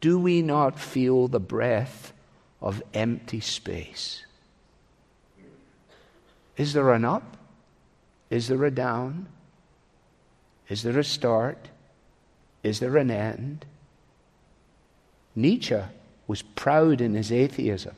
Do 0.00 0.18
we 0.18 0.42
not 0.42 0.78
feel 0.78 1.28
the 1.28 1.40
breath 1.40 2.12
of 2.60 2.82
empty 2.92 3.40
space? 3.40 4.24
Is 6.56 6.72
there 6.72 6.92
an 6.92 7.04
up? 7.04 7.36
Is 8.30 8.48
there 8.48 8.64
a 8.64 8.70
down? 8.70 9.26
Is 10.68 10.82
there 10.82 10.98
a 10.98 11.04
start? 11.04 11.68
Is 12.62 12.80
there 12.80 12.96
an 12.96 13.10
end? 13.10 13.66
Nietzsche 15.34 15.80
was 16.26 16.42
proud 16.42 17.00
in 17.00 17.14
his 17.14 17.32
atheism. 17.32 17.94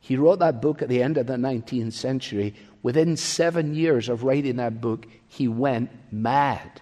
He 0.00 0.16
wrote 0.16 0.40
that 0.40 0.60
book 0.60 0.82
at 0.82 0.88
the 0.88 1.02
end 1.02 1.16
of 1.16 1.26
the 1.26 1.34
19th 1.34 1.92
century. 1.92 2.54
Within 2.82 3.16
seven 3.16 3.74
years 3.74 4.08
of 4.08 4.24
writing 4.24 4.56
that 4.56 4.80
book, 4.80 5.06
he 5.28 5.46
went 5.46 5.90
mad. 6.10 6.80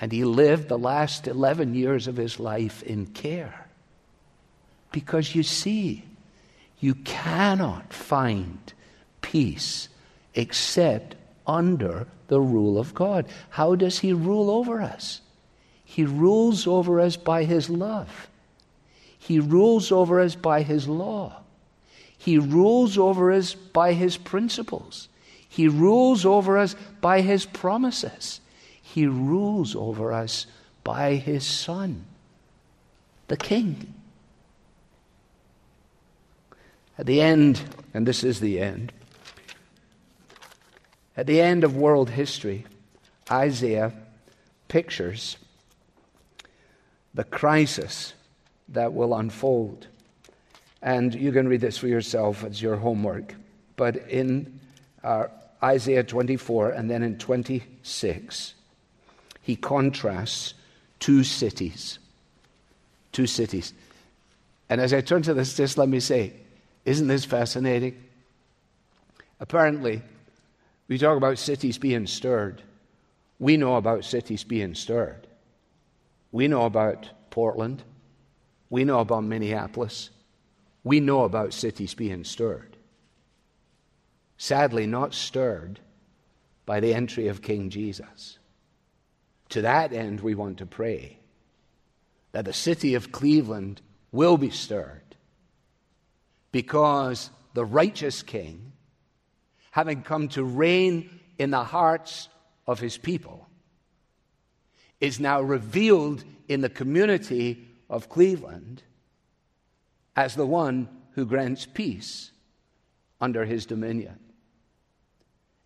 And 0.00 0.10
he 0.10 0.24
lived 0.24 0.68
the 0.68 0.78
last 0.78 1.26
11 1.26 1.74
years 1.74 2.06
of 2.06 2.16
his 2.16 2.40
life 2.40 2.82
in 2.82 3.06
care. 3.06 3.68
Because 4.92 5.34
you 5.34 5.42
see, 5.42 6.04
you 6.80 6.94
cannot 6.94 7.92
find 7.92 8.72
peace 9.20 9.88
except 10.34 11.14
under 11.46 12.06
the 12.28 12.40
rule 12.40 12.78
of 12.78 12.94
God. 12.94 13.26
How 13.50 13.74
does 13.74 14.00
he 14.00 14.12
rule 14.12 14.50
over 14.50 14.80
us? 14.80 15.20
He 15.84 16.04
rules 16.04 16.66
over 16.66 17.00
us 17.00 17.16
by 17.16 17.44
his 17.44 17.70
love. 17.70 18.28
He 19.18 19.40
rules 19.40 19.90
over 19.90 20.20
us 20.20 20.34
by 20.34 20.62
his 20.62 20.86
law. 20.86 21.42
He 22.16 22.38
rules 22.38 22.98
over 22.98 23.32
us 23.32 23.54
by 23.54 23.94
his 23.94 24.16
principles. 24.16 25.08
He 25.48 25.66
rules 25.68 26.24
over 26.26 26.58
us 26.58 26.76
by 27.00 27.22
his 27.22 27.46
promises. 27.46 28.40
He 28.80 29.06
rules 29.06 29.74
over 29.74 30.12
us 30.12 30.46
by 30.84 31.14
his 31.14 31.44
Son, 31.44 32.04
the 33.28 33.36
King. 33.36 33.94
At 36.98 37.06
the 37.06 37.20
end, 37.20 37.62
and 37.94 38.06
this 38.06 38.24
is 38.24 38.40
the 38.40 38.60
end, 38.60 38.92
at 41.18 41.26
the 41.26 41.40
end 41.40 41.64
of 41.64 41.76
world 41.76 42.10
history, 42.10 42.64
Isaiah 43.28 43.92
pictures 44.68 45.36
the 47.12 47.24
crisis 47.24 48.14
that 48.68 48.92
will 48.92 49.12
unfold. 49.12 49.88
And 50.80 51.12
you 51.12 51.32
can 51.32 51.48
read 51.48 51.60
this 51.60 51.76
for 51.76 51.88
yourself 51.88 52.44
as 52.44 52.62
your 52.62 52.76
homework. 52.76 53.34
But 53.74 53.96
in 54.08 54.60
uh, 55.02 55.26
Isaiah 55.60 56.04
24 56.04 56.70
and 56.70 56.88
then 56.88 57.02
in 57.02 57.18
26, 57.18 58.54
he 59.42 59.56
contrasts 59.56 60.54
two 61.00 61.24
cities. 61.24 61.98
Two 63.10 63.26
cities. 63.26 63.74
And 64.68 64.80
as 64.80 64.94
I 64.94 65.00
turn 65.00 65.22
to 65.22 65.34
this, 65.34 65.56
just 65.56 65.78
let 65.78 65.88
me 65.88 65.98
say, 65.98 66.34
isn't 66.84 67.08
this 67.08 67.24
fascinating? 67.24 68.00
Apparently, 69.40 70.02
we 70.88 70.98
talk 70.98 71.16
about 71.16 71.38
cities 71.38 71.78
being 71.78 72.06
stirred. 72.06 72.62
We 73.38 73.56
know 73.56 73.76
about 73.76 74.04
cities 74.04 74.42
being 74.42 74.74
stirred. 74.74 75.26
We 76.32 76.48
know 76.48 76.64
about 76.64 77.10
Portland. 77.30 77.82
We 78.70 78.84
know 78.84 79.00
about 79.00 79.24
Minneapolis. 79.24 80.10
We 80.82 81.00
know 81.00 81.24
about 81.24 81.54
cities 81.54 81.94
being 81.94 82.24
stirred. 82.24 82.76
Sadly, 84.38 84.86
not 84.86 85.14
stirred 85.14 85.80
by 86.64 86.80
the 86.80 86.94
entry 86.94 87.28
of 87.28 87.42
King 87.42 87.70
Jesus. 87.70 88.38
To 89.50 89.62
that 89.62 89.92
end, 89.92 90.20
we 90.20 90.34
want 90.34 90.58
to 90.58 90.66
pray 90.66 91.18
that 92.32 92.44
the 92.44 92.52
city 92.52 92.94
of 92.94 93.10
Cleveland 93.10 93.80
will 94.12 94.36
be 94.36 94.50
stirred 94.50 95.16
because 96.52 97.30
the 97.54 97.64
righteous 97.64 98.22
king, 98.22 98.72
having 99.78 100.02
come 100.02 100.26
to 100.26 100.42
reign 100.42 101.08
in 101.38 101.52
the 101.52 101.62
hearts 101.62 102.28
of 102.66 102.80
his 102.80 102.98
people, 102.98 103.46
is 105.00 105.20
now 105.20 105.40
revealed 105.40 106.24
in 106.48 106.62
the 106.62 106.68
community 106.68 107.64
of 107.88 108.08
Cleveland 108.08 108.82
as 110.16 110.34
the 110.34 110.44
one 110.44 110.88
who 111.12 111.24
grants 111.24 111.64
peace 111.64 112.32
under 113.20 113.44
his 113.44 113.66
dominion. 113.66 114.18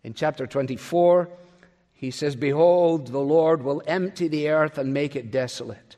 In 0.03 0.13
chapter 0.13 0.45
24, 0.45 1.27
he 1.93 2.11
says, 2.11 2.35
Behold, 2.35 3.07
the 3.07 3.17
Lord 3.17 3.63
will 3.63 3.81
empty 3.87 4.27
the 4.27 4.49
earth 4.49 4.77
and 4.77 4.93
make 4.93 5.15
it 5.15 5.31
desolate. 5.31 5.95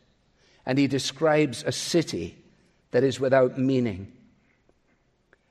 And 0.66 0.78
he 0.78 0.88
describes 0.88 1.66
a 1.66 1.74
city 1.74 2.38
that 2.92 3.04
is 3.04 3.20
without 3.20 3.58
meaning. 3.58 4.14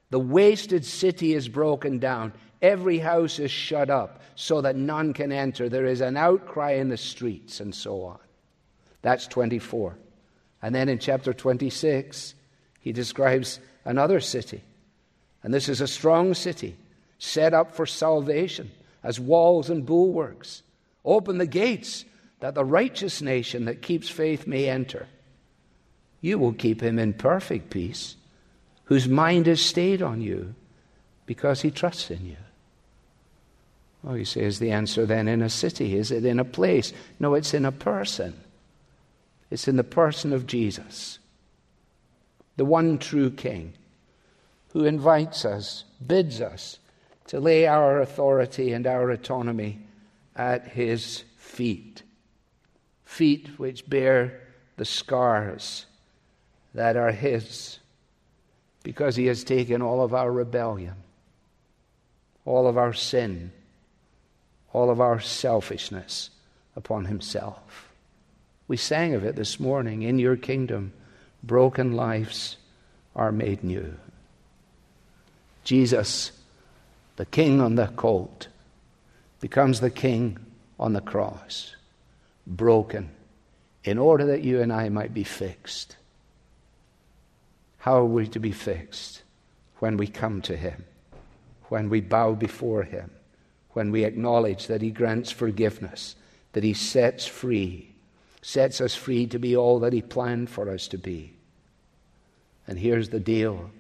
The 0.09 0.19
wasted 0.19 0.87
city 0.87 1.35
is 1.35 1.49
broken 1.49 1.99
down. 1.99 2.33
Every 2.65 2.99
house 2.99 3.39
is 3.41 3.51
shut 3.51 3.91
up 3.91 4.23
so 4.37 4.63
that 4.63 4.75
none 4.75 5.13
can 5.13 5.31
enter. 5.33 5.69
There 5.69 5.85
is 5.85 6.01
an 6.01 6.17
outcry 6.17 6.73
in 6.73 6.89
the 6.89 6.97
streets, 6.97 7.61
and 7.61 7.75
so 7.75 8.05
on. 8.05 8.19
That's 9.03 9.27
24. 9.27 9.99
And 10.63 10.75
then 10.75 10.89
in 10.89 10.99
chapter 10.99 11.35
26, 11.35 12.35
he 12.81 12.91
describes 12.91 13.61
another 13.85 14.19
city. 14.19 14.63
And 15.43 15.53
this 15.53 15.69
is 15.69 15.83
a 15.83 15.87
strong 15.87 16.33
city 16.33 16.75
set 17.19 17.53
up 17.53 17.75
for 17.75 17.85
salvation 17.85 18.71
as 19.03 19.21
walls 19.21 19.69
and 19.69 19.85
bulwarks. 19.85 20.63
Open 21.05 21.37
the 21.37 21.47
gates 21.47 22.07
that 22.41 22.55
the 22.55 22.65
righteous 22.65 23.21
nation 23.21 23.67
that 23.67 23.83
keeps 23.83 24.09
faith 24.09 24.47
may 24.47 24.71
enter. 24.71 25.07
You 26.23 26.39
will 26.39 26.55
keep 26.55 26.83
him 26.83 26.99
in 26.99 27.13
perfect 27.13 27.69
peace, 27.69 28.17
whose 28.85 29.07
mind 29.07 29.49
is 29.49 29.61
stayed 29.61 30.01
on 30.01 30.23
you 30.23 30.55
because 31.27 31.61
he 31.61 31.71
trusts 31.71 32.11
in 32.11 32.25
you. 32.25 32.37
Oh, 34.07 34.15
you 34.15 34.25
say, 34.25 34.43
is 34.43 34.59
the 34.59 34.71
answer 34.71 35.07
then 35.07 35.29
in 35.29 35.41
a 35.41 35.49
city? 35.49 35.97
Is 35.97 36.11
it 36.11 36.25
in 36.25 36.39
a 36.39 36.45
place? 36.45 36.93
No, 37.19 37.35
it's 37.35 37.55
in 37.55 37.65
a 37.65 37.73
person. 37.73 38.39
It's 39.51 39.69
in 39.69 39.77
the 39.77 39.85
person 39.85 40.33
of 40.33 40.47
Jesus, 40.47 41.19
the 42.57 42.65
one 42.65 42.99
true 42.99 43.31
King, 43.31 43.73
who 44.73 44.85
invites 44.85 45.45
us, 45.45 45.85
bids 46.05 46.41
us 46.41 46.79
to 47.29 47.41
lay 47.41 47.67
our 47.67 48.01
authority 48.01 48.73
and 48.73 48.87
our 48.87 49.11
autonomy 49.11 49.81
at 50.37 50.69
his 50.69 51.25
feet. 51.37 52.03
Feet 53.05 53.49
which 53.59 53.89
bear 53.89 54.41
the 54.77 54.85
scars 54.85 55.87
that 56.75 56.97
are 56.97 57.13
his 57.13 57.79
because 58.83 59.17
he 59.17 59.27
has 59.27 59.45
taken 59.45 59.81
all 59.81 60.03
of 60.03 60.13
our 60.13 60.31
rebellion, 60.31 60.95
all 62.45 62.67
of 62.67 62.77
our 62.77 62.93
sin, 62.93 63.51
all 64.75 64.91
of 64.91 65.01
our 65.01 65.21
selfishness 65.21 66.29
upon 66.77 67.07
himself. 67.07 67.89
We 68.69 68.77
sang 68.77 69.15
of 69.15 69.25
it 69.25 69.37
this 69.37 69.59
morning. 69.59 70.03
In 70.03 70.19
your 70.19 70.37
kingdom, 70.37 70.93
broken 71.43 71.93
lives 71.93 72.59
are 73.17 73.33
made 73.33 73.65
new. 73.65 73.95
Jesus 75.63 76.33
the 77.17 77.25
king 77.25 77.61
on 77.61 77.77
the 77.77 77.87
colt 77.87 78.49
becomes 79.41 79.81
the 79.81 79.91
king 79.91 80.37
on 80.81 80.95
the 80.95 81.01
cross, 81.01 81.77
broken, 82.47 83.11
in 83.85 83.99
order 83.99 84.27
that 84.27 84.43
you 84.43 84.61
and 84.61 84.73
I 84.73 84.89
might 84.89 85.15
be 85.15 85.23
fixed. 85.23 85.97
How 87.79 87.99
are 87.99 88.05
we 88.05 88.27
to 88.29 88.41
be 88.41 88.51
fixed? 88.51 89.23
When 89.79 89.97
we 89.97 90.09
come 90.09 90.43
to 90.43 90.57
him, 90.57 90.85
when 91.69 91.89
we 91.89 92.01
bow 92.01 92.33
before 92.33 92.83
him, 92.83 93.11
when 93.75 93.91
we 93.91 94.05
acknowledge 94.05 94.69
that 94.69 94.83
he 94.83 94.91
grants 94.91 95.31
forgiveness, 95.31 96.17
that 96.53 96.65
he 96.65 96.73
sets 96.73 97.27
free, 97.27 97.93
sets 98.41 98.81
us 98.81 98.95
free 98.95 99.27
to 99.27 99.39
be 99.39 99.57
all 99.57 99.81
that 99.81 99.93
he 99.93 100.01
planned 100.01 100.49
for 100.49 100.71
us 100.71 100.89
to 100.89 100.97
be. 100.97 101.35
And 102.67 102.79
here's 102.79 103.11
the 103.11 103.21
deal 103.21 103.71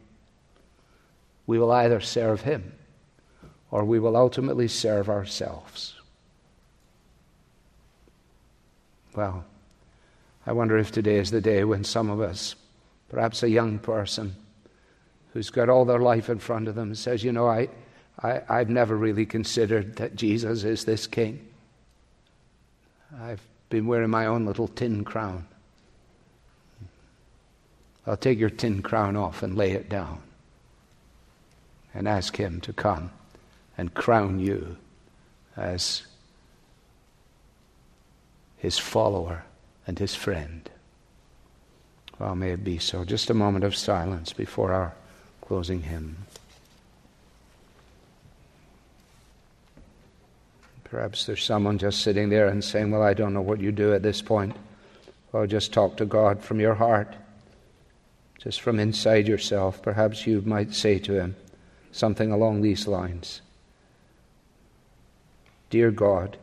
we 1.47 1.59
will 1.59 1.73
either 1.73 2.01
serve 2.01 2.43
him 2.43 2.73
or 3.71 3.85
we 3.85 3.99
will 3.99 4.17
ultimately 4.17 4.69
serve 4.69 5.09
ourselves. 5.09 5.95
Well, 9.15 9.45
I 10.47 10.53
wonder 10.53 10.77
if 10.77 10.91
today 10.91 11.17
is 11.17 11.31
the 11.31 11.41
day 11.41 11.65
when 11.65 11.85
some 11.85 12.11
of 12.11 12.21
us, 12.21 12.57
perhaps 13.09 13.43
a 13.43 13.49
young 13.49 13.79
person 13.79 14.35
who's 15.33 15.51
got 15.51 15.69
all 15.69 15.85
their 15.85 16.01
life 16.01 16.29
in 16.29 16.39
front 16.39 16.69
of 16.69 16.75
them, 16.75 16.95
says, 16.95 17.23
You 17.23 17.33
know, 17.33 17.49
I, 17.49 17.69
I, 18.23 18.43
I've 18.49 18.71
never 18.71 18.97
really 18.97 19.27
considered 19.27 19.97
that 19.97 20.17
Jesus 20.17 20.65
is 20.65 20.85
this 20.85 21.07
king. 21.07 21.47
I've 23.21 23.43
been 23.71 23.87
wearing 23.87 24.11
my 24.11 24.27
own 24.27 24.47
little 24.47 24.69
tin 24.69 25.05
crown. 25.05 25.47
I'll 28.07 28.17
take 28.17 28.39
your 28.39 28.51
tin 28.51 28.83
crown 28.83 29.17
off 29.17 29.43
and 29.43 29.57
lay 29.57 29.73
it 29.73 29.89
down 29.89 30.21
and 31.95 32.07
ask 32.07 32.37
Him 32.37 32.61
to 32.63 32.73
come 32.73 33.11
and 33.79 33.95
crown 33.95 34.41
you 34.41 34.77
as 35.57 36.03
His 38.59 38.79
follower 38.79 39.45
and 39.87 39.99
His 39.99 40.15
friend. 40.15 40.69
Well, 42.19 42.35
may 42.35 42.51
it 42.51 42.63
be 42.63 42.79
so. 42.79 43.05
Just 43.05 43.31
a 43.31 43.35
moment 43.35 43.65
of 43.65 43.75
silence 43.75 44.33
before 44.33 44.73
our 44.73 44.95
closing 45.41 45.83
hymn. 45.83 46.17
Perhaps 50.95 51.27
there's 51.27 51.43
someone 51.43 51.77
just 51.77 52.03
sitting 52.03 52.29
there 52.29 52.47
and 52.47 52.63
saying, 52.63 52.93
Well, 52.93 53.03
I 53.03 53.15
don't 53.15 53.35
know 53.35 53.43
what 53.43 53.61
you 53.61 53.73
do 53.73 53.93
at 53.93 54.05
this 54.05 54.23
point. 54.23 54.55
Well, 55.33 55.45
just 55.45 55.73
talk 55.73 55.97
to 55.97 56.07
God 56.07 56.41
from 56.41 56.61
your 56.61 56.75
heart, 56.75 57.17
just 58.39 58.61
from 58.61 58.79
inside 58.79 59.27
yourself. 59.27 59.83
Perhaps 59.83 60.25
you 60.25 60.41
might 60.43 60.73
say 60.73 61.01
to 61.01 61.15
Him 61.15 61.35
something 61.91 62.31
along 62.31 62.63
these 62.63 62.87
lines 62.87 63.41
Dear 65.69 65.91
God, 65.91 66.37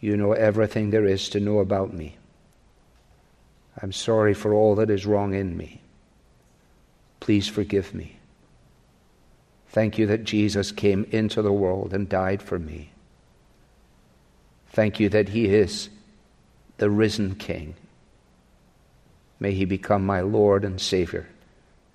you 0.00 0.16
know 0.16 0.32
everything 0.32 0.90
there 0.90 1.06
is 1.06 1.28
to 1.28 1.38
know 1.38 1.60
about 1.60 1.94
me. 1.94 2.16
I'm 3.80 3.92
sorry 3.92 4.34
for 4.34 4.52
all 4.52 4.74
that 4.74 4.90
is 4.90 5.06
wrong 5.06 5.34
in 5.34 5.56
me. 5.56 5.80
Please 7.20 7.46
forgive 7.46 7.94
me. 7.94 8.16
Thank 9.68 9.98
you 9.98 10.06
that 10.08 10.24
Jesus 10.24 10.72
came 10.72 11.06
into 11.12 11.42
the 11.42 11.52
world 11.52 11.94
and 11.94 12.08
died 12.08 12.42
for 12.42 12.58
me. 12.58 12.91
Thank 14.72 14.98
you 14.98 15.08
that 15.10 15.28
He 15.28 15.46
is 15.46 15.90
the 16.78 16.90
risen 16.90 17.34
King. 17.34 17.74
May 19.38 19.52
He 19.52 19.64
become 19.64 20.04
my 20.04 20.20
Lord 20.20 20.64
and 20.64 20.80
Savior 20.80 21.28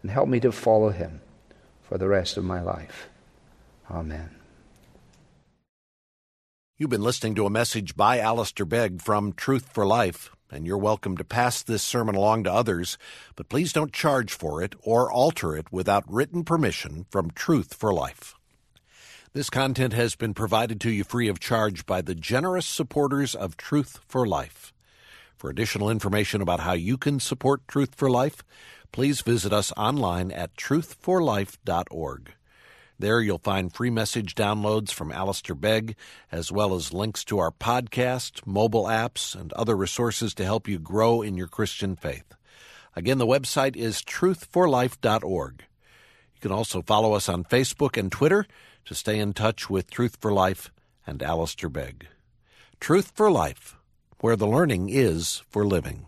and 0.02 0.12
help 0.12 0.30
me 0.30 0.40
to 0.42 0.52
follow 0.52 0.90
Him 0.90 1.22
for 1.82 1.98
the 1.98 2.08
rest 2.08 2.38
of 2.38 2.44
my 2.44 2.62
life. 2.62 3.10
Amen. 3.90 4.30
You've 6.78 6.92
been 6.92 7.02
listening 7.02 7.34
to 7.36 7.48
a 7.48 7.50
message 7.50 7.96
by 7.96 8.20
Alistair 8.20 8.66
Begg 8.66 9.02
from 9.02 9.34
Truth 9.34 9.70
for 9.74 9.84
Life, 9.84 10.30
and 10.52 10.68
you're 10.68 10.78
welcome 10.78 11.18
to 11.18 11.24
pass 11.24 11.64
this 11.64 11.82
sermon 11.82 12.14
along 12.14 12.44
to 12.44 12.54
others, 12.54 13.00
but 13.36 13.50
please 13.50 13.74
don't 13.74 13.92
charge 13.92 14.32
for 14.32 14.62
it 14.62 14.76
or 14.84 15.12
alter 15.12 15.58
it 15.58 15.72
without 15.72 16.04
written 16.08 16.44
permission 16.44 17.08
from 17.10 17.32
Truth 17.32 17.74
for 17.74 17.92
Life. 17.92 18.37
This 19.38 19.52
content 19.52 19.94
has 19.94 20.16
been 20.16 20.34
provided 20.34 20.82
to 20.82 20.90
you 20.90 21.04
free 21.04 21.28
of 21.28 21.40
charge 21.40 21.86
by 21.86 22.02
the 22.02 22.16
generous 22.16 22.66
supporters 22.66 23.36
of 23.36 23.56
Truth 23.56 24.00
for 24.08 24.26
Life. 24.26 24.74
For 25.36 25.52
additional 25.52 25.92
information 25.92 26.42
about 26.42 26.62
how 26.62 26.74
you 26.74 26.98
can 26.98 27.20
support 27.20 27.68
Truth 27.68 27.94
for 27.94 28.10
Life, 28.10 28.44
please 28.92 29.22
visit 29.22 29.54
us 29.54 29.72
online 29.78 30.32
at 30.32 30.56
truthforlife.org. 30.56 32.34
There 32.98 33.22
you'll 33.22 33.38
find 33.38 33.72
free 33.72 33.92
message 33.92 34.34
downloads 34.34 34.90
from 34.90 35.12
Alistair 35.12 35.56
Begg, 35.56 35.96
as 36.32 36.52
well 36.52 36.74
as 36.74 36.92
links 36.92 37.24
to 37.26 37.38
our 37.38 37.52
podcast, 37.52 38.48
mobile 38.48 38.86
apps, 38.86 39.40
and 39.40 39.54
other 39.54 39.78
resources 39.78 40.34
to 40.34 40.46
help 40.46 40.68
you 40.68 40.80
grow 40.80 41.22
in 41.22 41.38
your 41.38 41.48
Christian 41.48 41.96
faith. 41.96 42.34
Again, 42.96 43.20
the 43.20 43.28
website 43.28 43.76
is 43.76 44.02
truthforlife.org. 44.02 45.64
You 46.34 46.42
can 46.42 46.52
also 46.52 46.82
follow 46.82 47.14
us 47.14 47.30
on 47.30 47.44
Facebook 47.44 47.98
and 47.98 48.12
Twitter 48.12 48.48
to 48.88 48.96
stay 48.96 49.20
in 49.20 49.34
touch 49.34 49.70
with 49.70 49.92
Truth 49.92 50.18
for 50.22 50.32
Life 50.32 50.72
and 51.06 51.22
Alistair 51.22 51.70
Begg. 51.70 52.08
Truth 52.80 53.12
for 53.14 53.30
Life, 53.30 53.76
where 54.22 54.38
the 54.38 54.48
learning 54.48 54.90
is 54.90 55.44
for 55.50 55.66
living. 55.66 56.08